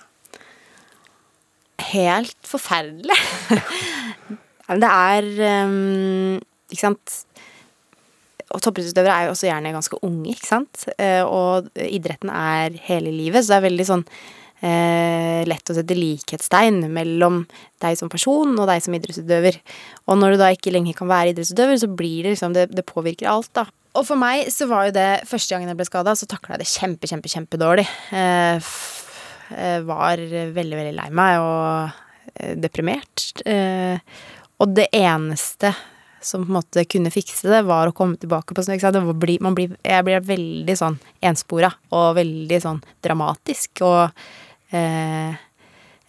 Helt 1.93 2.37
forferdelig. 2.43 3.17
Det 4.67 4.89
er 4.91 5.27
um, 5.69 6.41
Ikke 6.73 6.81
sant 6.81 7.13
Og 8.51 8.59
toppidrettsutøvere 8.65 9.15
er 9.15 9.29
jo 9.29 9.35
også 9.37 9.47
gjerne 9.47 9.71
ganske 9.77 10.01
unge, 10.03 10.33
ikke 10.33 10.49
sant. 10.49 10.89
Eh, 10.99 11.23
og 11.23 11.69
idretten 11.79 12.33
er 12.35 12.75
hele 12.89 13.13
livet, 13.15 13.45
så 13.45 13.55
det 13.55 13.61
er 13.61 13.67
veldig 13.69 13.87
sånn 13.87 14.05
lett 14.57 15.71
å 15.71 15.75
sette 15.77 15.95
likhetstegn 15.95 16.87
mellom 16.89 17.43
deg 17.85 17.99
som 17.99 18.09
person 18.09 18.55
og 18.57 18.69
deg 18.71 18.81
som 18.83 18.95
idrettsutøver. 18.97 19.59
Og 20.09 20.17
når 20.17 20.35
du 20.35 20.41
da 20.41 20.49
ikke 20.55 20.73
lenger 20.73 20.97
kan 20.97 21.11
være 21.11 21.35
idrettsutøver, 21.35 21.77
så 21.83 21.91
blir 21.93 22.25
det 22.25 22.33
liksom 22.37 22.55
Det, 22.57 22.71
det 22.73 22.87
påvirker 22.89 23.29
alt, 23.29 23.53
da. 23.53 23.67
Og 23.97 24.05
for 24.05 24.21
meg 24.21 24.51
så 24.53 24.69
var 24.69 24.89
jo 24.89 24.97
det 24.97 25.25
første 25.29 25.55
gangen 25.55 25.73
jeg 25.73 25.79
ble 25.79 25.89
skada, 25.89 26.15
så 26.17 26.29
takla 26.29 26.57
jeg 26.57 26.65
det 26.65 26.71
kjempe, 26.73 27.09
kjempe, 27.11 27.33
kjempedårlig. 27.33 27.87
Eh, 28.13 28.71
eh, 29.57 29.79
var 29.89 30.21
veldig, 30.21 30.79
veldig 30.81 30.95
lei 30.99 31.11
meg 31.17 31.41
og 31.41 31.93
eh, 32.35 32.57
deprimert. 32.61 33.29
Eh, 33.49 33.97
og 34.61 34.73
det 34.77 34.89
eneste 34.97 35.73
som 36.27 36.43
på 36.43 36.51
en 36.51 36.59
måte 36.59 36.85
kunne 36.91 37.13
fikse 37.15 37.49
det, 37.49 37.63
var 37.69 37.89
å 37.89 37.95
komme 37.97 38.19
tilbake 38.21 38.57
på 38.57 38.65
bli, 39.15 39.39
Jeg 39.39 40.05
blir 40.05 40.21
veldig 40.27 40.77
sånn 40.77 40.99
enspora 41.23 41.71
og 41.95 42.17
veldig 42.19 42.61
sånn 42.61 42.83
dramatisk 43.05 43.85
og 43.87 44.03
eh, 44.09 44.45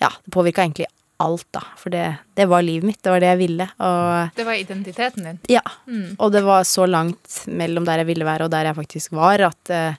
Ja, 0.01 0.11
det 0.23 0.33
påvirka 0.33 0.61
egentlig 0.65 0.85
alt, 1.17 1.47
da. 1.55 1.63
For 1.81 1.93
det, 1.93 2.03
det 2.37 2.45
var 2.49 2.61
livet 2.61 2.85
mitt. 2.91 2.99
Det 3.01 3.09
var 3.13 3.23
det 3.23 3.31
jeg 3.31 3.39
ville. 3.41 3.65
Og 3.81 4.35
Det 4.37 4.45
var 4.45 4.59
identiteten 4.59 5.23
din. 5.25 5.39
ja. 5.49 5.63
Mm. 5.87 6.15
Og 6.19 6.31
det 6.31 6.43
var 6.45 6.63
så 6.69 6.85
langt 6.85 7.41
mellom 7.49 7.87
der 7.87 8.03
jeg 8.03 8.11
ville 8.11 8.27
være 8.27 8.45
og 8.45 8.53
der 8.53 8.69
jeg 8.69 8.77
faktisk 8.77 9.15
var, 9.17 9.41
at 9.49 9.73
eh, 9.73 9.97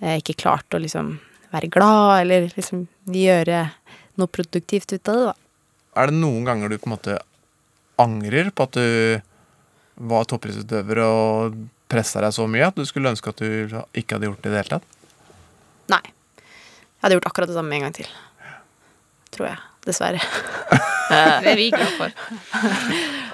jeg 0.00 0.24
ikke 0.24 0.38
klarte 0.42 0.78
å 0.78 0.82
liksom 0.82 1.14
være 1.52 1.70
glad 1.70 2.24
eller 2.24 2.50
liksom 2.56 2.86
gjøre 3.10 3.64
noe 4.20 4.30
produktivt 4.30 4.92
ut 4.94 5.08
av 5.10 5.18
det, 5.18 5.26
da. 5.30 5.34
Er 6.00 6.10
det 6.10 6.20
noen 6.20 6.46
ganger 6.46 6.70
du 6.70 6.78
på 6.78 6.86
en 6.90 6.94
måte 6.94 7.18
angrer 8.00 8.50
på 8.54 8.66
at 8.66 8.78
du 8.78 9.20
var 10.10 10.26
toppidrettsutøver 10.30 11.02
og 11.04 11.58
pressa 11.90 12.22
deg 12.22 12.32
så 12.32 12.46
mye 12.48 12.68
at 12.70 12.78
du 12.78 12.86
skulle 12.86 13.10
ønske 13.10 13.32
at 13.32 13.42
du 13.42 13.74
ikke 13.98 14.16
hadde 14.16 14.30
gjort 14.30 14.42
det 14.42 14.50
i 14.50 14.54
det 14.54 14.60
hele 14.62 14.78
tatt? 14.78 14.98
Nei. 15.90 16.02
Jeg 17.00 17.06
hadde 17.06 17.16
gjort 17.16 17.30
akkurat 17.30 17.48
det 17.48 17.56
samme 17.56 17.76
en 17.76 17.86
gang 17.86 17.94
til. 17.96 18.08
Tror 19.32 19.46
jeg. 19.48 19.60
Dessverre. 19.88 20.20
Det 21.40 21.48
er 21.50 21.56
vi 21.56 21.70
glad 21.72 21.96
for. 21.96 22.12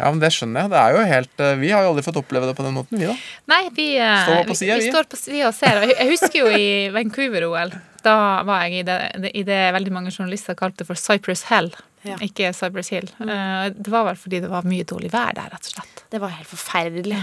Ja, 0.00 0.10
men 0.10 0.20
det 0.22 0.32
skjønner 0.34 0.64
jeg. 0.64 0.72
Det 0.72 0.80
er 0.80 0.96
jo 0.96 1.04
helt 1.12 1.44
eh, 1.46 1.54
Vi 1.60 1.70
har 1.74 1.84
jo 1.84 1.92
aldri 1.92 2.06
fått 2.08 2.18
oppleve 2.22 2.48
det 2.50 2.56
på 2.58 2.64
den 2.66 2.74
måten, 2.78 2.98
vi 2.98 3.06
da. 3.10 3.14
Nei, 3.52 3.62
vi, 3.76 3.90
eh, 4.00 4.24
Står 4.26 4.48
på 4.50 4.56
siden, 4.58 4.80
vi. 4.80 4.88
vi. 4.88 4.94
står 4.94 5.10
på 5.12 5.20
sida 5.20 5.46
og 5.52 5.54
ser. 5.60 5.84
Jeg 5.92 6.10
husker 6.14 6.42
jo 6.44 6.50
i 6.56 6.66
Vancouver-OL. 6.96 7.76
Da 8.00 8.16
var 8.48 8.62
jeg 8.64 8.80
i 8.80 8.82
det, 8.88 8.98
det- 9.20 9.34
i 9.36 9.42
det 9.44 9.60
veldig 9.76 9.92
mange 9.92 10.10
journalister 10.14 10.56
kalte 10.56 10.86
for 10.88 10.96
Cyprus 10.96 11.42
Hell, 11.52 11.70
Ja. 12.02 12.14
ikke 12.24 12.48
Cypress 12.56 12.88
Hill. 12.94 13.10
Eh, 13.20 13.66
Det 13.76 13.90
var 13.92 14.06
vel 14.06 14.16
fordi 14.16 14.38
det 14.40 14.48
var 14.48 14.64
mye 14.64 14.86
dårlig 14.88 15.10
vær 15.12 15.34
der, 15.36 15.50
rett 15.52 15.66
og 15.68 15.74
slett. 15.74 15.98
Det 16.10 16.18
var 16.22 16.32
helt 16.32 16.48
forferdelig. 16.48 17.18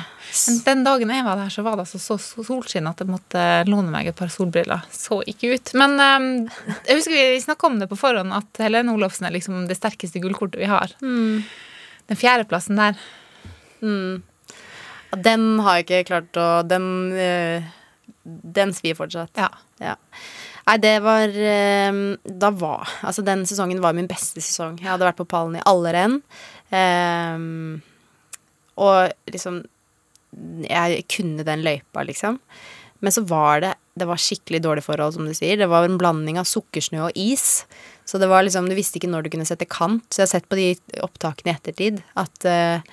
Men 0.47 0.59
den 0.67 0.83
dagen 0.85 1.09
jeg 1.09 1.25
var 1.25 1.35
der, 1.41 1.49
så 1.49 1.63
var 1.65 1.75
det 1.79 1.87
altså 1.87 1.97
så 1.97 2.19
solskinn 2.45 2.85
at 2.87 3.01
jeg 3.01 3.09
måtte 3.09 3.41
låne 3.67 3.89
meg 3.89 4.11
et 4.11 4.15
par 4.15 4.29
solbriller. 4.29 4.85
Så 4.93 5.17
ikke 5.25 5.55
ut. 5.57 5.73
Men 5.81 5.97
eh, 5.99 6.53
jeg 6.91 6.99
husker 7.01 7.17
vi 7.17 7.41
snakka 7.41 7.71
om 7.71 7.79
det 7.81 7.89
på 7.89 7.97
forhånd, 7.97 8.31
at 8.37 8.61
Helene 8.61 8.93
Olofsen 8.93 9.25
er 9.25 9.33
liksom 9.33 9.65
det 9.67 9.79
sterkeste 9.81 10.21
gullkortet 10.21 10.61
vi 10.61 10.69
har. 10.69 10.93
Mm. 11.01 11.41
Den 12.07 12.19
fjerdeplassen 12.19 12.79
der. 12.79 12.99
Mm. 13.81 14.23
Den 15.23 15.47
har 15.63 15.77
jeg 15.77 15.85
ikke 15.85 16.07
klart 16.09 16.37
å 16.41 16.47
Den, 16.67 16.87
eh, 17.15 17.63
den 18.23 18.73
svir 18.75 18.97
fortsatt. 18.97 19.31
Ja. 19.37 19.95
Nei, 20.67 20.77
det 20.83 20.95
var 21.05 21.31
eh, 21.31 21.99
Da 22.25 22.49
var 22.51 22.89
Altså, 23.05 23.23
den 23.23 23.45
sesongen 23.47 23.81
var 23.83 23.95
min 23.95 24.09
beste 24.09 24.41
sesong. 24.43 24.79
Jeg 24.81 24.89
hadde 24.91 25.07
vært 25.07 25.19
på 25.21 25.29
pallen 25.29 25.59
i 25.59 25.65
alle 25.67 25.93
renn. 25.95 26.17
Eh, 26.71 27.37
og 28.77 29.31
liksom 29.31 29.61
Jeg 30.67 31.05
kunne 31.11 31.45
den 31.47 31.63
løypa, 31.65 32.03
liksom. 32.05 32.41
Men 32.99 33.13
så 33.13 33.21
var 33.27 33.61
det 33.61 33.75
Det 33.97 34.05
var 34.05 34.21
skikkelig 34.21 34.61
dårlige 34.61 34.85
forhold, 34.85 35.15
som 35.15 35.25
du 35.25 35.33
sier. 35.33 35.57
Det 35.57 35.69
var 35.69 35.85
en 35.85 35.97
blanding 35.97 36.37
av 36.37 36.45
sukkersnø 36.45 37.07
og 37.07 37.17
is. 37.17 37.65
Så 38.05 38.19
det 38.21 38.29
var 38.29 38.45
liksom 38.45 38.69
Du 38.69 38.75
visste 38.77 38.99
ikke 38.99 39.09
når 39.09 39.25
du 39.25 39.31
kunne 39.33 39.47
sette 39.49 39.65
kant. 39.65 40.05
Så 40.11 40.21
jeg 40.21 40.27
har 40.27 40.33
sett 40.35 40.49
på 40.49 40.59
de 40.59 40.67
opptakene 41.01 41.53
i 41.53 41.57
ettertid 41.57 42.03
at 42.17 42.45
uh, 42.45 42.85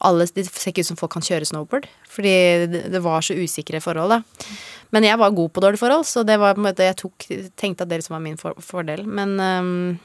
alle 0.00 0.26
det 0.36 0.46
ser 0.48 0.70
ikke 0.70 0.84
ut 0.84 0.90
som 0.90 0.98
folk 1.00 1.12
kan 1.16 1.24
kjøre 1.24 1.48
snowboard. 1.48 1.88
Fordi 2.08 2.34
det, 2.68 3.00
var 3.04 3.24
så 3.24 3.36
usikre 3.36 3.80
forhold, 3.80 4.14
da. 4.14 4.48
Men 4.94 5.06
jeg 5.06 5.20
var 5.20 5.34
god 5.36 5.52
på 5.54 5.62
dårlige 5.64 5.82
forhold, 5.82 6.06
så 6.08 6.24
det 6.26 6.38
var 6.40 6.56
på 6.56 6.62
en 6.62 6.68
måte 6.68 6.86
Jeg 6.86 6.98
tok, 7.00 7.26
tenkte 7.56 7.84
at 7.84 7.90
det 7.90 8.00
liksom 8.00 8.16
var 8.16 8.24
min 8.24 8.40
for, 8.40 8.56
fordel. 8.64 9.04
Men 9.06 9.36
um, 9.40 9.98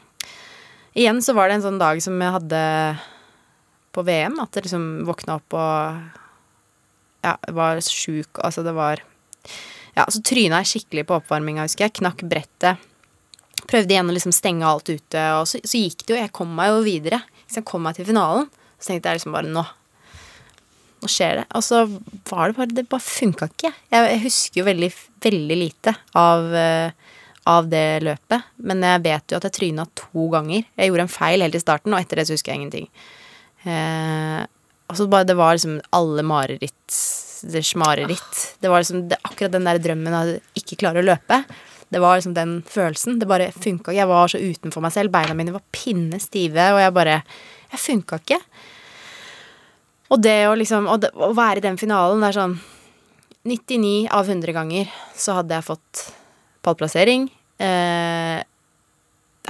igjen 0.96 1.22
så 1.26 1.36
var 1.36 1.50
det 1.50 1.60
en 1.60 1.68
sånn 1.68 1.82
dag 1.82 2.00
som 2.04 2.20
jeg 2.22 2.36
hadde 2.40 2.62
på 3.96 4.04
VM, 4.04 4.40
at 4.44 4.56
jeg 4.56 4.68
liksom 4.68 4.88
våkna 5.08 5.40
opp 5.40 5.56
og 5.56 6.24
ja, 7.26 7.36
var 7.56 7.80
sjuk. 7.84 8.40
Altså, 8.44 8.64
det 8.66 8.76
var 8.76 9.02
Ja, 9.96 10.06
så 10.12 10.20
tryna 10.26 10.60
jeg 10.62 10.72
skikkelig 10.74 11.06
på 11.08 11.18
oppvarminga, 11.22 11.66
husker 11.68 11.88
jeg. 11.88 11.96
Knakk 12.02 12.26
brettet. 12.28 12.84
Prøvde 13.66 13.96
igjen 13.96 14.12
å 14.12 14.14
liksom 14.14 14.36
stenge 14.36 14.68
alt 14.68 14.92
ute, 14.92 15.22
og 15.40 15.48
så, 15.50 15.62
så 15.64 15.80
gikk 15.80 16.04
det 16.04 16.14
jo. 16.14 16.20
Jeg 16.20 16.34
kom 16.36 16.52
meg 16.58 16.74
jo 16.74 16.84
videre. 16.86 17.22
Så 17.48 17.62
jeg 17.62 17.68
kom 17.70 17.86
meg 17.86 17.98
til 17.98 18.08
finalen. 18.10 18.50
Så 18.78 18.92
tenkte 18.92 19.12
jeg 19.12 19.22
liksom 19.22 19.36
bare 19.36 19.52
nå. 19.52 19.64
Nå 21.02 21.12
skjer 21.12 21.42
det. 21.42 21.46
Og 21.58 21.64
så 21.66 21.84
var 22.30 22.52
det 22.52 22.58
bare 22.60 22.72
Det 22.76 22.88
bare 22.92 23.06
funka 23.08 23.50
ikke. 23.52 23.72
Jeg, 23.94 24.10
jeg 24.12 24.24
husker 24.26 24.62
jo 24.62 24.68
veldig, 24.68 24.92
veldig 25.26 25.60
lite 25.60 25.96
av, 26.20 26.50
eh, 26.60 27.20
av 27.56 27.70
det 27.72 27.86
løpet. 28.06 28.52
Men 28.68 28.84
jeg 28.86 29.06
vet 29.08 29.32
jo 29.32 29.40
at 29.40 29.48
jeg 29.48 29.58
tryna 29.60 29.88
to 29.96 30.28
ganger. 30.34 30.68
Jeg 30.76 30.92
gjorde 30.92 31.08
en 31.08 31.16
feil 31.16 31.46
helt 31.46 31.58
i 31.58 31.64
starten, 31.64 31.96
og 31.96 32.02
etter 32.04 32.20
det 32.20 32.28
så 32.28 32.36
husker 32.36 32.54
jeg 32.54 32.66
ingenting. 32.66 32.90
Eh, 33.66 34.42
og 34.86 35.00
så 35.00 35.08
bare 35.10 35.26
Det 35.26 35.38
var 35.40 35.56
liksom 35.56 35.80
alle 35.96 36.22
mareritt 36.22 37.00
det 37.42 37.64
mareritt. 37.76 38.42
Det 38.60 38.72
var 38.72 38.84
liksom 38.84 39.08
det, 39.10 39.18
akkurat 39.24 39.52
den 39.52 39.68
der 39.68 39.80
drømmen 39.82 40.14
av 40.16 40.32
ikke 40.58 40.78
klare 40.80 41.02
å 41.02 41.06
løpe. 41.06 41.42
Det 41.90 42.02
var 42.02 42.18
liksom 42.18 42.34
den 42.34 42.62
følelsen. 42.68 43.20
Det 43.20 43.28
bare 43.30 43.52
funka 43.52 43.92
ikke. 43.92 43.98
Jeg 44.00 44.10
var 44.10 44.32
så 44.32 44.42
utenfor 44.42 44.84
meg 44.84 44.94
selv. 44.96 45.14
Beina 45.14 45.36
mine 45.38 45.54
var 45.56 45.64
pinne 45.76 46.20
stive, 46.24 46.72
og 46.74 46.82
jeg 46.82 46.96
bare 46.96 47.20
Jeg 47.72 47.82
funka 47.82 48.20
ikke. 48.22 48.40
Og 50.14 50.22
det 50.22 50.48
å 50.48 50.56
liksom 50.56 50.88
Å, 50.88 50.98
å 50.98 51.34
være 51.36 51.60
i 51.60 51.66
den 51.66 51.78
finalen, 51.82 52.22
det 52.22 52.30
er 52.30 52.40
sånn 52.40 52.60
99 53.46 54.08
av 54.10 54.26
100 54.26 54.54
ganger 54.56 54.92
så 55.14 55.38
hadde 55.40 55.54
jeg 55.54 55.68
fått 55.68 56.04
pallplassering. 56.66 57.28
Eh, 57.62 58.42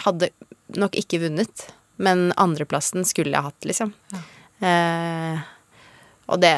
hadde 0.03 0.29
nok 0.75 0.97
ikke 0.99 1.21
vunnet, 1.23 1.67
men 1.95 2.27
andreplassen 2.35 3.07
skulle 3.07 3.31
jeg 3.37 3.47
hatt, 3.47 3.67
liksom. 3.67 3.93
Eh, 4.59 5.39
og 6.25 6.41
det, 6.41 6.55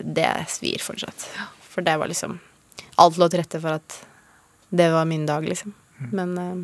det 0.00 0.28
svir 0.52 0.82
fortsatt. 0.82 1.28
For 1.68 1.86
det 1.86 1.98
var 2.00 2.10
liksom 2.10 2.38
Alt 2.98 3.18
lå 3.18 3.28
til 3.30 3.38
rette 3.38 3.60
for 3.62 3.78
at 3.78 3.94
det 4.74 4.88
var 4.90 5.06
min 5.06 5.22
dag, 5.26 5.44
liksom. 5.46 5.70
Men 6.10 6.32
eh, 6.38 6.56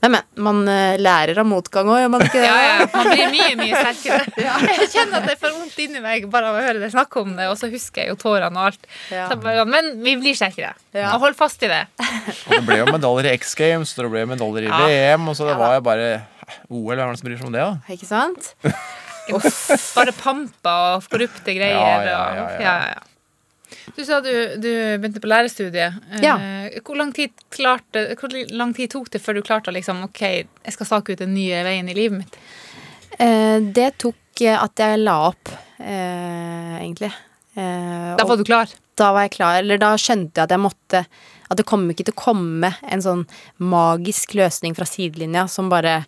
men, 0.00 0.12
men, 0.12 0.22
man 0.34 0.68
eh, 0.68 0.98
lærer 1.00 1.40
av 1.42 1.46
motgang 1.48 1.88
òg, 1.90 1.98
gjør 2.04 2.10
man 2.12 2.22
ikke 2.22 2.38
det? 2.38 2.46
Ja, 2.46 2.58
ja, 2.62 2.84
man 2.92 3.08
blir 3.10 3.32
mye, 3.32 3.48
mye 3.58 3.80
sterkere. 3.82 4.44
Jeg 4.78 4.90
kjenner 4.92 5.18
at 5.18 5.26
det 5.26 5.34
får 5.40 5.56
vondt 5.56 5.80
inni 5.82 6.02
meg 6.04 6.28
bare 6.30 6.52
av 6.52 6.58
å 6.60 6.62
høre 6.62 6.78
deg 6.82 6.92
snakke 6.92 7.24
om 7.24 7.32
det, 7.34 7.48
og 7.50 7.58
så 7.58 7.70
husker 7.72 8.04
jeg 8.04 8.12
jo 8.12 8.18
tårene 8.20 8.54
og 8.54 8.68
alt. 8.70 8.86
Ja. 9.10 9.26
Så 9.30 9.40
bare, 9.42 9.64
men 9.66 9.96
vi 10.04 10.14
blir 10.20 10.38
sterkere. 10.38 10.70
Ja. 10.94 11.10
Og 11.16 11.26
hold 11.26 11.38
fast 11.38 11.62
i 11.66 11.70
det. 11.70 11.82
Og 11.98 12.54
det 12.54 12.62
ble 12.68 12.78
jo 12.78 12.86
medaljer 12.94 13.32
i 13.32 13.34
X 13.40 13.58
Games, 13.58 13.96
og 13.96 14.06
det 14.06 14.12
ble 14.14 14.24
medaljer 14.30 14.68
i 14.68 14.70
VM, 14.70 15.26
og 15.26 15.38
så 15.38 15.50
det 15.50 15.58
var 15.58 15.74
jo 15.80 15.84
bare 15.90 16.08
OL, 16.70 16.94
hvem 16.94 17.02
er 17.02 17.10
det 17.10 17.20
som 17.20 17.30
bryr 17.30 17.42
seg 17.42 17.50
om 17.50 17.58
det, 17.58 17.66
da? 17.66 17.94
Ikke 17.98 18.10
sant? 18.14 18.52
Bare 19.98 20.14
pamper 20.16 20.96
og 20.96 21.06
korrupte 21.12 21.54
greier. 21.56 21.76
Ja, 21.76 22.02
ja, 22.04 22.10
ja, 22.10 22.48
ja. 22.48 22.58
ja, 22.64 22.76
ja. 22.94 23.04
Du 23.96 24.00
sa 24.06 24.20
du, 24.24 24.30
du 24.60 24.68
begynte 25.00 25.20
på 25.20 25.28
lærerstudiet. 25.28 25.98
Eh, 26.12 26.22
Ja. 26.24 26.36
Hvor, 26.84 26.96
lang 26.96 27.12
tid 27.16 27.32
klarte, 27.52 28.06
hvor 28.20 28.32
lang 28.54 28.74
tid 28.76 28.92
tok 28.92 29.10
det 29.12 29.20
før 29.24 29.38
du 29.38 29.42
klarte 29.44 29.72
å 29.72 29.74
liksom 29.76 30.02
Ok, 30.06 30.20
jeg 30.22 30.74
skal 30.74 30.88
stake 30.88 31.14
ut 31.14 31.22
den 31.22 31.34
nye 31.36 31.62
veien 31.66 31.88
i 31.88 31.96
livet 31.96 32.22
mitt? 32.22 32.38
Eh, 33.18 33.58
det 33.74 33.90
tok 34.00 34.42
eh, 34.44 34.56
at 34.56 34.78
jeg 34.78 35.00
la 35.02 35.16
opp 35.30 35.50
eh, 35.80 36.76
egentlig. 36.82 37.12
Da 37.58 38.22
var 38.28 38.38
du 38.38 38.44
klar? 38.46 38.70
Da 38.98 39.10
var 39.14 39.26
jeg 39.26 39.34
klar. 39.38 39.58
Eller 39.62 39.80
da 39.80 39.94
skjønte 39.98 40.38
jeg 40.38 40.46
at 40.46 40.52
jeg 40.54 40.62
måtte 40.62 41.00
At 41.48 41.58
det 41.58 41.64
kommer 41.66 41.94
ikke 41.94 42.04
til 42.06 42.14
å 42.14 42.20
komme 42.20 42.70
en 42.86 43.02
sånn 43.02 43.24
magisk 43.58 44.36
løsning 44.38 44.76
fra 44.76 44.86
sidelinja 44.86 45.46
som 45.50 45.70
bare 45.72 46.02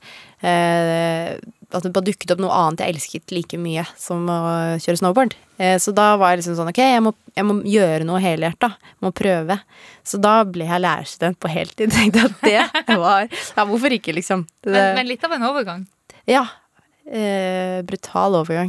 eh, 0.44 1.34
At 1.70 1.84
det 1.86 1.92
bare 1.94 2.08
dukket 2.08 2.32
opp 2.34 2.40
noe 2.42 2.50
annet 2.56 2.80
jeg 2.82 2.94
elsket 2.96 3.30
like 3.34 3.58
mye 3.62 3.84
som 4.00 4.24
å 4.26 4.38
kjøre 4.82 4.98
snowboard. 4.98 5.36
Eh, 5.62 5.76
så 5.78 5.92
da 5.94 6.16
var 6.18 6.32
jeg 6.32 6.40
liksom 6.40 6.56
sånn 6.58 6.70
Ok, 6.72 6.80
jeg 6.82 7.02
må, 7.04 7.12
jeg 7.36 7.46
må 7.46 7.58
gjøre 7.62 8.06
noe 8.08 8.18
helhjerta. 8.24 8.72
Må 9.04 9.12
prøve. 9.14 9.60
Så 10.02 10.18
da 10.18 10.40
ble 10.48 10.66
jeg 10.66 10.82
lærerstudent 10.82 11.38
på 11.38 11.50
heltid. 11.52 11.92
Tenkte 11.96 12.26
at 12.26 12.40
det 12.88 12.96
var 12.98 13.28
Ja, 13.30 13.66
hvorfor 13.68 13.94
ikke, 13.94 14.14
liksom? 14.16 14.46
Det, 14.64 14.72
Men, 14.74 14.96
men 14.98 15.10
litt 15.12 15.24
av 15.28 15.36
en 15.38 15.46
overgang. 15.52 15.86
ja. 16.26 16.46
Eh, 17.10 17.80
brutal 17.82 18.36
overgang. 18.38 18.68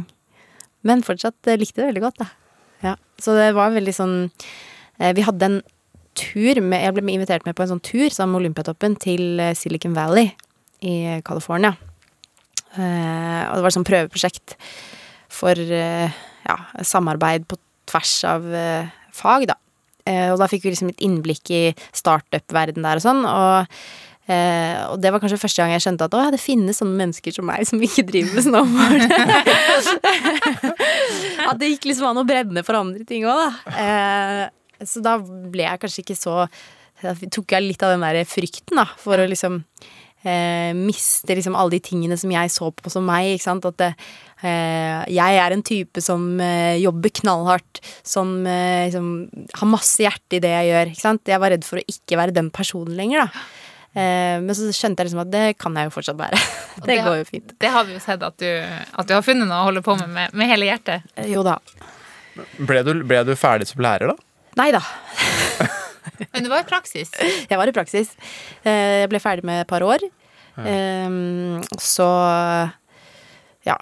Men 0.82 1.02
fortsatt 1.06 1.46
eh, 1.46 1.58
likte 1.60 1.78
det 1.82 1.92
veldig 1.92 2.00
godt, 2.02 2.16
da. 2.24 2.26
Ja. 2.82 2.94
Så 3.22 3.36
det 3.38 3.52
var 3.54 3.70
veldig 3.70 3.92
sånn 3.94 4.14
eh, 4.98 5.12
Vi 5.14 5.22
hadde 5.22 5.46
en 5.46 5.60
tur 6.18 6.58
med 6.64 6.82
Jeg 6.82 6.96
ble 6.96 7.04
invitert 7.14 7.46
med 7.46 7.54
på 7.54 7.62
en 7.62 7.70
sånn 7.76 7.84
tur 7.86 8.08
sammen 8.10 8.34
med 8.34 8.40
Olympiatoppen 8.42 8.96
til 8.98 9.38
eh, 9.38 9.52
Silicon 9.54 9.94
Valley 9.94 10.32
i 10.82 11.20
California. 11.22 11.76
Eh, 12.76 13.42
og 13.48 13.56
det 13.56 13.64
var 13.64 13.70
et 13.70 13.78
sånt 13.78 13.88
prøveprosjekt 13.90 14.56
for 15.32 15.56
eh, 15.56 16.22
ja, 16.46 16.56
samarbeid 16.86 17.48
på 17.50 17.58
tvers 17.90 18.14
av 18.28 18.46
eh, 18.54 18.92
fag, 19.16 19.48
da. 19.50 19.58
Eh, 20.08 20.30
og 20.32 20.38
da 20.40 20.48
fikk 20.50 20.64
vi 20.66 20.72
liksom 20.74 20.92
et 20.92 21.04
innblikk 21.04 21.52
i 21.54 21.64
startup-verden 21.94 22.86
der 22.86 22.98
og 22.98 23.06
sånn, 23.06 23.26
og 23.28 23.68
Eh, 24.30 24.76
og 24.86 25.00
det 25.02 25.10
var 25.10 25.18
kanskje 25.18 25.40
første 25.42 25.58
gang 25.58 25.72
jeg 25.74 25.82
skjønte 25.82 26.06
at 26.06 26.14
å, 26.14 26.20
det 26.30 26.38
finnes 26.38 26.78
sånne 26.78 26.94
mennesker 26.94 27.34
som 27.34 27.46
meg 27.48 27.64
som 27.66 27.80
ikke 27.82 28.04
driver 28.06 28.36
med 28.36 28.44
snowboard. 28.46 29.00
at 31.50 31.58
det 31.58 31.72
gikk 31.72 31.88
liksom 31.90 32.06
an 32.06 32.20
å 32.22 32.26
brenne 32.28 32.62
for 32.66 32.78
andre 32.78 33.02
ting 33.08 33.26
òg, 33.26 33.40
da. 33.42 33.80
Eh, 33.82 34.86
så 34.86 35.02
da 35.02 35.16
ble 35.18 35.66
jeg 35.66 35.82
kanskje 35.82 36.02
ikke 36.02 36.18
så 36.18 36.40
Da 37.02 37.12
tok 37.14 37.52
jeg 37.54 37.62
litt 37.62 37.82
av 37.82 37.92
den 37.92 38.02
der 38.02 38.22
frykten, 38.26 38.78
da, 38.78 38.86
for 38.98 39.18
å 39.18 39.26
liksom 39.26 39.60
eh, 40.24 40.72
miste 40.76 41.34
liksom 41.38 41.56
alle 41.58 41.74
de 41.76 41.80
tingene 41.84 42.18
som 42.20 42.30
jeg 42.34 42.52
så 42.54 42.70
på 42.74 42.92
som 42.92 43.06
meg, 43.08 43.34
ikke 43.34 43.46
sant. 43.46 43.66
At 43.68 43.78
det, 43.82 43.90
eh, 44.42 45.02
jeg 45.12 45.40
er 45.42 45.56
en 45.56 45.64
type 45.66 46.02
som 46.04 46.24
eh, 46.42 46.78
jobber 46.82 47.12
knallhardt, 47.22 47.82
som 48.06 48.34
eh, 48.46 48.86
liksom 48.88 49.10
har 49.60 49.70
masse 49.72 50.02
hjerte 50.04 50.38
i 50.38 50.42
det 50.44 50.54
jeg 50.54 50.70
gjør, 50.72 50.92
ikke 50.94 51.06
sant. 51.06 51.34
Jeg 51.34 51.42
var 51.42 51.54
redd 51.54 51.66
for 51.68 51.82
å 51.82 51.86
ikke 51.94 52.20
være 52.22 52.36
den 52.38 52.50
personen 52.54 52.96
lenger, 52.98 53.26
da. 53.26 53.44
Eh, 53.92 54.38
men 54.40 54.56
så 54.56 54.70
skjønte 54.72 55.02
jeg 55.04 55.10
liksom 55.10 55.20
at 55.26 55.32
det 55.34 55.44
kan 55.60 55.74
jeg 55.76 55.90
jo 55.90 55.94
fortsatt 55.98 56.16
være. 56.20 56.38
det, 56.80 56.86
det 56.88 57.00
går 57.04 57.18
jo 57.20 57.26
fint. 57.28 57.52
Det 57.60 57.72
har 57.74 57.84
vi 57.84 57.98
jo 57.98 58.00
sett 58.00 58.22
at 58.24 58.38
du, 58.40 58.48
at 58.48 59.08
du 59.10 59.12
har 59.18 59.26
funnet 59.26 59.44
noe 59.50 59.60
å 59.60 59.66
holde 59.68 59.82
på 59.84 59.98
med 60.00 60.08
med, 60.14 60.32
med 60.32 60.48
hele 60.48 60.70
hjertet. 60.70 61.04
Eh, 61.16 61.28
Jo 61.34 61.44
da. 61.44 61.58
Ble 62.56 62.80
du, 62.86 62.94
ble 63.04 63.18
du 63.28 63.34
ferdig 63.36 63.68
som 63.68 63.82
lærer, 63.84 64.14
da? 64.14 64.28
Nei 64.56 64.70
da. 64.72 64.80
Men 66.32 66.44
du 66.44 66.50
var 66.52 66.64
i 66.64 66.68
praksis. 66.68 67.12
Jeg 67.20 67.58
var 67.58 67.70
i 67.70 67.74
praksis. 67.76 68.14
Eh, 68.64 69.02
Jeg 69.02 69.10
ble 69.12 69.22
ferdig 69.22 69.46
med 69.48 69.64
et 69.64 69.70
par 69.70 69.84
år. 69.86 70.04
Ja. 70.52 71.08
Så 71.80 72.06
ja. 73.64 73.76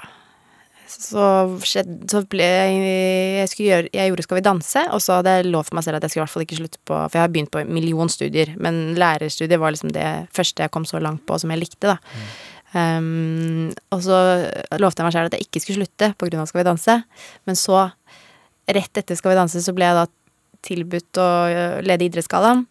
Så 0.91 1.23
skjedde 1.67 2.09
Så 2.11 2.21
ble 2.31 2.47
jeg 2.47 2.79
Jeg, 2.81 3.51
gjøre, 3.63 3.91
jeg 3.95 4.11
gjorde 4.11 4.25
Skal 4.27 4.39
vi 4.41 4.45
danse, 4.47 4.85
og 4.95 5.03
så 5.03 5.19
hadde 5.19 5.35
jeg 5.39 5.51
lov 5.51 5.69
for 5.69 5.79
meg 5.79 5.87
selv 5.87 5.99
at 5.99 6.07
jeg 6.07 6.13
skulle 6.13 6.23
i 6.23 6.27
hvert 6.27 6.35
fall 6.35 6.47
ikke 6.47 6.59
slutte 6.61 6.81
på 6.87 6.99
For 6.99 7.19
jeg 7.19 7.25
har 7.25 7.33
begynt 7.33 7.53
på 7.55 7.63
en 7.63 7.73
million 7.75 8.11
studier, 8.13 8.55
men 8.59 8.81
lærerstudiet 8.99 9.61
var 9.63 9.75
liksom 9.75 9.93
det 9.95 10.07
første 10.37 10.67
jeg 10.67 10.75
kom 10.75 10.87
så 10.89 11.03
langt 11.03 11.25
på 11.29 11.39
som 11.41 11.53
jeg 11.55 11.63
likte, 11.63 11.95
da. 11.95 11.99
Um, 12.71 13.73
og 13.91 14.03
så 14.05 14.17
lovte 14.79 15.03
jeg 15.03 15.07
meg 15.09 15.15
selv 15.17 15.27
at 15.27 15.35
jeg 15.35 15.49
ikke 15.49 15.63
skulle 15.65 15.81
slutte 15.81 16.13
av 16.15 16.47
Skal 16.47 16.61
vi 16.61 16.69
danse, 16.69 16.95
men 17.49 17.59
så, 17.59 17.81
rett 18.71 19.01
etter 19.03 19.19
Skal 19.19 19.33
vi 19.33 19.41
danse, 19.41 19.63
så 19.65 19.75
ble 19.75 19.89
jeg 19.89 19.99
da 19.99 20.07
tilbudt 20.67 21.21
å 21.21 21.29
øh, 21.51 21.79
lede 21.87 22.07
Idrettsgallaen. 22.09 22.67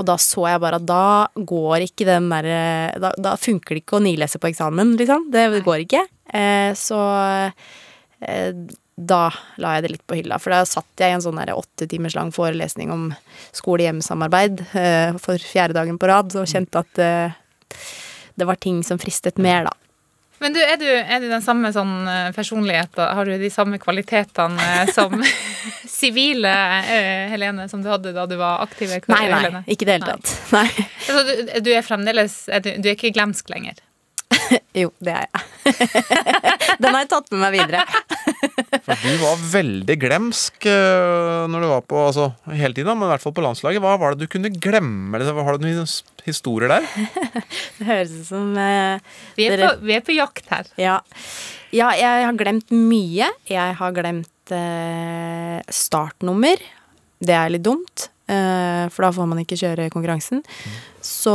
Og 0.00 0.06
da 0.08 0.16
så 0.20 0.46
jeg 0.48 0.62
bare 0.62 0.78
at 0.80 0.86
da 0.88 1.04
går 1.36 1.84
ikke 1.84 2.06
den 2.08 2.30
derre 2.32 2.60
da, 3.02 3.10
da 3.20 3.34
funker 3.36 3.76
det 3.76 3.82
ikke 3.82 3.98
å 3.98 4.04
nilese 4.04 4.40
på 4.40 4.48
eksamen, 4.48 4.94
liksom. 5.00 5.28
Det 5.32 5.64
går 5.66 5.84
ikke. 5.84 6.06
Eh, 6.32 6.70
så 6.78 7.00
eh, 8.24 8.54
da 9.00 9.20
la 9.60 9.76
jeg 9.76 9.84
det 9.84 9.92
litt 9.94 10.06
på 10.08 10.18
hylla. 10.18 10.38
For 10.40 10.52
da 10.52 10.62
satt 10.68 11.00
jeg 11.00 11.12
i 11.12 11.16
en 11.16 11.24
sånn 11.24 11.40
åtte 11.40 11.88
timers 11.90 12.16
lang 12.18 12.32
forelesning 12.34 12.92
om 12.92 13.10
skole-hjem-samarbeid 13.56 14.64
eh, 14.76 15.20
for 15.20 15.40
fjerde 15.40 15.76
dagen 15.78 16.00
på 16.00 16.10
rad, 16.10 16.34
og 16.36 16.48
kjente 16.48 16.82
at 16.82 17.00
eh, 17.02 17.38
det 18.40 18.48
var 18.48 18.60
ting 18.60 18.82
som 18.86 19.00
fristet 19.00 19.40
mer, 19.40 19.68
da. 19.68 19.76
Men 20.40 20.54
du, 20.56 20.60
er 20.64 20.78
du, 20.80 20.86
er 20.88 21.20
du 21.20 21.28
den 21.28 21.42
samme 21.44 21.68
sånn 21.74 21.92
personligheten, 22.32 23.02
har 23.16 23.28
du 23.28 23.34
de 23.42 23.50
samme 23.52 23.76
kvalitetene 23.80 24.68
eh, 24.80 24.92
som 24.94 25.12
sivile 26.00 26.54
eh, 26.80 27.26
Helene 27.32 27.68
som 27.68 27.82
du 27.84 27.90
hadde 27.92 28.14
da 28.16 28.24
du 28.28 28.38
var 28.40 28.64
aktiv? 28.64 28.88
Nei, 28.88 29.20
nei, 29.28 29.28
Helene? 29.36 29.62
ikke 29.68 29.84
i 29.84 29.90
det 29.90 29.98
hele 29.98 30.14
tatt. 30.14 30.32
Nei. 30.56 30.66
Altså, 31.10 31.20
du, 31.28 31.54
du 31.68 31.70
er 31.74 31.84
fremdeles 31.84 32.40
du, 32.64 32.72
du 32.80 32.88
er 32.88 32.96
ikke 32.96 33.12
glemsk 33.12 33.52
lenger? 33.52 33.76
Jo, 34.82 34.88
det 35.02 35.12
er 35.14 35.26
jeg. 35.26 35.42
Den 36.80 36.94
har 36.94 37.00
jeg 37.02 37.08
tatt 37.10 37.30
med 37.34 37.40
meg 37.42 37.54
videre. 37.58 37.82
For 38.86 39.02
du 39.02 39.16
var 39.22 39.40
veldig 39.52 39.96
glemsk 40.00 40.66
eh, 40.70 41.46
når 41.50 41.64
du 41.64 41.68
var 41.72 41.82
på 41.90 41.98
altså, 42.08 42.28
hele 42.54 42.74
tiden, 42.76 42.92
men 42.98 43.08
i 43.08 43.10
hvert 43.12 43.24
fall 43.24 43.34
på 43.36 43.44
landslaget. 43.44 43.82
Hva 43.84 43.96
var 44.00 44.14
det 44.16 44.24
du 44.26 44.32
kunne 44.32 44.52
glemme? 44.54 45.20
Har 45.20 45.58
du 45.58 45.66
noen 45.66 45.84
historier 46.26 46.70
der? 46.72 46.86
Det 47.78 47.88
høres 47.88 48.14
ut 48.20 48.26
som 48.30 48.54
eh, 48.58 49.02
Vi 49.38 49.46
er, 49.48 49.56
dere- 49.58 49.72
på, 49.74 49.86
vi 49.90 49.96
er 49.98 50.04
på 50.06 50.16
jakt 50.16 50.50
her. 50.54 50.70
Ja. 50.80 50.96
ja, 51.74 51.90
jeg 51.98 52.26
har 52.28 52.38
glemt 52.40 52.70
mye. 52.74 53.30
Jeg 53.50 53.76
har 53.82 53.96
glemt 53.98 54.54
eh, 54.56 55.58
startnummer. 55.74 56.62
Det 57.20 57.34
er 57.36 57.50
litt 57.52 57.66
dumt, 57.66 58.06
eh, 58.32 58.86
for 58.94 59.04
da 59.04 59.10
får 59.18 59.26
man 59.28 59.42
ikke 59.42 59.58
kjøre 59.60 59.90
konkurransen. 59.92 60.40
Så 61.04 61.34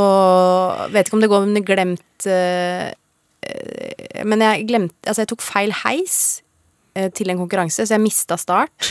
vet 0.94 1.06
ikke 1.08 1.18
om 1.18 1.22
det 1.24 1.30
går 1.30 1.46
med 1.50 1.66
glemt 1.68 2.26
eh, 2.30 2.88
Men 4.26 4.42
jeg 4.44 4.66
glemte 4.70 4.96
Altså, 5.06 5.24
jeg 5.24 5.30
tok 5.32 5.44
feil 5.44 5.72
heis 5.84 6.16
eh, 6.96 7.08
til 7.14 7.30
en 7.32 7.38
konkurranse, 7.40 7.86
så 7.86 7.96
jeg 7.96 8.02
mista 8.02 8.38
start. 8.40 8.90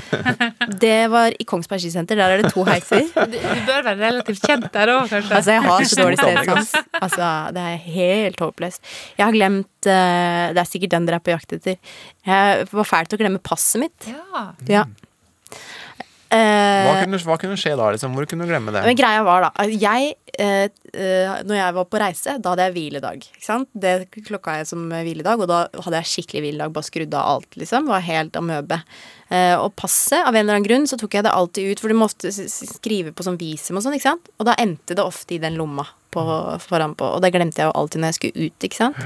det 0.84 1.10
var 1.12 1.34
i 1.34 1.46
Kongsberg 1.48 1.82
skisenter. 1.82 2.18
Der 2.20 2.36
er 2.36 2.42
det 2.42 2.52
to 2.54 2.64
heiser. 2.68 3.06
Du, 3.30 3.36
du 3.36 3.60
bør 3.66 3.84
være 3.86 3.98
relativt 4.00 4.44
kjent 4.46 4.70
der 4.74 4.94
òg, 4.94 5.10
kanskje. 5.10 5.36
Altså, 5.36 5.56
jeg 5.56 5.66
har 5.66 5.84
så 5.90 6.00
dårlig 6.02 6.20
stedsans. 6.20 6.72
Altså, 7.00 7.28
det 7.56 7.66
er 7.72 7.84
helt 7.90 8.40
håpløst. 8.46 8.94
Jeg 9.18 9.26
har 9.26 9.36
glemt 9.36 9.90
uh, 9.90 10.46
Det 10.54 10.62
er 10.62 10.70
sikkert 10.72 10.96
den 10.96 11.08
dere 11.08 11.20
er 11.20 11.26
på 11.26 11.34
jakt 11.34 11.58
etter. 11.58 11.78
Jeg 12.26 12.66
var 12.72 12.88
fæl 12.88 13.10
til 13.10 13.18
å 13.18 13.22
glemme 13.24 13.42
passet 13.50 13.84
mitt. 13.84 14.10
Ja. 14.10 14.48
Ja. 14.70 14.88
Eh, 16.30 16.86
Hva 16.86 16.92
kunne, 17.02 17.18
hva 17.26 17.36
kunne 17.42 17.56
skje 17.58 17.72
da? 17.74 17.88
Liksom? 17.90 18.12
Hvor 18.14 18.26
kunne 18.30 18.44
du 18.46 18.52
glemme 18.52 18.70
det? 18.70 18.84
men 18.86 18.94
greia 18.94 19.24
var 19.26 19.48
da 19.48 19.64
jeg, 19.66 20.12
eh, 20.38 20.68
eh, 20.94 21.40
når 21.42 21.56
jeg 21.58 21.74
var 21.74 21.86
på 21.90 21.98
reise, 21.98 22.36
da 22.38 22.52
hadde 22.52 22.68
jeg 22.68 22.74
hviledag. 22.76 23.24
Det 23.74 23.94
klokka 24.28 24.54
jeg 24.60 24.68
som 24.70 24.84
hviledag, 24.94 25.42
og 25.42 25.48
da 25.50 25.58
hadde 25.82 25.98
jeg 26.04 26.10
skikkelig 26.12 26.44
hviledag. 26.44 26.72
Bare 26.76 26.86
skrudd 26.86 27.16
av 27.18 27.26
alt, 27.32 27.50
liksom. 27.58 27.88
Var 27.90 28.00
helt 28.06 28.38
amøbe. 28.38 28.78
Eh, 29.30 29.56
og 29.58 29.74
passet, 29.74 30.22
av 30.22 30.30
en 30.34 30.44
eller 30.44 30.54
annen 30.60 30.68
grunn, 30.68 30.86
så 30.86 30.96
tok 31.02 31.18
jeg 31.18 31.26
det 31.26 31.34
alltid 31.34 31.72
ut, 31.72 31.80
for 31.82 31.88
du 31.88 31.94
må 31.98 32.06
ofte 32.06 32.30
s- 32.30 32.38
s- 32.46 32.76
skrive 32.78 33.10
på 33.12 33.26
sånn 33.26 33.38
visum 33.38 33.76
og 33.76 33.82
sånn, 33.82 33.94
ikke 33.98 34.08
sant. 34.14 34.30
Og 34.38 34.46
da 34.46 34.54
endte 34.54 34.94
det 34.94 35.02
ofte 35.02 35.34
i 35.34 35.38
den 35.42 35.58
lomma 35.58 35.86
på, 36.14 36.22
foran 36.62 36.94
på, 36.94 37.10
og 37.16 37.22
det 37.22 37.32
glemte 37.34 37.58
jeg 37.58 37.66
jo 37.66 37.74
alltid 37.74 38.00
når 38.02 38.12
jeg 38.14 38.18
skulle 38.20 38.46
ut, 38.46 38.58
ikke 38.70 38.76
sant. 38.78 38.96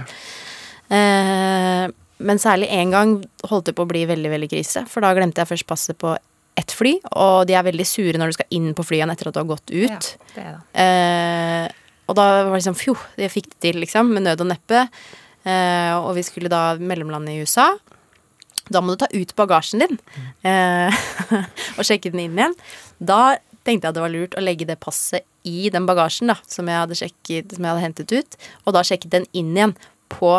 Eh, 0.93 1.89
men 2.25 2.39
særlig 2.39 2.69
én 2.71 2.93
gang 2.93 3.17
holdt 3.49 3.65
det 3.71 3.75
på 3.77 3.85
å 3.85 3.91
bli 3.91 4.05
veldig, 4.09 4.31
veldig 4.31 4.51
krise, 4.53 4.85
for 4.89 5.01
da 5.05 5.13
glemte 5.17 5.41
jeg 5.43 5.49
først 5.51 5.67
passet 5.67 5.99
på 5.99 6.15
ett 6.59 6.75
fly, 6.75 6.97
og 7.19 7.47
de 7.49 7.57
er 7.59 7.67
veldig 7.67 7.87
sure 7.89 8.21
når 8.21 8.31
du 8.31 8.37
skal 8.37 8.55
inn 8.55 8.71
på 8.77 8.85
flyene 8.87 9.15
etter 9.15 9.31
at 9.31 9.37
du 9.37 9.41
har 9.43 9.49
gått 9.49 9.73
ut. 9.73 9.91
Ja, 9.91 10.29
det 10.35 10.45
er 10.45 10.53
det. 10.53 10.85
Eh, 10.85 11.81
og 12.05 12.19
da 12.19 12.25
var 12.45 12.53
det 12.53 12.61
liksom 12.61 12.77
Fjo, 12.79 12.95
jeg 13.19 13.33
fikk 13.33 13.51
det 13.55 13.61
til, 13.65 13.81
liksom, 13.83 14.13
med 14.15 14.27
nød 14.27 14.45
og 14.45 14.51
neppe. 14.53 14.85
Eh, 15.45 15.93
og 15.97 16.13
vi 16.19 16.25
skulle 16.27 16.53
da 16.53 16.77
mellomlande 16.81 17.33
i 17.33 17.45
USA. 17.45 17.71
Da 18.73 18.81
må 18.81 18.95
du 18.95 19.03
ta 19.03 19.09
ut 19.13 19.35
bagasjen 19.37 19.83
din 19.83 19.99
eh, 20.49 21.03
og 21.77 21.85
sjekke 21.85 22.13
den 22.13 22.23
inn 22.25 22.39
igjen. 22.39 22.57
Da 22.97 23.37
tenkte 23.65 23.89
jeg 23.89 23.91
at 23.91 23.97
det 23.97 24.05
var 24.05 24.13
lurt 24.13 24.37
å 24.39 24.45
legge 24.45 24.69
det 24.69 24.81
passet 24.81 25.27
i 25.49 25.69
den 25.73 25.89
bagasjen 25.89 26.33
da, 26.33 26.39
som 26.49 26.69
jeg 26.69 26.81
hadde, 26.81 26.97
sjekket, 26.97 27.57
som 27.57 27.65
jeg 27.65 27.75
hadde 27.75 27.85
hentet 27.85 28.15
ut, 28.15 28.39
og 28.65 28.77
da 28.77 28.85
sjekket 28.87 29.13
den 29.13 29.27
inn 29.37 29.53
igjen 29.53 29.75
på 30.13 30.31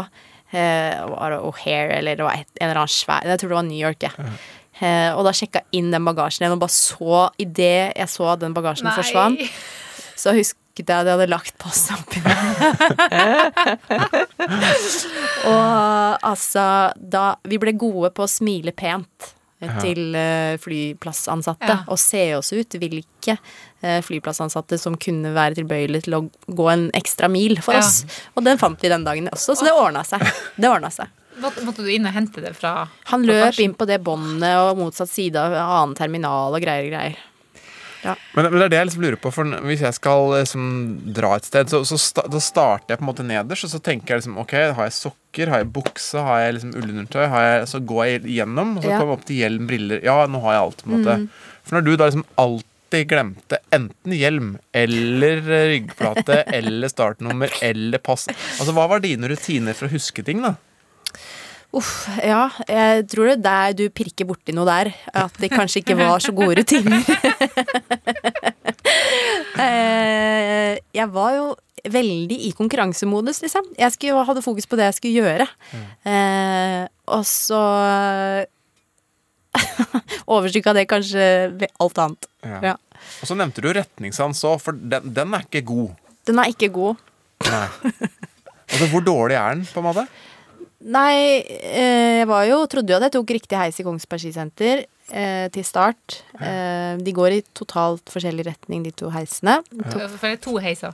eh, 0.56 0.98
O'Hare 1.06 2.00
eller 2.00 2.18
det 2.18 2.26
var 2.26 2.40
et, 2.40 2.50
en 2.58 2.70
eller 2.70 2.82
annen 2.84 2.96
svær 2.96 3.26
Jeg 3.28 3.42
tror 3.42 3.54
det 3.54 3.60
var 3.60 3.68
New 3.68 3.82
York, 3.82 4.06
jeg. 4.08 4.14
Eh, 4.18 4.50
og 5.16 5.24
da 5.24 5.32
sjekka 5.32 5.62
jeg 5.64 5.80
inn 5.84 5.92
den 5.94 6.04
bagasjen 6.06 6.44
igjen, 6.46 6.58
og 6.58 6.60
bare 6.66 6.76
så 6.76 7.30
Idet 7.40 7.94
jeg 7.96 8.10
så 8.12 8.28
at 8.34 8.42
den 8.44 8.54
bagasjen 8.54 8.90
Nei. 8.90 8.96
forsvant, 8.98 9.40
så 10.20 10.34
husket 10.36 10.84
jeg 10.84 10.92
at 10.92 11.08
jeg 11.08 11.16
hadde 11.16 11.30
lagt 11.32 11.56
passet 11.58 11.96
oppi 12.02 12.20
og 15.46 16.20
altså 16.26 16.66
da 16.98 17.26
Vi 17.48 17.60
ble 17.62 17.74
gode 17.80 18.12
på 18.16 18.26
å 18.26 18.30
smile 18.32 18.74
pent 18.76 19.32
eh, 19.64 19.72
til 19.82 20.16
eh, 20.20 20.56
flyplassansatte 20.62 21.70
Ja. 21.72 21.78
og 21.88 22.00
se 22.02 22.26
oss 22.38 22.52
ut. 22.56 22.76
Hvilke 22.82 23.38
eh, 23.82 24.02
flyplassansatte 24.06 24.80
som 24.82 24.98
kunne 25.00 25.32
være 25.36 25.56
tilbøyelige 25.62 26.08
til 26.10 26.18
å 26.20 26.24
gå 26.52 26.68
en 26.74 26.88
ekstra 26.98 27.30
mil 27.32 27.56
for 27.64 27.78
Ja. 27.78 27.84
oss. 27.86 28.04
Og 28.36 28.44
den 28.48 28.60
fant 28.62 28.82
vi 28.84 28.92
den 28.92 29.06
dagen 29.08 29.30
også, 29.32 29.56
så 29.56 29.64
det 29.70 29.74
ordna 29.76 30.04
seg. 30.08 30.26
Det 30.60 30.70
ordna 30.70 30.92
seg. 30.94 31.08
Måtte, 31.42 31.84
du 31.84 31.90
inn 31.92 32.08
og 32.08 32.14
hente 32.16 32.42
det 32.44 32.54
fra 32.56 32.88
Han 33.12 33.26
løp 33.28 33.60
inn 33.60 33.74
på 33.76 33.88
det 33.90 34.00
båndet 34.06 34.56
og 34.62 34.78
motsatt 34.80 35.12
side 35.12 35.40
av 35.42 35.56
annen 35.60 35.96
terminal 35.98 36.56
og 36.56 36.62
greier 36.64 36.88
og 36.88 36.94
greier. 36.96 37.18
Men, 38.06 38.52
men 38.52 38.60
det 38.60 38.66
er 38.68 38.70
det 38.70 38.78
jeg 38.78 38.88
liksom 38.92 39.02
lurer 39.06 39.18
på, 39.18 39.32
for 39.34 39.54
hvis 39.66 39.82
jeg 39.82 39.96
skal 39.98 40.28
liksom 40.36 40.66
dra 41.16 41.32
et 41.40 41.48
sted, 41.48 41.72
så, 41.72 41.80
så 41.90 41.98
sta, 41.98 42.26
da 42.30 42.42
starter 42.44 42.94
jeg 42.94 43.00
på 43.02 43.06
en 43.06 43.10
måte 43.10 43.26
nederst, 43.26 43.66
og 43.66 43.72
så 43.74 43.80
tenker 43.82 44.14
jeg 44.14 44.22
liksom 44.22 44.38
Ok, 44.44 44.54
har 44.78 44.86
jeg 44.90 44.94
sokker, 45.00 45.50
har 45.50 45.64
jeg 45.64 45.72
bukse, 45.74 46.22
har 46.28 46.44
jeg 46.44 46.58
liksom 46.60 46.76
ullundertøy, 46.78 47.24
har 47.34 47.48
jeg, 47.48 47.66
så 47.72 47.82
går 47.82 48.04
jeg 48.12 48.22
igjennom, 48.36 48.76
og 48.78 48.86
så 48.86 48.92
Ja. 48.94 49.00
kommer 49.00 49.16
jeg 49.16 49.20
opp 49.20 49.26
til 49.32 49.42
hjelm, 49.42 49.66
briller 49.72 50.06
Ja, 50.06 50.20
nå 50.30 50.42
har 50.46 50.58
jeg 50.58 50.64
alt, 50.68 50.84
på 50.86 50.92
en 50.92 50.96
måte. 51.00 51.18
Mm. 51.24 51.28
For 51.66 51.80
når 51.80 51.88
du 51.88 51.92
da 51.96 52.10
liksom 52.12 52.28
alltid 52.46 53.08
glemte 53.10 53.58
enten 53.74 54.14
hjelm 54.16 54.52
eller 54.86 55.42
eh, 55.42 55.66
ryggplate 55.74 56.38
eller 56.60 56.94
startnummer 56.94 57.52
eller 57.66 57.98
pass 58.06 58.28
Altså, 58.30 58.70
hva 58.78 58.86
var 58.94 59.02
dine 59.04 59.28
rutiner 59.34 59.74
for 59.74 59.90
å 59.90 59.96
huske 59.98 60.24
ting, 60.24 60.46
da? 60.46 60.54
Uff, 61.76 62.08
ja. 62.24 62.46
Jeg 62.70 63.06
tror 63.12 63.28
det 63.28 63.36
er 63.36 63.44
der 63.44 63.76
du 63.76 63.84
pirker 63.94 64.28
borti 64.30 64.56
noe 64.56 64.68
der. 64.70 64.94
At 65.12 65.36
det 65.42 65.52
kanskje 65.52 65.82
ikke 65.84 65.98
var 66.00 66.24
så 66.24 66.36
gode 66.36 66.62
rutiner. 66.62 67.04
Eh, 69.56 70.76
jeg 70.94 71.08
var 71.16 71.32
jo 71.32 71.46
veldig 71.92 72.36
i 72.48 72.50
konkurransemodus, 72.56 73.40
liksom. 73.44 73.70
Jeg 73.80 73.94
skulle, 73.94 74.26
hadde 74.28 74.44
fokus 74.44 74.68
på 74.68 74.78
det 74.80 74.90
jeg 74.90 74.98
skulle 74.98 75.24
gjøre. 75.24 75.48
Eh, 76.12 76.82
og 77.16 77.24
så 77.28 77.62
overstykka 80.36 80.74
det 80.76 80.86
kanskje 80.92 81.24
alt 81.80 82.04
annet. 82.04 82.30
Ja. 82.44 82.60
Ja. 82.72 82.76
Og 83.24 83.32
så 83.32 83.38
nevnte 83.40 83.64
du 83.64 83.72
retningssans 83.76 84.44
òg, 84.48 84.60
for 84.64 84.76
den, 84.76 85.08
den 85.16 85.36
er 85.38 85.48
ikke 85.48 85.64
god. 85.72 85.96
Den 86.28 86.44
er 86.44 86.52
ikke 86.52 86.72
god. 86.76 87.00
Altså, 87.46 88.90
hvor 88.92 89.04
dårlig 89.06 89.40
er 89.40 89.56
den, 89.56 89.68
på 89.72 89.82
en 89.82 89.88
måte? 89.88 90.08
Nei, 90.86 91.42
eh, 91.50 92.20
jeg 92.22 92.28
var 92.30 92.44
jo, 92.46 92.60
trodde 92.70 92.94
jo 92.94 92.98
at 93.00 93.08
jeg 93.08 93.16
tok 93.16 93.32
riktig 93.34 93.58
heis 93.58 93.80
i 93.82 93.86
Kongsberg 93.86 94.22
skisenter 94.22 94.84
eh, 95.10 95.48
til 95.54 95.66
start. 95.66 96.20
Eh, 96.38 96.94
de 97.02 97.14
går 97.16 97.40
i 97.40 97.42
totalt 97.58 98.12
forskjellig 98.14 98.46
retning, 98.46 98.84
de 98.86 98.94
to 98.94 99.10
heisene. 99.14 99.60
To, 99.72 99.98
For 100.06 100.28
det 100.30 100.36
er 100.36 100.44
to 100.46 100.58
heiser. 100.62 100.94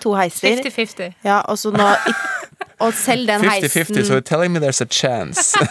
to 0.00 0.14
heiser. 0.16 0.62
50-50. 0.64 1.18
Ja, 1.26 1.42
og 1.48 1.60
så 1.60 1.72
nå 1.74 1.84
Og 2.84 2.92
selv 2.92 3.24
den 3.28 3.40
50-50, 3.40 3.72
heisen 3.72 4.04
so 4.04 4.16
you're 4.18 4.24
telling 4.24 4.52
me 4.52 4.60
there's 4.60 4.82
a 4.82 4.88
chance. 4.88 5.56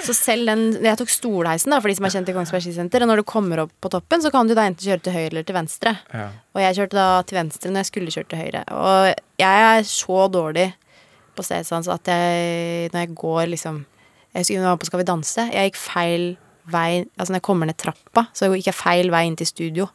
Så 0.00 0.14
selv 0.16 0.46
den 0.48 0.60
Jeg 0.84 0.96
tok 0.96 1.10
stolheisen, 1.12 1.72
da, 1.74 1.80
for 1.82 1.90
de 1.90 1.96
som 1.98 2.06
er 2.08 2.12
kjent 2.14 2.30
i 2.30 2.34
Kongsberg 2.34 2.62
skisenter. 2.64 3.02
Og 3.04 3.10
når 3.10 3.20
du 3.20 3.26
kommer 3.28 3.64
opp 3.66 3.72
på 3.82 3.90
toppen, 3.92 4.22
så 4.22 4.30
kan 4.32 4.48
du 4.48 4.54
da 4.56 4.64
enten 4.68 4.86
kjøre 4.86 5.02
til 5.04 5.12
høyre 5.16 5.28
eller 5.28 5.44
til 5.46 5.56
venstre. 5.58 5.92
ja. 6.14 6.28
Og 6.54 6.62
jeg 6.62 6.78
kjørte 6.78 6.96
da 6.96 7.08
til 7.28 7.36
venstre 7.38 7.70
når 7.70 7.84
jeg 7.84 7.88
skulle 7.90 8.14
kjøre 8.14 8.30
til 8.30 8.40
høyre. 8.40 8.62
Og 8.74 9.42
jeg 9.42 9.66
er 9.66 9.84
så 9.86 10.24
dårlig 10.32 10.66
på 11.40 11.46
stedsans 11.48 11.88
at 11.90 12.10
jeg 12.12 12.90
når 12.92 13.06
jeg 13.06 13.14
går 13.24 13.50
liksom 13.56 13.82
Jeg 14.34 14.46
jeg 14.54 14.62
var 14.62 14.76
på 14.78 14.86
Skal 14.86 15.00
vi 15.02 15.08
danse. 15.08 15.48
Jeg 15.50 15.72
gikk 15.72 15.80
feil 15.80 16.26
vei 16.70 17.00
Altså 17.18 17.32
når 17.32 17.40
jeg 17.40 17.46
kommer 17.48 17.66
ned 17.66 17.76
trappa, 17.80 18.28
så 18.36 18.52
gikk 18.54 18.68
jeg 18.70 18.78
feil 18.78 19.10
vei 19.10 19.24
inn 19.26 19.36
til 19.40 19.48
studio. 19.48 19.88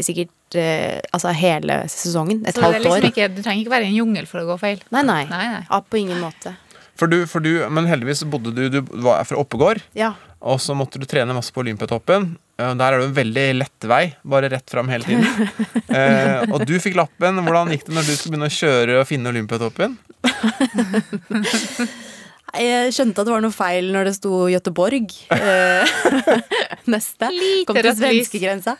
Sikkert 0.00 0.56
eh, 0.56 1.00
altså 1.12 1.32
hele 1.36 1.80
sesongen. 1.90 2.42
Et 2.46 2.54
Så 2.54 2.60
er 2.62 2.66
halvt 2.70 2.84
liksom 2.84 2.96
år. 2.98 3.06
ikke, 3.10 3.28
du 3.34 3.40
trenger 3.42 3.64
ikke 3.64 3.72
være 3.74 3.88
i 3.88 3.90
en 3.92 3.98
jungel 4.00 4.26
for 4.30 4.40
å 4.42 4.46
gå 4.48 4.56
feil. 4.62 4.82
Nei, 4.94 5.02
nei. 5.04 5.22
Nei, 5.28 5.46
nei. 5.56 5.62
Ja, 5.66 5.80
på 5.82 5.98
ingen 6.00 6.20
måte. 6.22 6.54
For 7.00 7.08
du, 7.10 7.22
for 7.28 7.40
du, 7.44 7.50
men 7.72 7.86
heldigvis 7.88 8.22
bodde 8.28 8.52
du 8.52 8.66
Du 8.72 8.78
var 9.04 9.24
fra 9.24 9.38
Oppegård, 9.40 9.80
Ja. 9.96 10.12
og 10.40 10.60
så 10.60 10.74
måtte 10.76 11.00
du 11.00 11.06
trene 11.08 11.32
masse 11.36 11.52
på 11.52 11.62
Olympiatoppen. 11.64 12.30
Eh, 12.60 12.74
Der 12.76 12.92
er 12.92 12.98
det 13.00 13.08
en 13.10 13.16
veldig 13.18 13.46
lett 13.58 13.88
vei, 13.88 14.02
bare 14.24 14.50
rett 14.52 14.68
fram 14.70 14.88
hele 14.92 15.04
tiden. 15.04 15.24
eh, 15.96 16.44
og 16.52 16.64
du 16.68 16.76
fikk 16.80 16.96
lappen. 17.00 17.40
Hvordan 17.44 17.72
gikk 17.74 17.86
det 17.88 17.96
når 17.96 18.08
du 18.08 18.14
skulle 18.14 18.36
begynne 18.36 18.50
å 18.52 18.58
kjøre 18.60 19.00
og 19.00 19.08
finne 19.10 19.32
Olympiatoppen? 19.32 19.98
Jeg 22.50 22.94
skjønte 22.96 23.22
at 23.22 23.28
det 23.28 23.32
var 23.32 23.42
noe 23.44 23.54
feil 23.54 23.92
når 23.94 24.08
det 24.08 24.14
sto 24.16 24.48
Göteborg. 24.50 25.12
Eh, 25.36 25.92
neste. 26.94 27.28
Kom 27.68 27.78
til 27.78 27.92
svenskegrensa. 27.94 28.74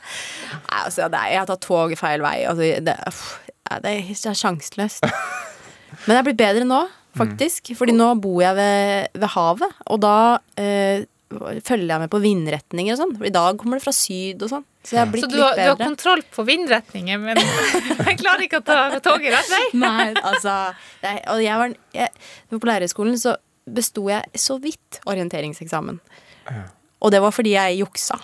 Altså, 0.80 1.06
jeg 1.06 1.38
har 1.38 1.46
tatt 1.46 1.62
tog 1.62 1.94
feil 1.98 2.24
vei. 2.24 2.40
Altså, 2.50 2.66
det, 2.82 2.96
ja, 2.98 3.78
det 3.84 3.92
er 3.94 4.40
sjanseløst. 4.40 5.06
Men 6.02 6.16
jeg 6.16 6.18
er 6.18 6.26
blitt 6.26 6.40
bedre 6.40 6.66
nå, 6.66 6.80
faktisk. 7.18 7.72
Fordi 7.78 7.94
nå 7.94 8.10
bor 8.22 8.42
jeg 8.42 8.58
ved, 8.58 9.20
ved 9.22 9.32
havet, 9.36 9.80
og 9.86 10.02
da 10.02 10.16
eh, 10.58 11.06
følger 11.30 11.92
jeg 11.94 12.02
med 12.02 12.10
på 12.10 12.22
vindretninger 12.22 12.96
og 12.96 13.02
sånn. 13.04 13.16
I 13.22 13.34
dag 13.34 13.58
kommer 13.60 13.78
det 13.78 13.86
fra 13.86 13.94
syd 13.94 14.42
og 14.46 14.50
sånn. 14.56 14.66
Så 14.80 14.96
jeg 14.96 15.02
har 15.02 15.10
blitt 15.12 15.24
Så 15.26 15.28
du 15.28 15.36
har, 15.42 15.52
bedre. 15.58 15.64
du 15.64 15.70
har 15.82 15.90
kontroll 15.90 16.22
på 16.32 16.44
vindretninger, 16.48 17.18
men 17.20 17.36
jeg 18.06 18.16
klarer 18.22 18.46
ikke 18.46 18.62
å 18.62 18.64
ta 18.64 18.78
toget 19.04 19.34
rett 19.34 19.50
vei. 19.52 19.62
Nei, 19.82 20.06
altså 20.16 20.54
nei, 21.04 21.16
Og 21.34 21.42
jeg 21.44 21.58
var 21.60 21.74
jeg, 21.96 22.08
På 22.54 22.70
lærerskolen 22.70 23.18
så 23.20 23.34
besto 23.70 24.06
jeg 24.08 24.40
så 24.40 24.56
vidt 24.62 25.02
orienteringseksamen. 25.06 26.00
Og 27.00 27.12
det 27.12 27.20
var 27.22 27.34
fordi 27.36 27.52
jeg 27.54 27.82
juksa. 27.82 28.16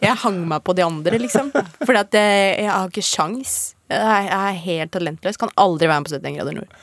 Jeg 0.00 0.14
hang 0.22 0.38
meg 0.48 0.62
på 0.66 0.72
de 0.78 0.82
andre, 0.86 1.18
liksom. 1.20 1.50
Fordi 1.52 1.98
at 2.00 2.14
jeg, 2.16 2.54
jeg 2.62 2.70
har 2.70 2.88
ikke 2.88 3.04
sjans. 3.04 3.56
Jeg 3.90 4.00
er, 4.00 4.24
jeg 4.30 4.54
er 4.54 4.62
helt 4.64 4.92
talentløs. 4.94 5.38
Kan 5.38 5.52
aldri 5.60 5.90
være 5.90 6.00
med 6.02 6.08
på 6.08 6.14
71 6.16 6.38
grader 6.38 6.56
nord. 6.60 6.78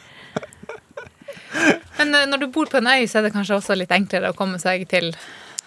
Men 1.98 2.14
eh, 2.14 2.28
når 2.30 2.44
du 2.44 2.48
bor 2.54 2.70
på 2.70 2.78
en 2.82 2.88
øy, 2.92 3.08
så 3.10 3.20
er 3.20 3.28
det 3.28 3.34
kanskje 3.36 3.58
også 3.58 3.76
litt 3.80 3.92
enklere 3.96 4.32
å 4.32 4.38
komme 4.38 4.60
seg 4.62 4.84
til 4.92 5.10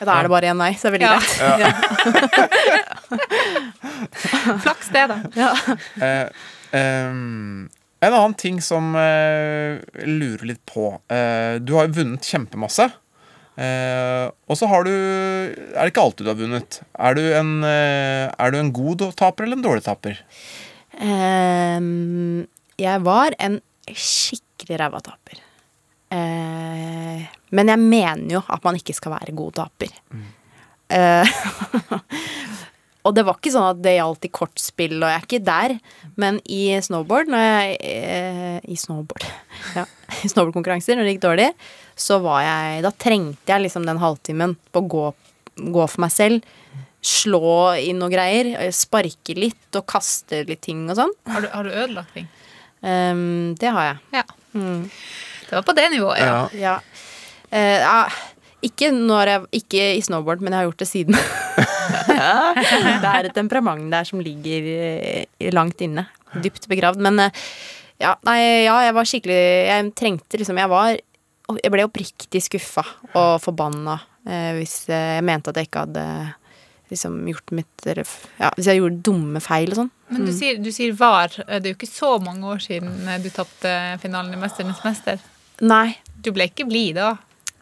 Da 0.01 0.15
er 0.19 0.23
det 0.27 0.33
bare 0.33 0.49
én 0.53 0.57
nei, 0.61 0.73
så 0.81 0.89
det 0.89 0.91
er 0.91 0.95
veldig 0.97 1.09
Ja. 1.11 1.19
greit. 1.61 1.81
Flaks 4.65 4.89
det, 4.95 5.05
da. 5.11 5.19
Ja. 5.37 5.51
Eh, 6.01 6.27
um, 7.11 7.69
en 8.01 8.15
annen 8.17 8.35
ting 8.41 8.61
som 8.65 8.95
eh, 8.97 9.77
lurer 10.09 10.47
litt 10.55 10.63
på. 10.71 10.87
Eh, 11.13 11.59
du 11.61 11.75
har 11.77 11.89
jo 11.91 11.99
vunnet 12.01 12.25
kjempemasse. 12.25 12.87
Eh, 13.61 14.27
og 14.49 14.57
så 14.57 14.65
har 14.71 14.87
du 14.87 14.91
Er 14.95 15.83
det 15.83 15.91
ikke 15.91 16.05
alltid 16.07 16.25
du 16.25 16.31
har 16.31 16.39
vunnet? 16.39 16.79
Er 16.97 17.19
du 17.19 17.21
en, 17.37 17.51
eh, 17.67 18.31
er 18.33 18.55
du 18.55 18.57
en 18.61 18.73
god 18.73 19.05
taper 19.21 19.45
eller 19.45 19.59
en 19.61 19.67
dårlig 19.67 19.85
taper? 19.85 20.17
Ehm, 21.01 22.47
jeg 22.81 23.05
var 23.05 23.37
en 23.39 23.61
skikkelig 23.91 24.81
ræva 24.81 25.01
taper. 25.05 25.37
Men 27.57 27.73
jeg 27.73 27.83
mener 27.83 28.37
jo 28.39 28.43
at 28.47 28.67
man 28.67 28.79
ikke 28.79 28.95
skal 28.97 29.15
være 29.17 29.35
god 29.37 29.57
taper. 29.59 29.95
Eh, 30.91 31.33
og 33.07 33.15
det 33.17 33.25
var 33.27 33.39
ikke 33.39 33.53
sånn 33.55 33.69
at 33.73 33.81
det 33.83 33.97
gjaldt 33.97 34.27
i 34.27 34.33
kortspill, 34.35 34.97
og 35.01 35.09
jeg 35.09 35.19
er 35.19 35.27
ikke 35.27 35.43
der. 35.47 35.77
Men 36.21 36.41
i 36.45 36.63
snowboard, 36.85 37.31
når 37.33 37.47
jeg 37.47 37.77
uh, 37.81 38.59
I 38.71 38.79
snowboard 38.79 39.27
Ja, 39.79 39.87
i 40.23 40.31
snowboardkonkurranser, 40.31 40.99
når 40.99 41.07
det 41.07 41.17
gikk 41.17 41.27
dårlig, 41.27 41.51
så 42.01 42.21
var 42.25 42.45
jeg 42.47 42.85
Da 42.87 42.95
trengte 42.97 43.53
jeg 43.53 43.67
liksom 43.67 43.87
den 43.89 44.01
halvtimen 44.03 44.57
på 44.73 44.83
å 44.83 44.91
gå, 44.95 45.07
gå 45.75 45.87
for 45.87 46.05
meg 46.07 46.15
selv. 46.15 46.57
Slå 47.01 47.73
inn 47.81 47.99
noe 48.03 48.13
greier. 48.13 48.53
Sparke 48.77 49.37
litt 49.39 49.79
og 49.79 49.89
kaste 49.89 50.45
litt 50.49 50.63
ting 50.67 50.85
og 50.91 50.99
sånn. 50.99 51.15
Har 51.33 51.47
du, 51.47 51.51
har 51.55 51.67
du 51.67 51.73
ødelagt 51.73 52.15
ting? 52.17 52.29
Um, 52.81 53.57
det 53.61 53.73
har 53.75 53.91
jeg. 53.91 53.99
Ja. 54.21 54.25
Mm. 54.57 54.85
Det 55.51 55.57
var 55.59 55.65
på 55.67 55.75
det 55.77 55.89
nivået, 55.93 56.21
ja. 56.23 56.43
Ja. 56.57 56.75
Eh, 57.51 57.81
ja. 57.83 58.05
Ikke, 58.63 58.91
når 58.93 59.31
jeg, 59.31 59.45
ikke 59.63 59.85
i 59.97 60.01
snowboard, 60.05 60.43
men 60.45 60.53
jeg 60.53 60.61
har 60.61 60.67
gjort 60.69 60.83
det 60.83 60.89
siden. 60.91 61.17
det 63.01 63.11
er 63.11 63.29
et 63.31 63.37
temperament 63.37 63.87
der 63.93 64.05
som 64.09 64.21
ligger 64.21 64.67
eh, 64.75 65.51
langt 65.55 65.81
inne. 65.85 66.07
Dypt 66.45 66.69
begravd. 66.71 67.01
Men 67.03 67.19
eh, 67.25 67.39
ja, 68.01 68.15
nei, 68.29 68.39
ja, 68.67 68.77
jeg 68.87 68.97
var 68.97 69.09
skikkelig 69.09 69.39
Jeg 69.69 69.89
trengte 69.99 70.39
liksom 70.41 70.57
Jeg 70.57 70.71
var 70.73 70.95
Jeg 71.61 71.73
ble 71.75 71.85
oppriktig 71.85 72.41
skuffa 72.47 72.81
og 73.13 73.35
forbanna 73.45 73.99
eh, 74.25 74.55
hvis 74.57 74.87
jeg 74.89 75.25
mente 75.27 75.53
at 75.53 75.59
jeg 75.61 75.69
ikke 75.69 75.83
hadde 75.85 76.05
liksom 76.91 77.19
gjort 77.29 77.53
mitt 77.55 77.85
Ja, 78.41 78.49
hvis 78.57 78.71
jeg 78.71 78.81
gjorde 78.81 79.03
dumme 79.07 79.43
feil 79.45 79.73
og 79.75 79.81
sånn. 79.83 79.91
Men 80.11 80.25
du 80.27 80.33
Mm. 80.33 80.37
sier, 80.39 80.57
du 80.59 80.71
sier 80.75 80.93
var. 80.99 81.29
Det 81.33 81.61
er 81.63 81.73
jo 81.73 81.77
ikke 81.79 81.87
så 81.91 82.17
mange 82.23 82.49
år 82.51 82.59
siden 82.65 82.97
du 83.23 83.29
tapte 83.31 83.73
finalen 84.03 84.35
i 84.35 84.41
Mesternes 84.41 84.81
mester. 84.85 85.21
Nei. 85.63 85.97
Du 86.21 86.33
ble 86.35 86.49
ikke 86.51 86.67
blid 86.69 86.97
da? 86.99 87.13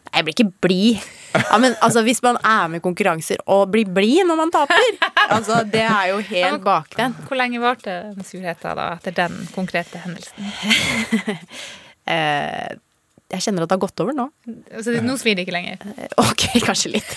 Jeg 0.09 0.25
blir 0.25 0.35
ikke 0.35 0.51
blid. 0.65 1.07
Ja, 1.35 1.59
men 1.61 1.75
altså, 1.85 2.01
hvis 2.05 2.21
man 2.25 2.39
er 2.41 2.69
med 2.71 2.81
i 2.81 2.83
konkurranser 2.83 3.41
og 3.45 3.69
blir 3.73 3.89
blid 3.93 4.25
når 4.25 4.39
man 4.39 4.51
taper 4.53 4.81
Altså, 5.29 5.61
det 5.69 5.83
er 5.85 6.09
jo 6.09 6.17
helt 6.31 6.63
bakvendt. 6.65 7.21
Hvor 7.29 7.37
lenge 7.37 7.61
varte 7.61 7.99
den 8.15 8.25
surheten 8.25 8.79
da, 8.79 8.87
etter 8.97 9.15
den 9.23 9.37
konkrete 9.55 10.01
hendelsen? 10.05 10.49
Eh, 12.09 12.71
jeg 13.29 13.43
kjenner 13.45 13.61
at 13.61 13.69
det 13.69 13.75
har 13.75 13.83
gått 13.83 14.01
over 14.01 14.15
nå. 14.17 14.23
Altså, 14.73 14.95
nå 15.05 15.13
svir 15.21 15.35
det 15.37 15.43
ikke 15.45 15.53
lenger. 15.53 15.83
Ok, 16.17 16.47
kanskje 16.65 16.95
litt. 16.95 17.11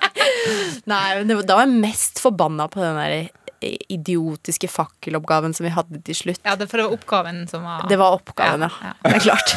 Nei, 0.90 1.18
men 1.18 1.28
det, 1.28 1.36
da 1.44 1.58
var 1.58 1.66
jeg 1.66 1.82
mest 1.82 2.22
forbanna 2.24 2.64
på 2.72 2.80
den 2.80 2.96
der 2.96 3.16
idiotiske 3.60 4.68
fakkeloppgaven 4.68 5.54
som 5.56 5.64
vi 5.66 5.72
hadde 5.74 6.00
til 6.06 6.16
slutt. 6.18 6.40
Ja, 6.44 6.56
det 6.58 6.68
for 6.70 6.80
det 6.80 6.86
var 6.86 6.96
oppgaven 6.96 7.38
som 7.50 7.64
var 7.66 7.86
Det 7.88 7.98
var 8.00 8.16
oppgaven, 8.18 8.66
ja. 8.66 8.92
Det 9.02 9.14
er 9.16 9.24
klart. 9.24 9.54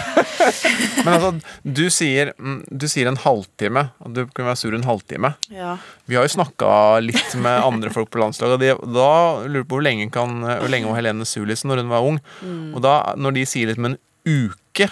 Men 1.06 1.14
altså, 1.14 1.32
du 1.64 1.84
sier, 1.94 2.34
mm, 2.40 2.62
du 2.72 2.88
sier 2.92 3.10
en 3.12 3.20
halvtime, 3.20 3.88
og 4.00 4.16
du 4.16 4.22
kunne 4.28 4.50
være 4.52 4.62
sur 4.62 4.76
en 4.78 4.88
halvtime. 4.88 5.34
Ja. 5.54 5.76
Vi 6.10 6.18
har 6.18 6.28
jo 6.28 6.36
snakka 6.38 6.72
litt 7.04 7.36
med 7.42 7.60
andre 7.66 7.92
folk 7.94 8.12
på 8.14 8.22
landslaget, 8.24 8.58
og 8.58 8.64
de, 8.64 8.96
da 8.96 9.10
lurer 9.48 9.68
på 9.68 9.78
hvor 9.80 9.86
lenge, 9.86 10.10
kan, 10.14 10.40
hvor 10.46 10.72
lenge 10.72 10.90
var 10.90 11.00
Helene 11.02 11.28
sur 11.28 11.46
liksom, 11.50 11.74
når 11.74 11.84
hun 11.84 11.94
var 11.94 12.08
ung. 12.08 12.22
Mm. 12.42 12.64
Og 12.76 12.84
da, 12.86 12.96
når 13.20 13.38
de 13.40 13.46
sier 13.50 13.70
litt 13.72 13.82
om 13.82 13.92
en 13.94 14.00
uke 14.28 14.90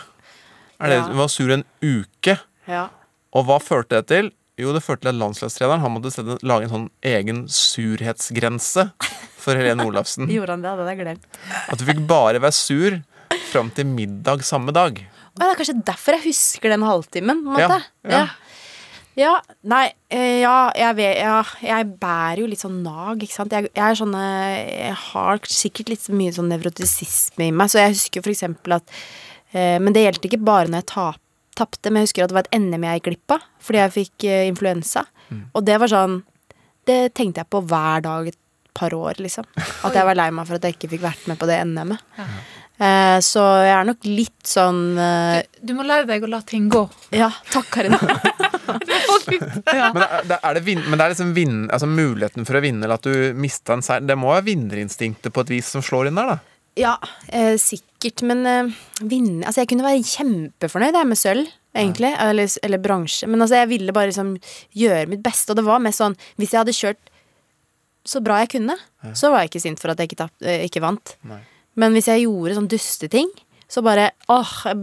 Er 0.78 0.92
det, 0.92 0.98
Ja. 1.00 1.08
Hun 1.10 1.18
var 1.18 1.30
sur 1.34 1.50
en 1.52 1.64
uke. 1.82 2.38
Ja. 2.70 2.88
Og 3.34 3.48
hva 3.48 3.58
førte 3.62 3.98
det 3.98 4.08
til? 4.12 4.30
Jo, 4.58 4.72
det 4.74 4.82
førte 4.82 5.06
til 5.06 5.12
at 5.14 5.20
landslagstreneren 5.22 5.84
han 5.84 5.94
måtte 5.94 6.10
sette, 6.14 6.40
lage 6.48 6.66
en 6.66 6.72
sånn 6.74 6.88
egen 7.06 7.44
surhetsgrense 7.54 8.88
for 9.38 9.58
Helene 9.60 9.86
Olafsen. 9.86 10.26
Gjorde 10.34 10.56
han 10.56 10.64
det? 10.66 10.72
Hadde 10.74 10.90
jeg 10.96 11.02
glemt. 11.04 11.30
At 11.70 11.78
du 11.82 11.86
fikk 11.88 12.02
bare 12.10 12.42
være 12.42 12.58
sur 12.58 12.98
fram 13.52 13.70
til 13.76 13.88
middag 13.90 14.42
samme 14.48 14.74
dag. 14.76 14.98
Å, 14.98 15.38
det 15.38 15.48
er 15.52 15.60
kanskje 15.60 15.78
derfor 15.86 16.18
jeg 16.18 16.26
husker 16.32 16.74
den 16.74 16.86
halvtimen. 16.88 17.44
på 17.46 17.54
en 17.56 17.62
Ja, 17.62 17.70
måte. 17.70 17.80
ja. 18.10 18.18
Ja. 18.18 18.28
Ja, 19.18 19.32
nei, 19.66 19.88
eh, 20.14 20.44
ja 20.44 20.68
jeg, 20.78 20.94
vet, 21.00 21.16
ja, 21.24 21.38
jeg 21.66 21.88
bærer 21.98 22.44
jo 22.44 22.50
litt 22.52 22.62
sånn 22.62 22.84
nag, 22.86 23.24
ikke 23.26 23.34
sant. 23.34 23.54
Jeg, 23.56 23.66
jeg 23.74 23.82
er 23.82 23.98
sånn 23.98 24.12
eh, 24.14 24.58
Jeg 24.92 24.98
har 25.08 25.40
sikkert 25.50 25.90
litt 25.90 26.04
mye 26.14 26.36
sånn 26.36 26.52
nevrotisisme 26.54 27.48
i 27.48 27.54
meg, 27.58 27.72
så 27.74 27.80
jeg 27.82 27.96
husker 27.96 28.22
for 28.22 28.30
eksempel 28.36 28.76
at 28.78 28.94
eh, 29.58 29.80
Men 29.82 29.96
det 29.98 30.04
gjelder 30.06 30.30
ikke 30.30 30.42
bare 30.46 30.70
når 30.70 30.84
jeg 30.84 30.90
tap, 30.94 31.18
tapte, 31.58 31.90
men 31.92 32.02
jeg 32.04 32.10
husker 32.12 32.26
at 32.26 32.32
det 32.34 32.38
var 32.38 32.48
et 32.48 32.58
NM 32.62 32.86
jeg 32.88 33.00
gikk 33.02 33.08
glipp 33.12 33.36
av 33.38 33.46
fordi 33.68 33.82
jeg 33.84 33.96
fikk 33.98 34.28
uh, 34.30 34.42
influensa. 34.48 35.06
Og 35.54 35.66
det 35.68 35.76
var 35.82 35.92
sånn 35.92 36.22
Det 36.88 37.00
tenkte 37.18 37.42
jeg 37.44 37.50
på 37.52 37.60
hver 37.68 38.06
dag 38.06 38.30
et 38.30 38.38
par 38.78 38.94
år, 38.96 39.18
liksom. 39.20 39.44
At 39.84 39.96
jeg 39.98 40.06
var 40.08 40.16
lei 40.16 40.30
meg 40.32 40.46
for 40.48 40.56
at 40.56 40.64
jeg 40.64 40.78
ikke 40.78 40.88
fikk 40.94 41.02
vært 41.04 41.26
med 41.28 41.40
på 41.42 41.48
det 41.50 41.58
NM-et. 41.68 42.04
Eh, 42.78 43.18
så 43.26 43.42
jeg 43.66 43.74
er 43.74 43.88
nok 43.90 44.06
litt 44.06 44.46
sånn 44.46 44.82
uh, 45.02 45.40
Du 45.66 45.72
må 45.74 45.82
lære 45.88 46.06
deg 46.12 46.24
å 46.24 46.30
la 46.30 46.40
ting 46.46 46.68
gå. 46.70 46.84
Ja, 47.18 47.32
takk, 47.50 47.72
Karina. 47.74 47.98
ja. 49.74 49.90
Men, 49.96 50.04
er, 50.06 50.28
det- 50.30 50.40
er 50.44 50.54
det, 50.60 50.62
vin, 50.68 50.84
men 50.86 50.94
det 51.00 51.06
er 51.08 51.14
liksom 51.16 51.34
vin, 51.36 51.58
altså 51.74 51.90
muligheten 51.90 52.46
for 52.48 52.60
å 52.60 52.62
vinne, 52.64 52.86
eller 52.86 53.00
at 53.02 53.08
du 53.10 53.34
mista 53.40 53.74
en 53.76 53.84
seier. 53.86 54.06
Det 54.06 54.18
må 54.20 54.30
være 54.36 54.46
vinnerinstinktet 54.52 55.34
på 55.34 55.44
et 55.46 55.56
vis 55.58 55.74
som 55.74 55.82
slår 55.84 56.12
inn 56.12 56.20
der, 56.22 56.36
da. 56.36 56.38
Ja, 56.78 56.94
eh, 57.34 57.56
sikkert, 57.58 57.87
men 58.28 58.46
eh, 58.48 58.72
vinne 59.02 59.46
Altså, 59.46 59.62
jeg 59.64 59.72
kunne 59.72 59.86
være 59.86 60.06
kjempefornøyd 60.06 60.98
med 61.08 61.20
sølv, 61.20 61.52
egentlig. 61.78 62.14
Eller, 62.24 62.50
eller 62.64 62.82
bransje. 62.82 63.28
Men 63.30 63.44
altså, 63.44 63.60
jeg 63.62 63.72
ville 63.74 63.96
bare 63.96 64.12
liksom 64.12 64.36
gjøre 64.78 65.10
mitt 65.12 65.24
beste, 65.26 65.52
og 65.52 65.60
det 65.60 65.68
var 65.68 65.84
mest 65.84 66.02
sånn 66.02 66.18
Hvis 66.40 66.54
jeg 66.54 66.62
hadde 66.64 66.78
kjørt 66.78 67.14
så 68.08 68.22
bra 68.24 68.38
jeg 68.40 68.54
kunne, 68.56 68.78
så 69.20 69.28
var 69.34 69.42
jeg 69.44 69.50
ikke 69.52 69.60
sint 69.60 69.82
for 69.82 69.92
at 69.92 70.00
jeg 70.00 70.08
ikke, 70.08 70.22
tapp, 70.22 70.32
eh, 70.40 70.62
ikke 70.64 70.80
vant. 70.80 71.18
Nei. 71.28 71.42
Men 71.76 71.92
hvis 71.94 72.08
jeg 72.08 72.24
gjorde 72.24 72.56
sånn 72.56 72.70
dusteting, 72.72 73.28
så 73.68 73.82
bare 73.84 74.12
åh, 74.32 74.52
jeg 74.70 74.78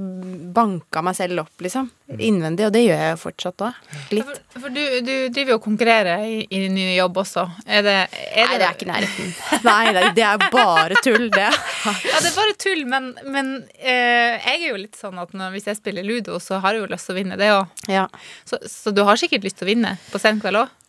banka 0.53 1.01
meg 1.05 1.16
selv 1.16 1.41
opp, 1.47 1.53
liksom. 1.64 1.87
Innvendig. 2.18 2.66
Og 2.66 2.72
det 2.74 2.82
gjør 2.85 2.99
jeg 3.01 3.14
jo 3.14 3.20
fortsatt 3.22 3.64
òg. 3.64 3.78
Litt. 4.12 4.28
For, 4.28 4.61
for 4.66 4.74
du, 4.74 4.80
du 5.07 5.12
driver 5.32 5.55
jo 5.55 5.57
og 5.57 5.64
konkurrerer 5.64 6.26
i, 6.28 6.43
i 6.45 6.61
din 6.66 6.76
nye 6.76 6.93
jobb 6.99 7.22
også. 7.24 7.47
Er 7.64 7.87
det, 7.87 7.97
er 8.12 8.51
Nei, 8.51 8.59
det 8.61 8.66
er 8.68 8.76
ikke 8.76 8.91
nærheten. 8.91 9.32
Nei, 9.64 9.80
det, 9.97 10.05
det 10.18 10.26
er 10.28 10.47
bare 10.53 11.01
tull, 11.01 11.26
det. 11.32 11.49
Ja, 11.49 12.20
det 12.20 12.28
er 12.28 12.37
bare 12.37 12.59
tull, 12.61 12.85
men, 12.93 13.11
men 13.24 13.51
eh, 13.80 14.37
jeg 14.37 14.61
er 14.61 14.68
jo 14.68 14.78
litt 14.85 15.01
sånn 15.01 15.16
at 15.22 15.32
når, 15.32 15.57
hvis 15.57 15.72
jeg 15.72 15.80
spiller 15.80 16.05
ludo, 16.05 16.37
så 16.43 16.61
har 16.61 16.76
jeg 16.76 16.85
jo 16.85 16.93
lyst 16.93 17.09
til 17.09 17.16
å 17.16 17.20
vinne 17.22 17.41
det 17.41 17.51
òg. 17.57 17.85
Ja. 17.89 18.05
Så, 18.45 18.61
så 18.68 18.93
du 18.93 19.01
har 19.09 19.20
sikkert 19.20 19.49
lyst 19.49 19.62
til 19.62 19.68
å 19.68 19.72
vinne 19.72 19.97
på 20.12 20.20
senkveld 20.20 20.61
òg? 20.61 20.80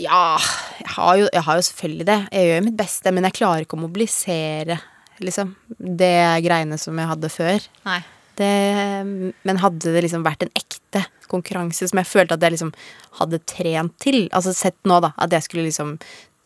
Ja, 0.00 0.34
jeg 0.80 0.92
har, 0.96 1.16
jo, 1.20 1.28
jeg 1.30 1.44
har 1.46 1.60
jo 1.60 1.64
selvfølgelig 1.68 2.06
det. 2.08 2.20
Jeg 2.32 2.50
gjør 2.50 2.64
mitt 2.66 2.78
beste, 2.80 3.12
men 3.14 3.28
jeg 3.28 3.36
klarer 3.36 3.66
ikke 3.68 3.76
å 3.78 3.84
mobilisere, 3.84 4.80
liksom, 5.22 5.54
det 5.78 6.14
greiene 6.44 6.78
som 6.80 6.98
jeg 6.98 7.10
hadde 7.12 7.32
før. 7.32 7.66
Nei. 7.88 8.00
Det, 8.36 8.52
men 9.48 9.60
hadde 9.62 9.92
det 9.94 10.02
liksom 10.04 10.24
vært 10.26 10.44
en 10.44 10.52
ekte 10.58 11.06
konkurranse 11.30 11.88
som 11.88 12.00
jeg 12.02 12.08
følte 12.08 12.36
at 12.36 12.44
jeg 12.44 12.52
liksom 12.52 12.72
hadde 13.20 13.40
trent 13.48 13.94
til, 14.02 14.26
altså 14.28 14.52
sett 14.54 14.76
nå, 14.84 14.98
da, 15.04 15.14
at 15.16 15.32
jeg 15.32 15.46
skulle 15.46 15.64
liksom 15.64 15.96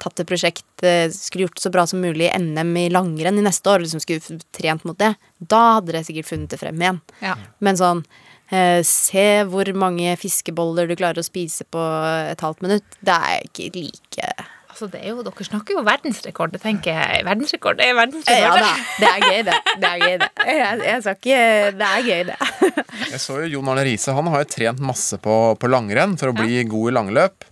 tatt 0.01 0.23
et 0.23 0.29
prosjekt, 0.29 0.69
eh, 0.87 1.11
skulle 1.13 1.47
gjort 1.47 1.59
det 1.59 1.65
så 1.67 1.73
bra 1.75 1.85
som 1.87 2.01
mulig 2.01 2.29
i 2.29 2.39
NM 2.39 2.73
i 2.81 2.89
langrenn 2.93 3.39
i 3.39 3.45
neste 3.45 3.69
år, 3.73 3.83
liksom 3.85 4.01
skulle 4.01 4.41
trent 4.57 4.87
mot 4.89 4.99
det, 4.99 5.13
da 5.39 5.63
hadde 5.77 5.99
jeg 5.99 6.09
sikkert 6.09 6.31
funnet 6.31 6.55
det 6.55 6.61
frem 6.63 6.81
igjen. 6.81 7.03
Ja. 7.25 7.35
Men 7.59 7.81
sånn 7.81 8.05
eh, 8.51 8.81
Se 8.87 9.27
hvor 9.51 9.69
mange 9.79 10.15
fiskeboller 10.21 10.89
du 10.89 10.97
klarer 10.97 11.21
å 11.21 11.27
spise 11.27 11.67
på 11.69 11.83
et 12.31 12.41
halvt 12.41 12.65
minutt. 12.65 12.97
Det 13.05 13.19
er 13.19 13.45
ikke 13.51 13.71
like 13.77 14.33
Altså, 14.81 14.97
det 14.97 15.01
er 15.05 15.11
jo, 15.13 15.21
dere 15.27 15.45
snakker 15.45 15.77
jo 15.77 15.81
verdensrekord. 15.85 16.53
Det 16.55 16.63
tenker 16.63 16.95
jeg. 16.97 17.25
Verdensrekord 17.27 17.77
det 17.77 17.85
er 17.91 17.97
verdensrekord. 17.99 18.41
Ja, 18.41 18.55
det 18.57 18.71
er, 18.71 18.87
det 18.97 19.11
er 19.11 19.27
gøy, 19.27 19.43
det. 19.45 19.57
Det 19.83 19.91
er 19.91 19.99
gøy, 20.01 20.15
det. 20.23 20.29
Jeg, 20.49 20.79
jeg 20.87 21.03
sa 21.05 21.13
ikke 21.19 21.41
Det 21.77 21.89
er 21.91 22.07
gøy, 22.07 22.23
det. 22.31 22.39
Jeg 23.11 23.21
så 23.21 23.37
jo 23.43 23.51
Jon 23.59 23.69
Arne 23.73 23.85
Riise. 23.85 24.15
Han 24.17 24.31
har 24.33 24.41
jo 24.41 24.49
trent 24.55 24.81
masse 24.81 25.19
på, 25.21 25.37
på 25.61 25.71
langrenn 25.71 26.17
for 26.21 26.33
å 26.33 26.37
bli 26.39 26.63
god 26.71 26.89
i 26.89 26.95
langløp. 26.97 27.47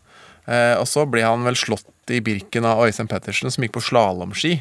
Eh, 0.48 0.74
og 0.80 0.88
så 0.88 1.04
ble 1.04 1.20
han 1.26 1.44
vel 1.44 1.58
slått 1.60 2.14
i 2.14 2.22
Birken 2.24 2.64
av 2.64 2.80
Øystein 2.86 3.10
Pettersen, 3.10 3.52
som 3.52 3.66
gikk 3.66 3.74
på 3.76 3.84
slalåmski 3.84 4.54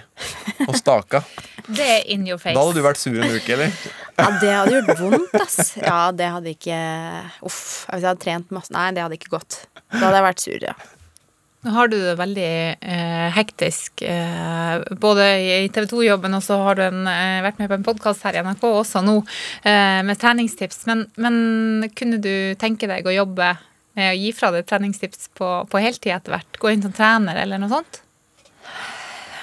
og 0.68 0.76
staka. 0.76 1.24
Det 1.78 1.88
er 1.88 2.04
in 2.12 2.28
your 2.28 2.42
face. 2.42 2.56
Da 2.58 2.66
hadde 2.66 2.76
du 2.82 2.84
vært 2.84 3.00
sur 3.00 3.16
en 3.16 3.32
uke, 3.32 3.56
eller? 3.56 3.72
Ja, 4.18 4.32
det 4.42 4.50
hadde 4.50 4.72
gjort 4.80 5.02
vondt, 5.04 5.34
ass. 5.38 5.76
Ja, 5.78 5.98
det 6.10 6.26
hadde 6.34 6.50
ikke 6.56 6.78
Uff. 7.46 7.86
Hvis 7.86 8.02
jeg 8.02 8.08
hadde 8.08 8.24
trent 8.24 8.56
masse 8.56 8.74
Nei, 8.74 8.88
det 8.98 9.04
hadde 9.06 9.20
ikke 9.20 9.30
gått. 9.36 9.60
Da 9.94 10.08
hadde 10.08 10.16
jeg 10.18 10.26
vært 10.26 10.42
sur, 10.42 10.64
ja. 10.72 10.74
Nå 11.68 11.74
har 11.76 11.90
du 11.92 11.98
det 12.00 12.14
veldig 12.16 12.52
eh, 12.80 13.26
hektisk, 13.36 14.00
eh, 14.08 14.78
både 15.04 15.24
i 15.36 15.68
TV 15.76 15.84
2-jobben 15.92 16.38
og 16.38 16.44
så 16.46 16.56
har 16.64 16.78
du 16.78 16.84
en, 16.86 17.02
eh, 17.12 17.42
vært 17.44 17.58
med 17.60 17.68
på 17.68 17.76
en 17.76 17.84
podkast 17.84 18.22
her 18.24 18.38
i 18.38 18.44
NRK 18.46 18.62
også 18.70 19.02
nå 19.04 19.18
eh, 19.68 20.00
med 20.08 20.16
treningstips. 20.22 20.86
Men, 20.88 21.02
men 21.20 21.90
kunne 21.98 22.22
du 22.24 22.56
tenke 22.62 22.88
deg 22.88 23.04
å 23.04 23.12
jobbe 23.12 23.50
med 24.00 24.12
å 24.14 24.16
gi 24.16 24.30
fra 24.38 24.54
deg 24.56 24.64
treningstips 24.70 25.28
på, 25.36 25.50
på 25.68 25.82
heltid 25.84 26.14
etter 26.16 26.38
hvert? 26.38 26.60
Gå 26.62 26.72
inn 26.72 26.86
som 26.86 26.94
trener 26.96 27.42
eller 27.42 27.60
noe 27.60 27.74
sånt? 27.74 28.00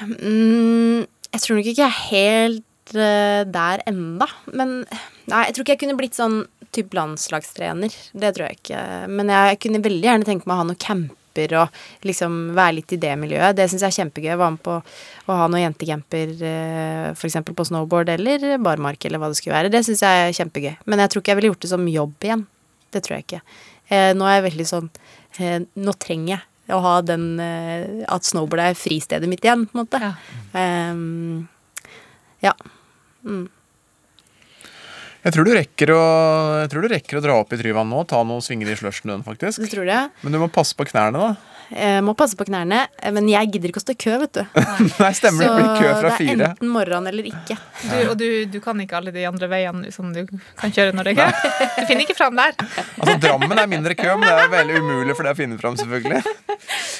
Mm, 0.00 1.04
jeg 1.04 1.42
tror 1.44 1.60
nok 1.60 1.68
ikke 1.74 1.82
jeg 1.82 1.90
er 1.90 1.98
helt 2.06 2.94
eh, 2.96 3.42
der 3.58 3.82
enda. 3.90 4.30
Men 4.48 4.72
nei, 5.28 5.42
jeg 5.50 5.58
tror 5.58 5.66
ikke 5.66 5.76
jeg 5.76 5.82
kunne 5.82 5.98
blitt 6.00 6.16
sånn 6.16 6.38
type 6.72 6.96
landslagstrener. 6.96 7.92
Det 8.16 8.32
tror 8.32 8.48
jeg 8.48 8.62
ikke. 8.62 8.80
Men 9.12 9.34
jeg 9.34 9.60
kunne 9.66 9.82
veldig 9.84 10.08
gjerne 10.08 10.30
tenke 10.30 10.48
meg 10.48 10.56
å 10.56 10.62
ha 10.62 10.66
noen 10.70 10.80
camper 11.34 11.54
og 11.58 11.68
liksom 12.06 12.54
være 12.54 12.78
litt 12.78 12.92
i 12.92 13.00
det 13.00 13.14
miljøet. 13.18 13.56
Det 13.56 13.68
syns 13.68 13.82
jeg 13.82 13.92
er 13.92 13.98
kjempegøy. 13.98 14.30
Jeg 14.30 14.38
var 14.38 14.50
med 14.54 14.62
på 14.62 14.78
å 15.26 15.36
ha 15.38 15.48
noen 15.48 15.64
jentegamper 15.64 16.34
eh, 16.42 17.10
f.eks. 17.12 17.36
på 17.44 17.64
snowboard 17.64 18.08
eller 18.08 18.58
barmark 18.58 19.04
eller 19.04 19.18
hva 19.18 19.28
det 19.28 19.38
skulle 19.38 19.56
være. 19.56 19.72
Det 19.72 19.84
syns 19.84 20.02
jeg 20.02 20.28
er 20.28 20.32
kjempegøy. 20.32 20.74
Men 20.86 21.00
jeg 21.00 21.10
tror 21.10 21.22
ikke 21.22 21.32
jeg 21.32 21.40
ville 21.40 21.52
gjort 21.52 21.62
det 21.62 21.72
som 21.72 21.88
jobb 21.88 22.28
igjen. 22.28 22.46
Det 22.92 23.02
tror 23.02 23.16
jeg 23.16 23.26
ikke. 23.26 23.42
Eh, 23.88 24.10
nå 24.14 24.26
er 24.26 24.38
jeg 24.38 24.46
veldig 24.46 24.64
sånn 24.64 24.86
eh, 25.42 25.58
Nå 25.76 25.92
trenger 26.00 26.38
jeg 26.38 26.72
å 26.72 26.78
ha 26.80 26.94
den 27.04 27.36
At 27.36 28.24
snowboard 28.24 28.62
er 28.64 28.78
fristedet 28.78 29.28
mitt 29.28 29.44
igjen, 29.44 29.66
på 29.68 29.76
en 29.76 29.82
måte. 29.82 30.14
Ehm, 30.56 31.42
ja. 32.40 32.54
Mm. 33.24 33.50
Jeg 35.24 35.32
tror 35.32 35.46
du 35.48 35.54
rekker 35.56 35.90
å, 35.94 36.00
jeg 36.60 36.70
tror 36.72 36.84
du 36.84 36.92
rekker 36.92 37.16
å 37.16 37.24
dra 37.24 37.38
opp 37.40 37.52
i 37.56 37.58
Tryvann 37.60 37.88
nå 37.88 38.02
og 38.02 38.08
ta 38.10 38.20
noen 38.28 38.44
svinger 38.44 38.68
i 38.68 38.76
slushen, 38.76 39.22
faktisk. 39.24 39.62
Du? 39.72 39.80
Men 39.80 40.36
du 40.36 40.40
må 40.42 40.50
passe 40.52 40.76
på 40.76 40.84
knærne, 40.90 41.16
da. 41.16 41.54
Jeg 41.72 42.02
må 42.04 42.12
passe 42.12 42.36
på 42.36 42.44
knærne, 42.44 42.82
eh, 43.00 43.12
men 43.14 43.28
jeg 43.30 43.48
gidder 43.54 43.72
ikke 43.72 43.80
å 43.80 43.84
stå 43.84 43.94
i 43.94 44.00
kø, 44.04 44.18
vet 44.20 44.36
du. 44.36 44.42
Nei, 45.00 45.10
stemmer. 45.16 45.48
Det 45.48 45.54
blir 45.56 45.70
kø 45.80 45.92
fra 46.02 46.10
fire. 46.18 46.34
det 46.36 46.44
er 46.44 46.52
enten 46.52 46.72
morgen 46.74 47.08
eller 47.08 47.28
ikke. 47.30 47.56
Du, 47.80 47.94
og 48.10 48.14
du, 48.20 48.26
du 48.52 48.58
kan 48.64 48.80
ikke 48.84 48.98
alle 49.00 49.14
de 49.14 49.24
andre 49.28 49.48
veiene 49.50 49.92
som 49.94 50.10
du 50.14 50.22
kan 50.60 50.74
kjøre 50.74 50.92
når 50.96 51.08
det 51.08 51.14
er 51.14 51.32
kø? 51.32 51.62
Du 51.78 51.88
finner 51.88 52.04
ikke 52.04 52.18
fram 52.18 52.36
der. 52.38 52.52
Altså, 52.60 53.16
Drammen 53.24 53.62
er 53.64 53.70
mindre 53.70 53.96
kø, 53.96 54.10
men 54.20 54.28
det 54.28 54.44
er 54.44 54.52
veldig 54.58 54.82
umulig 54.84 55.16
for 55.16 55.26
deg 55.26 55.36
å 55.36 55.40
finne 55.40 55.60
fram, 55.60 55.78
selvfølgelig. 55.80 56.20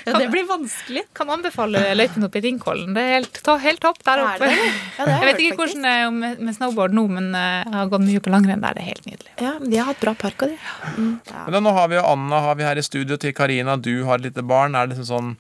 Ja, 0.05 0.17
det 0.19 0.31
blir 0.33 0.49
vanskelig. 0.49 1.05
Kan 1.17 1.31
anbefale 1.33 1.81
løypen 1.97 2.27
opp 2.27 2.35
i 2.37 2.43
Ringkollen. 2.45 2.97
Det 2.97 3.05
er 3.05 3.15
helt, 3.19 3.39
helt 3.65 3.83
topp 3.85 4.03
der 4.05 4.21
Er 4.21 4.27
oppe. 4.33 4.51
Ja, 4.99 5.07
jeg 5.09 5.29
vet 5.29 5.45
ikke 5.45 5.61
hvordan 5.61 5.87
det 5.87 5.95
er 6.01 6.11
med, 6.13 6.43
med 6.45 6.57
snowboard 6.57 6.97
nå, 6.97 7.07
men 7.13 7.31
eh, 7.39 7.63
jeg 7.63 7.77
har 7.79 7.93
gått 7.93 8.05
mye 8.05 8.14
på 8.23 8.33
langrenn 8.33 8.63
der. 8.63 8.77
Det 8.77 8.85
er 8.85 8.91
helt 8.93 9.09
nydelig. 9.09 9.33
Ja, 9.41 9.55
de 9.63 9.81
har 9.81 9.89
hatt 9.91 10.03
bra 10.03 10.15
park 10.19 10.45
og 10.47 10.53
de. 10.53 10.59
Mm. 10.99 11.11
Men 11.33 11.57
da, 11.57 11.63
nå 11.65 11.73
har 11.75 11.91
vi 11.91 11.99
jo 11.99 12.05
Anna 12.13 12.43
har 12.47 12.61
vi 12.61 12.67
her 12.69 12.79
i 12.79 12.85
studio 12.87 13.19
til 13.21 13.35
Karina. 13.37 13.77
Du 13.77 14.05
har 14.09 14.21
et 14.21 14.29
lite 14.29 14.45
barn. 14.47 14.79
Er 14.79 14.91
det 14.91 15.01
sånn 15.09 15.35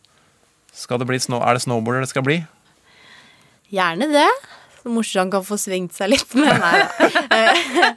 skal 0.74 0.98
det 0.98 1.06
bli 1.06 1.20
snow, 1.22 1.42
Er 1.42 1.54
det 1.54 1.62
snowboarder 1.62 2.02
det 2.02 2.10
skal 2.10 2.26
bli? 2.26 2.40
Gjerne 3.74 4.10
det. 4.10 4.30
Så 4.82 4.90
morsan 4.92 5.30
kan 5.30 5.44
få 5.46 5.58
svingt 5.60 5.94
seg 5.94 6.10
litt, 6.12 6.34
men 6.34 6.50
nei 6.60 6.74
da. 6.82 7.92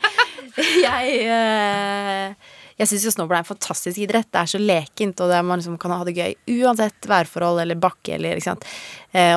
jeg 0.88 1.18
eh, 1.26 2.54
jeg 2.78 2.90
syns 2.92 3.16
snowboard 3.16 3.40
er 3.40 3.42
en 3.42 3.50
fantastisk 3.50 3.98
idrett. 4.04 4.30
Det 4.30 4.42
er 4.44 4.50
så 4.52 4.60
lekent, 4.62 5.22
og 5.24 5.32
det 5.32 5.38
er, 5.40 5.46
man 5.46 5.58
liksom 5.58 5.80
kan 5.82 5.96
ha 5.96 6.04
det 6.06 6.14
gøy 6.14 6.36
uansett 6.60 7.08
værforhold 7.10 7.64
eller 7.64 7.80
bakke. 7.82 8.14
Eller, 8.20 8.38
ikke 8.38 8.52
sant? 8.52 8.68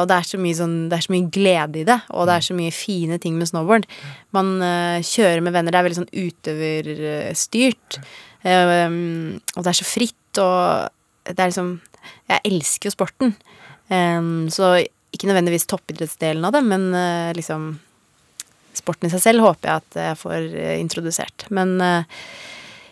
Og 0.01 0.07
det 0.11 0.17
er, 0.17 0.27
så 0.29 0.41
mye 0.41 0.57
sånn, 0.59 0.77
det 0.91 0.99
er 0.99 1.05
så 1.07 1.13
mye 1.15 1.29
glede 1.33 1.83
i 1.83 1.87
det, 1.89 1.99
og 2.13 2.27
det 2.29 2.37
er 2.37 2.47
så 2.47 2.57
mye 2.59 2.75
fine 2.75 3.19
ting 3.23 3.37
med 3.39 3.49
snowboard. 3.51 3.87
Man 4.37 4.57
eh, 4.65 5.05
kjører 5.07 5.45
med 5.45 5.55
venner, 5.57 5.73
det 5.73 5.81
er 5.81 5.87
veldig 5.89 6.01
sånn 6.01 6.15
utøverstyrt. 6.27 8.01
Eh, 8.45 8.73
og 9.55 9.61
det 9.61 9.73
er 9.73 9.79
så 9.81 9.89
fritt, 9.89 10.41
og 10.41 11.31
det 11.31 11.39
er 11.39 11.53
liksom 11.53 11.79
Jeg 12.31 12.41
elsker 12.49 12.89
jo 12.89 12.95
sporten. 12.95 13.35
Eh, 13.93 14.21
så 14.55 14.75
ikke 15.11 15.31
nødvendigvis 15.31 15.69
toppidrettsdelen 15.71 16.47
av 16.47 16.55
det, 16.57 16.65
men 16.67 16.91
eh, 16.95 17.31
liksom 17.39 17.73
Sporten 18.71 19.09
i 19.09 19.11
seg 19.11 19.23
selv 19.25 19.43
håper 19.43 19.67
jeg 19.67 19.83
at 19.83 19.97
jeg 19.99 20.19
får 20.21 20.45
eh, 20.55 20.77
introdusert. 20.79 21.47
Men 21.51 21.73
eh, 21.83 22.21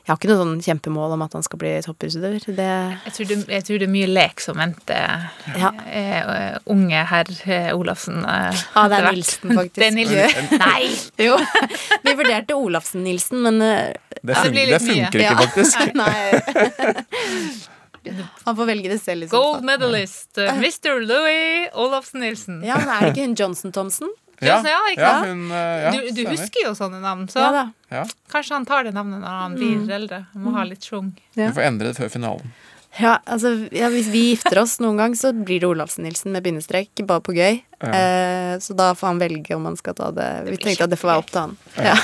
Jeg 0.08 0.14
har 0.14 0.20
ikke 0.22 0.28
noe 0.30 0.38
sånn 0.40 0.60
kjempemål 0.64 1.12
om 1.18 1.22
at 1.26 1.34
han 1.36 1.42
skal 1.44 1.58
bli 1.60 1.70
toppidrettsutøver. 1.84 2.44
Det 2.56 2.68
Jeg 3.04 3.12
tror, 3.12 3.26
det, 3.28 3.36
jeg 3.52 3.64
tror 3.68 3.80
det 3.82 3.84
er 3.84 3.92
mye 3.92 4.06
lek 4.08 4.40
som 4.40 4.56
venter 4.56 5.26
Ja. 5.52 5.68
eh, 5.84 6.56
unge 6.72 7.02
herr 7.10 7.28
eh, 7.44 7.68
Olafsen. 7.76 8.22
Eh, 8.24 8.62
Ja, 8.72 8.86
det 8.88 9.02
er. 9.02 9.08
Nilsen, 9.12 9.52
faktisk. 9.52 9.76
Det 9.76 9.86
er 9.90 9.96
Nilsen. 9.98 10.48
Nei! 10.62 10.88
Jo. 11.26 11.36
Vi 12.08 12.14
vurderte 12.22 12.56
Olafsen-Nilsen, 12.56 13.42
men 13.44 13.60
eh, 13.60 13.92
Det, 14.22 14.32
Ja, 14.32 14.44
det 14.48 14.64
det 14.72 14.80
funker 14.80 15.20
mye. 15.20 15.28
ikke, 15.28 15.36
faktisk. 15.44 15.76
Nei. 16.00 17.58
Han 18.46 18.56
får 18.56 18.64
velge 18.70 18.88
det 18.88 18.98
selv, 19.02 19.20
liksom. 19.26 19.36
Gold 19.36 19.64
medalist, 19.68 20.30
Mr. 20.38 21.00
Louis 21.04 21.68
Olafsen 21.76 22.20
Nilsen. 22.24 22.62
Ja, 22.64 22.78
men 22.80 22.88
er 22.88 23.00
det 23.04 23.10
ikke 23.12 23.26
hun 23.28 23.36
Johnson 23.36 23.72
Thompson? 23.76 24.08
Ja, 24.40 24.62
ja, 24.62 24.78
ikke 24.92 25.00
ja, 25.02 25.12
sant? 25.18 25.26
hun, 25.26 25.50
eh, 25.50 25.82
ja, 25.82 25.90
du, 25.90 26.10
du 26.14 26.22
husker 26.30 26.62
jo 26.68 26.72
sånne 26.78 27.00
navn, 27.02 27.26
så 27.28 27.40
Ja. 27.42 27.64
Ja. 27.90 28.04
kanskje 28.30 28.52
han 28.54 28.64
tar 28.68 28.84
det 28.84 28.92
navnet 28.94 29.20
når 29.20 29.28
han 29.42 29.54
blir 29.56 29.76
Mm. 29.78 29.90
eldre. 29.90 30.26
Han 30.32 30.42
må 30.44 30.52
ha 30.54 30.62
litt 30.64 30.80
schwung. 30.84 31.12
Ja. 31.34 31.48
Vi 31.48 31.54
får 31.60 31.66
endre 31.66 31.88
det 31.92 31.96
før 31.96 32.08
finalen. 32.12 32.52
Ja, 32.98 33.18
altså, 33.26 33.68
ja, 33.72 33.88
Hvis 33.90 34.08
vi 34.10 34.34
gifter 34.34 34.58
oss 34.62 34.78
noen 34.80 34.96
gang, 34.96 35.12
så 35.14 35.32
blir 35.32 35.60
det 35.60 35.68
Olavsen-Nilsen 35.68 36.32
med 36.32 36.42
bindestrek, 36.42 36.88
bare 37.06 37.20
på 37.20 37.34
gøy. 37.36 37.62
Ja. 37.82 37.90
Eh, 37.92 38.58
så 38.58 38.74
da 38.74 38.92
får 38.94 39.06
han 39.06 39.18
velge 39.20 39.54
om 39.54 39.64
han 39.64 39.76
skal 39.76 39.94
ta 39.94 40.10
det. 40.10 40.44
Vi 40.46 40.50
det 40.56 40.60
tenkte 40.64 40.84
at 40.84 40.90
det 40.90 40.98
får 40.98 41.08
være 41.12 41.18
opp 41.18 41.30
til 41.30 41.40
han. 41.40 41.56
Ja. 41.76 41.94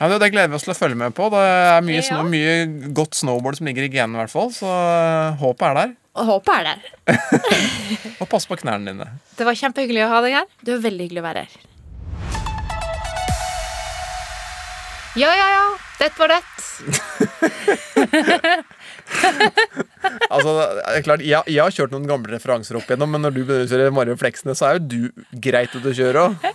Ja, 0.00 0.08
det, 0.08 0.18
det 0.20 0.30
gleder 0.32 0.48
vi 0.48 0.54
oss 0.56 0.64
til 0.64 0.72
å 0.72 0.78
følge 0.78 0.96
med 0.96 1.12
på. 1.14 1.28
Det 1.30 1.38
er 1.44 1.82
mye, 1.84 2.00
Ja. 2.00 2.22
mye 2.24 2.92
godt 2.96 3.12
snowboard 3.20 3.58
som 3.58 3.66
ligger 3.68 3.84
i 3.84 3.90
genene, 3.92 4.16
i 4.16 4.22
hvert 4.24 4.32
fall. 4.32 4.48
Så 4.50 4.64
eh, 4.64 5.36
håpet 5.36 5.66
er 5.68 5.74
der. 5.74 5.96
Håpet 6.14 6.54
er 6.58 6.64
der. 6.66 6.78
Og 8.20 8.26
pass 8.30 8.46
på 8.50 8.56
knærne 8.58 8.90
dine. 8.92 9.06
Det 9.38 9.46
var 9.46 9.54
kjempehyggelig 9.58 10.02
å 10.06 10.10
ha 10.10 10.22
deg 10.24 10.34
her. 10.40 10.48
Det 10.66 10.74
var 10.76 10.82
veldig 10.88 11.06
hyggelig 11.06 11.22
å 11.22 11.26
være 11.28 11.44
her. 11.46 11.52
Ja, 15.18 15.30
ja, 15.34 15.46
ja. 15.50 15.62
Det 16.00 16.10
var 16.18 16.28
det. 16.34 16.40
Altså, 20.30 20.52
det 20.54 20.92
er 20.94 21.02
klart, 21.04 21.22
jeg, 21.26 21.42
jeg 21.50 21.60
har 21.60 21.72
kjørt 21.74 21.92
noen 21.92 22.06
gamle 22.08 22.30
referanser 22.32 22.76
opp 22.78 22.86
igjennom, 22.88 23.10
men 23.12 23.24
når 23.24 23.34
du 23.34 23.40
begynner 23.42 23.66
å 23.66 23.70
kjøre 23.70 23.92
Mario 23.94 24.14
Fleksene, 24.20 24.54
så 24.56 24.68
er 24.68 24.78
jo 24.78 24.82
du 24.86 25.24
greit 25.44 25.74
ute 25.74 25.90
å 25.90 25.94
kjøre 25.96 26.22
òg. 26.28 26.46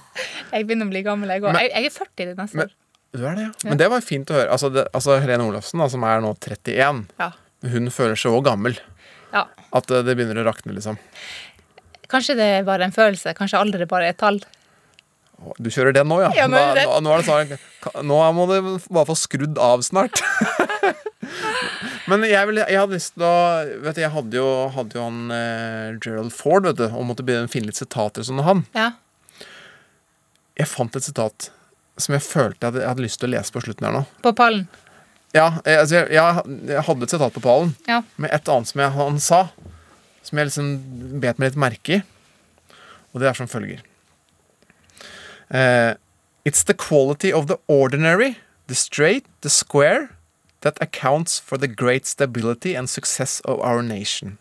Jeg 0.55 0.65
begynner 0.67 0.87
å 0.87 0.91
bli 0.93 1.01
gammel, 1.05 1.33
jeg 1.35 1.43
òg. 1.43 1.57
Jeg, 1.59 1.71
jeg 1.73 1.89
er 1.89 1.93
40 1.97 2.29
det 2.31 2.35
neste 2.39 2.63
år. 2.65 2.71
du 3.15 3.21
er 3.27 3.35
det, 3.37 3.45
ja. 3.45 3.51
men 3.69 3.81
det 3.81 3.89
var 3.91 4.05
fint 4.05 4.31
å 4.31 4.37
høre. 4.37 4.47
Altså, 4.55 4.71
det, 4.73 4.85
altså 4.97 5.17
Helene 5.21 5.45
Olafsen, 5.49 5.83
da, 5.83 5.89
som 5.91 6.07
er 6.07 6.23
nå 6.23 6.31
31, 6.39 7.03
Ja. 7.21 7.29
hun 7.75 7.91
føler 7.93 8.19
seg 8.19 8.37
òg 8.39 8.47
gammel. 8.47 8.79
Ja. 9.33 9.45
At 9.75 9.91
eh, 9.91 10.03
det 10.05 10.15
begynner 10.17 10.41
å 10.43 10.47
rakne, 10.49 10.75
liksom. 10.75 10.99
Kanskje 12.11 12.35
det 12.37 12.49
er 12.59 12.67
bare 12.67 12.85
en 12.87 12.95
følelse. 12.95 13.33
Kanskje 13.37 13.61
alder 13.61 13.85
er 13.85 13.89
bare 13.89 14.11
et 14.11 14.19
tall. 14.21 14.41
Du 15.59 15.67
kjører 15.69 15.95
den 15.95 16.07
nå, 16.07 16.21
ja? 16.23 16.29
Ja, 16.35 16.45
nå 16.47 16.59
det 16.77 16.85
nå, 16.87 16.99
nå 17.03 17.11
er 17.11 17.21
det 17.21 17.57
sånn 17.59 18.05
Nå 18.07 18.19
må 18.37 18.45
du 18.49 18.55
bare 18.87 19.07
få 19.09 19.17
skrudd 19.19 19.59
av 19.61 19.83
snart. 19.85 20.21
Men 22.09 22.23
jeg, 22.27 22.45
vil, 22.47 22.61
jeg 22.61 22.77
hadde 22.79 22.95
lyst 22.95 23.15
til 23.15 23.25
å 23.25 23.33
vet 23.83 23.97
du, 23.97 24.01
Jeg 24.03 24.13
hadde 24.13 24.37
jo, 24.37 24.47
hadde 24.75 24.97
jo 24.97 25.03
han 25.03 25.33
eh, 25.33 25.97
Gerald 26.03 26.31
Ford, 26.33 26.67
vet 26.69 26.79
du, 26.79 26.85
og 26.87 27.07
måtte 27.09 27.25
finne 27.51 27.71
litt 27.71 27.81
sitater 27.81 28.25
som 28.25 28.39
han. 28.45 28.63
Ja. 28.77 28.93
Jeg 30.55 30.71
fant 30.71 30.95
et 30.95 31.03
sitat 31.03 31.49
som 31.99 32.15
jeg 32.15 32.23
følte 32.25 32.59
jeg 32.59 32.69
hadde, 32.69 32.81
jeg 32.83 32.91
hadde 32.91 33.05
lyst 33.05 33.19
til 33.21 33.29
å 33.29 33.35
lese 33.35 33.55
på 33.55 33.63
slutten 33.63 33.87
her 33.87 33.95
nå. 33.95 34.03
På 34.23 34.33
pallen. 34.35 34.65
Ja, 35.35 35.49
jeg, 35.65 35.79
altså, 35.81 35.95
jeg, 35.95 36.11
jeg, 36.15 36.43
jeg 36.71 36.83
hadde 36.87 37.03
et 37.03 37.11
sitat 37.11 37.33
på 37.35 37.41
pallen, 37.43 37.73
Ja. 37.89 38.01
med 38.17 38.31
et 38.33 38.47
annet 38.49 38.69
som 38.71 38.79
jeg, 38.81 38.91
han 38.95 39.19
sa, 39.19 39.41
som 40.23 40.39
jeg 40.39 40.47
liksom 40.47 40.69
bet 41.19 41.39
meg 41.41 41.49
litt 41.51 41.59
merke 41.59 41.97
i. 41.97 42.01
Og 43.13 43.19
det 43.21 43.27
er 43.29 43.37
som 43.37 43.47
følger. 43.51 43.81
uh, 45.51 45.93
It's 46.45 46.63
the 46.63 46.73
quality 46.73 47.31
of 47.33 47.47
the 47.47 47.57
ordinary, 47.67 48.37
the 48.67 48.75
straight, 48.75 49.25
the 49.41 49.49
square, 49.49 50.09
that 50.61 50.77
accounts 50.81 51.39
for 51.39 51.57
the 51.57 51.67
great 51.67 52.05
stability 52.05 52.75
and 52.75 52.87
success 52.89 53.41
of 53.45 53.59
our 53.61 53.81
nation. 53.81 54.37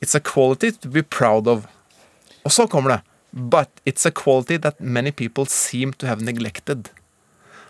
It's 0.00 0.14
a 0.14 0.20
quality 0.20 0.70
to 0.72 0.88
be 0.88 1.02
proud 1.02 1.46
of. 1.48 1.66
Og 2.44 2.52
så 2.52 2.66
kommer 2.66 2.90
det. 2.90 3.00
But 3.32 3.68
it's 3.86 4.06
a 4.06 4.10
quality 4.10 4.58
that 4.58 4.80
many 4.80 5.10
people 5.10 5.46
seem 5.46 5.92
to 5.92 6.06
have 6.06 6.20
neglected. 6.22 6.88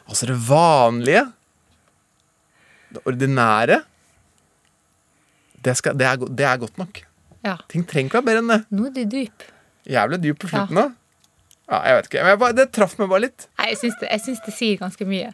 Altså 0.09 0.27
det 0.27 0.37
vanlige, 0.49 1.33
det 2.95 3.05
ordinære, 3.09 3.81
det, 5.65 5.77
skal, 5.81 5.97
det, 5.99 6.09
er, 6.09 6.29
det 6.29 6.47
er 6.49 6.61
godt 6.61 6.79
nok. 6.81 7.01
Ja. 7.45 7.57
Ting 7.71 7.85
trenger 7.89 8.11
ikke 8.11 8.21
være 8.21 8.29
bedre 8.31 8.45
enn 8.45 8.53
det. 8.55 8.61
Nå 8.73 8.91
er 8.91 8.95
du 8.97 9.17
dyp. 9.17 9.49
Jævlig 9.91 10.21
dyp 10.25 10.45
på 10.45 10.53
slutten 10.53 10.81
nå. 10.81 10.91
Ja, 11.65 11.79
jeg 11.89 11.97
vet 11.97 12.09
ikke. 12.11 12.21
Men 12.21 12.35
jeg 12.35 12.39
bare, 12.43 12.55
det 12.59 12.65
traff 12.77 12.95
meg 13.01 13.09
bare 13.09 13.23
litt. 13.25 13.47
Nei, 13.57 13.71
jeg 13.71 13.79
syns 13.81 13.95
det, 14.03 14.41
det 14.45 14.53
sier 14.53 14.81
ganske 14.83 15.07
mye. 15.09 15.31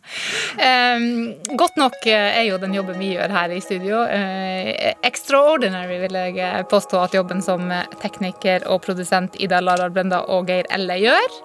Um, 0.62 1.56
godt 1.58 1.80
nok 1.80 1.98
eh, 2.06 2.36
er 2.38 2.46
jo 2.46 2.60
den 2.62 2.76
jobben 2.76 3.02
vi 3.02 3.10
gjør 3.16 3.34
her 3.34 3.54
i 3.54 3.58
studio. 3.64 4.04
Uh, 4.06 4.70
extraordinary 5.06 5.98
vil 6.04 6.20
jeg 6.20 6.38
eh, 6.38 6.62
påstå 6.70 7.02
at 7.02 7.18
jobben 7.18 7.42
som 7.42 7.66
tekniker 7.98 8.68
og 8.70 8.84
produsent 8.86 9.38
Ida 9.42 9.58
Lara 9.64 9.90
Brenda 9.90 10.22
og 10.30 10.46
Geir 10.50 10.70
Elle 10.70 11.00
gjør. 11.02 11.38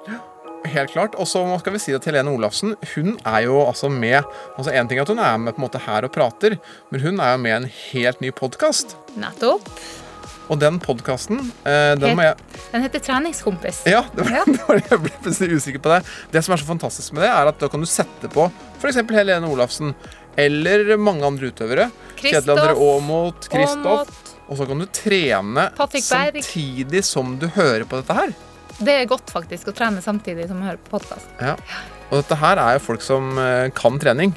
Helt 0.66 0.94
klart. 0.94 1.18
Og 1.20 1.28
så 1.30 1.44
skal 1.62 1.76
vi 1.76 1.82
si 1.84 1.94
at 1.96 2.06
Helene 2.08 2.34
Olafsen 2.34 2.76
hun 2.96 3.16
er 3.26 3.46
jo 3.46 3.60
altså 3.66 3.90
med 3.92 4.24
altså 4.58 4.74
En 4.74 4.90
ting 4.90 5.00
er 5.00 5.06
at 5.06 5.12
hun 5.12 5.22
er 5.22 5.38
med 5.42 5.56
på 5.56 5.62
en 5.62 5.68
måte 5.68 5.82
her 5.86 6.08
og 6.08 6.14
prater, 6.16 6.58
men 6.92 7.04
hun 7.04 7.22
er 7.22 7.36
jo 7.36 7.44
med 7.44 7.54
i 7.54 7.60
en 7.60 7.70
helt 7.92 8.24
ny 8.24 8.34
podkast. 8.36 8.98
Nettopp. 9.20 9.70
Og 10.46 10.60
den 10.62 10.78
podkasten, 10.82 11.40
eh, 11.66 11.96
den 11.98 12.20
jeg 12.22 12.36
Den 12.72 12.84
heter 12.84 13.02
Treningskompis. 13.02 13.82
Ja, 13.90 14.04
det 14.14 14.28
var, 14.28 14.46
det 14.54 14.62
var 14.68 14.82
jeg 14.82 15.02
ble 15.02 15.14
plutselig 15.24 15.62
usikker 15.62 15.82
på 15.82 15.96
det. 15.96 16.04
Det 16.34 16.44
som 16.46 16.54
er 16.54 16.62
så 16.62 16.70
fantastisk 16.70 17.16
med 17.18 17.26
det, 17.26 17.32
er 17.34 17.50
at 17.50 17.60
da 17.62 17.70
kan 17.72 17.82
du 17.82 17.90
sette 17.90 18.30
på 18.34 18.50
f.eks. 18.82 19.02
Helene 19.10 19.50
Olafsen 19.50 19.96
eller 20.38 20.98
mange 21.02 21.26
andre 21.26 21.50
utøvere. 21.50 21.90
Kristoff, 22.16 22.44
Kjetil 22.44 22.54
André 22.58 22.76
Aamodt, 22.76 23.50
Kristoff. 23.50 24.34
Og 24.46 24.60
så 24.60 24.68
kan 24.70 24.82
du 24.84 24.86
trene 24.94 25.70
samtidig 26.06 27.02
som 27.08 27.38
du 27.42 27.48
hører 27.56 27.88
på 27.90 27.98
dette 27.98 28.18
her. 28.18 28.36
Det 28.78 28.92
er 28.92 29.08
godt 29.08 29.32
faktisk 29.32 29.70
å 29.72 29.76
trene 29.76 30.02
samtidig 30.04 30.50
som 30.50 30.60
å 30.60 30.68
høre 30.68 30.82
på 30.84 30.98
podkast. 30.98 31.30
Ja. 31.40 31.56
Og 32.10 32.20
dette 32.20 32.38
her 32.42 32.60
er 32.62 32.76
jo 32.76 32.84
folk 32.84 33.04
som 33.06 33.38
eh, 33.40 33.72
kan 33.76 34.00
trening. 34.02 34.36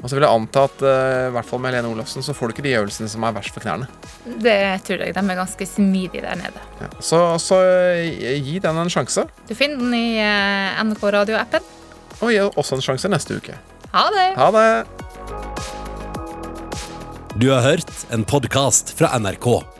Og 0.00 0.08
så 0.08 0.16
vil 0.16 0.24
jeg 0.24 0.32
anta 0.32 0.64
at 0.66 0.82
eh, 0.82 1.28
i 1.28 1.32
hvert 1.36 1.48
fall 1.48 1.60
med 1.62 1.74
Helene 1.74 1.92
Olafsen 1.92 2.24
så 2.24 2.34
får 2.34 2.50
du 2.50 2.56
ikke 2.56 2.66
de 2.66 2.74
øvelsene 2.80 3.10
som 3.12 3.24
er 3.28 3.34
verst 3.36 3.54
for 3.54 3.62
knærne. 3.62 3.86
Det 4.42 4.58
tror 4.86 5.04
jeg. 5.04 5.14
De 5.14 5.22
er 5.22 5.40
ganske 5.42 5.68
smidige 5.68 6.24
der 6.24 6.40
nede. 6.40 6.64
Ja. 6.80 6.90
Så, 6.98 7.22
så 7.42 7.60
eh, 7.62 8.34
gi 8.40 8.58
den 8.64 8.80
en 8.82 8.92
sjanse. 8.92 9.28
Du 9.48 9.54
finner 9.54 9.78
den 9.84 9.94
i 9.96 10.06
NRK 10.82 11.04
Radio-appen. 11.20 11.68
Og 12.20 12.34
gi 12.34 12.40
også 12.50 12.78
en 12.78 12.84
sjanse 12.90 13.12
neste 13.12 13.38
uke. 13.38 13.54
Ha 13.94 14.06
det! 14.14 14.28
Ha 14.38 14.50
det! 14.56 14.70
Du 17.40 17.52
har 17.54 17.62
hørt 17.62 17.92
en 18.10 18.26
podkast 18.26 18.90
fra 18.98 19.14
NRK. 19.16 19.79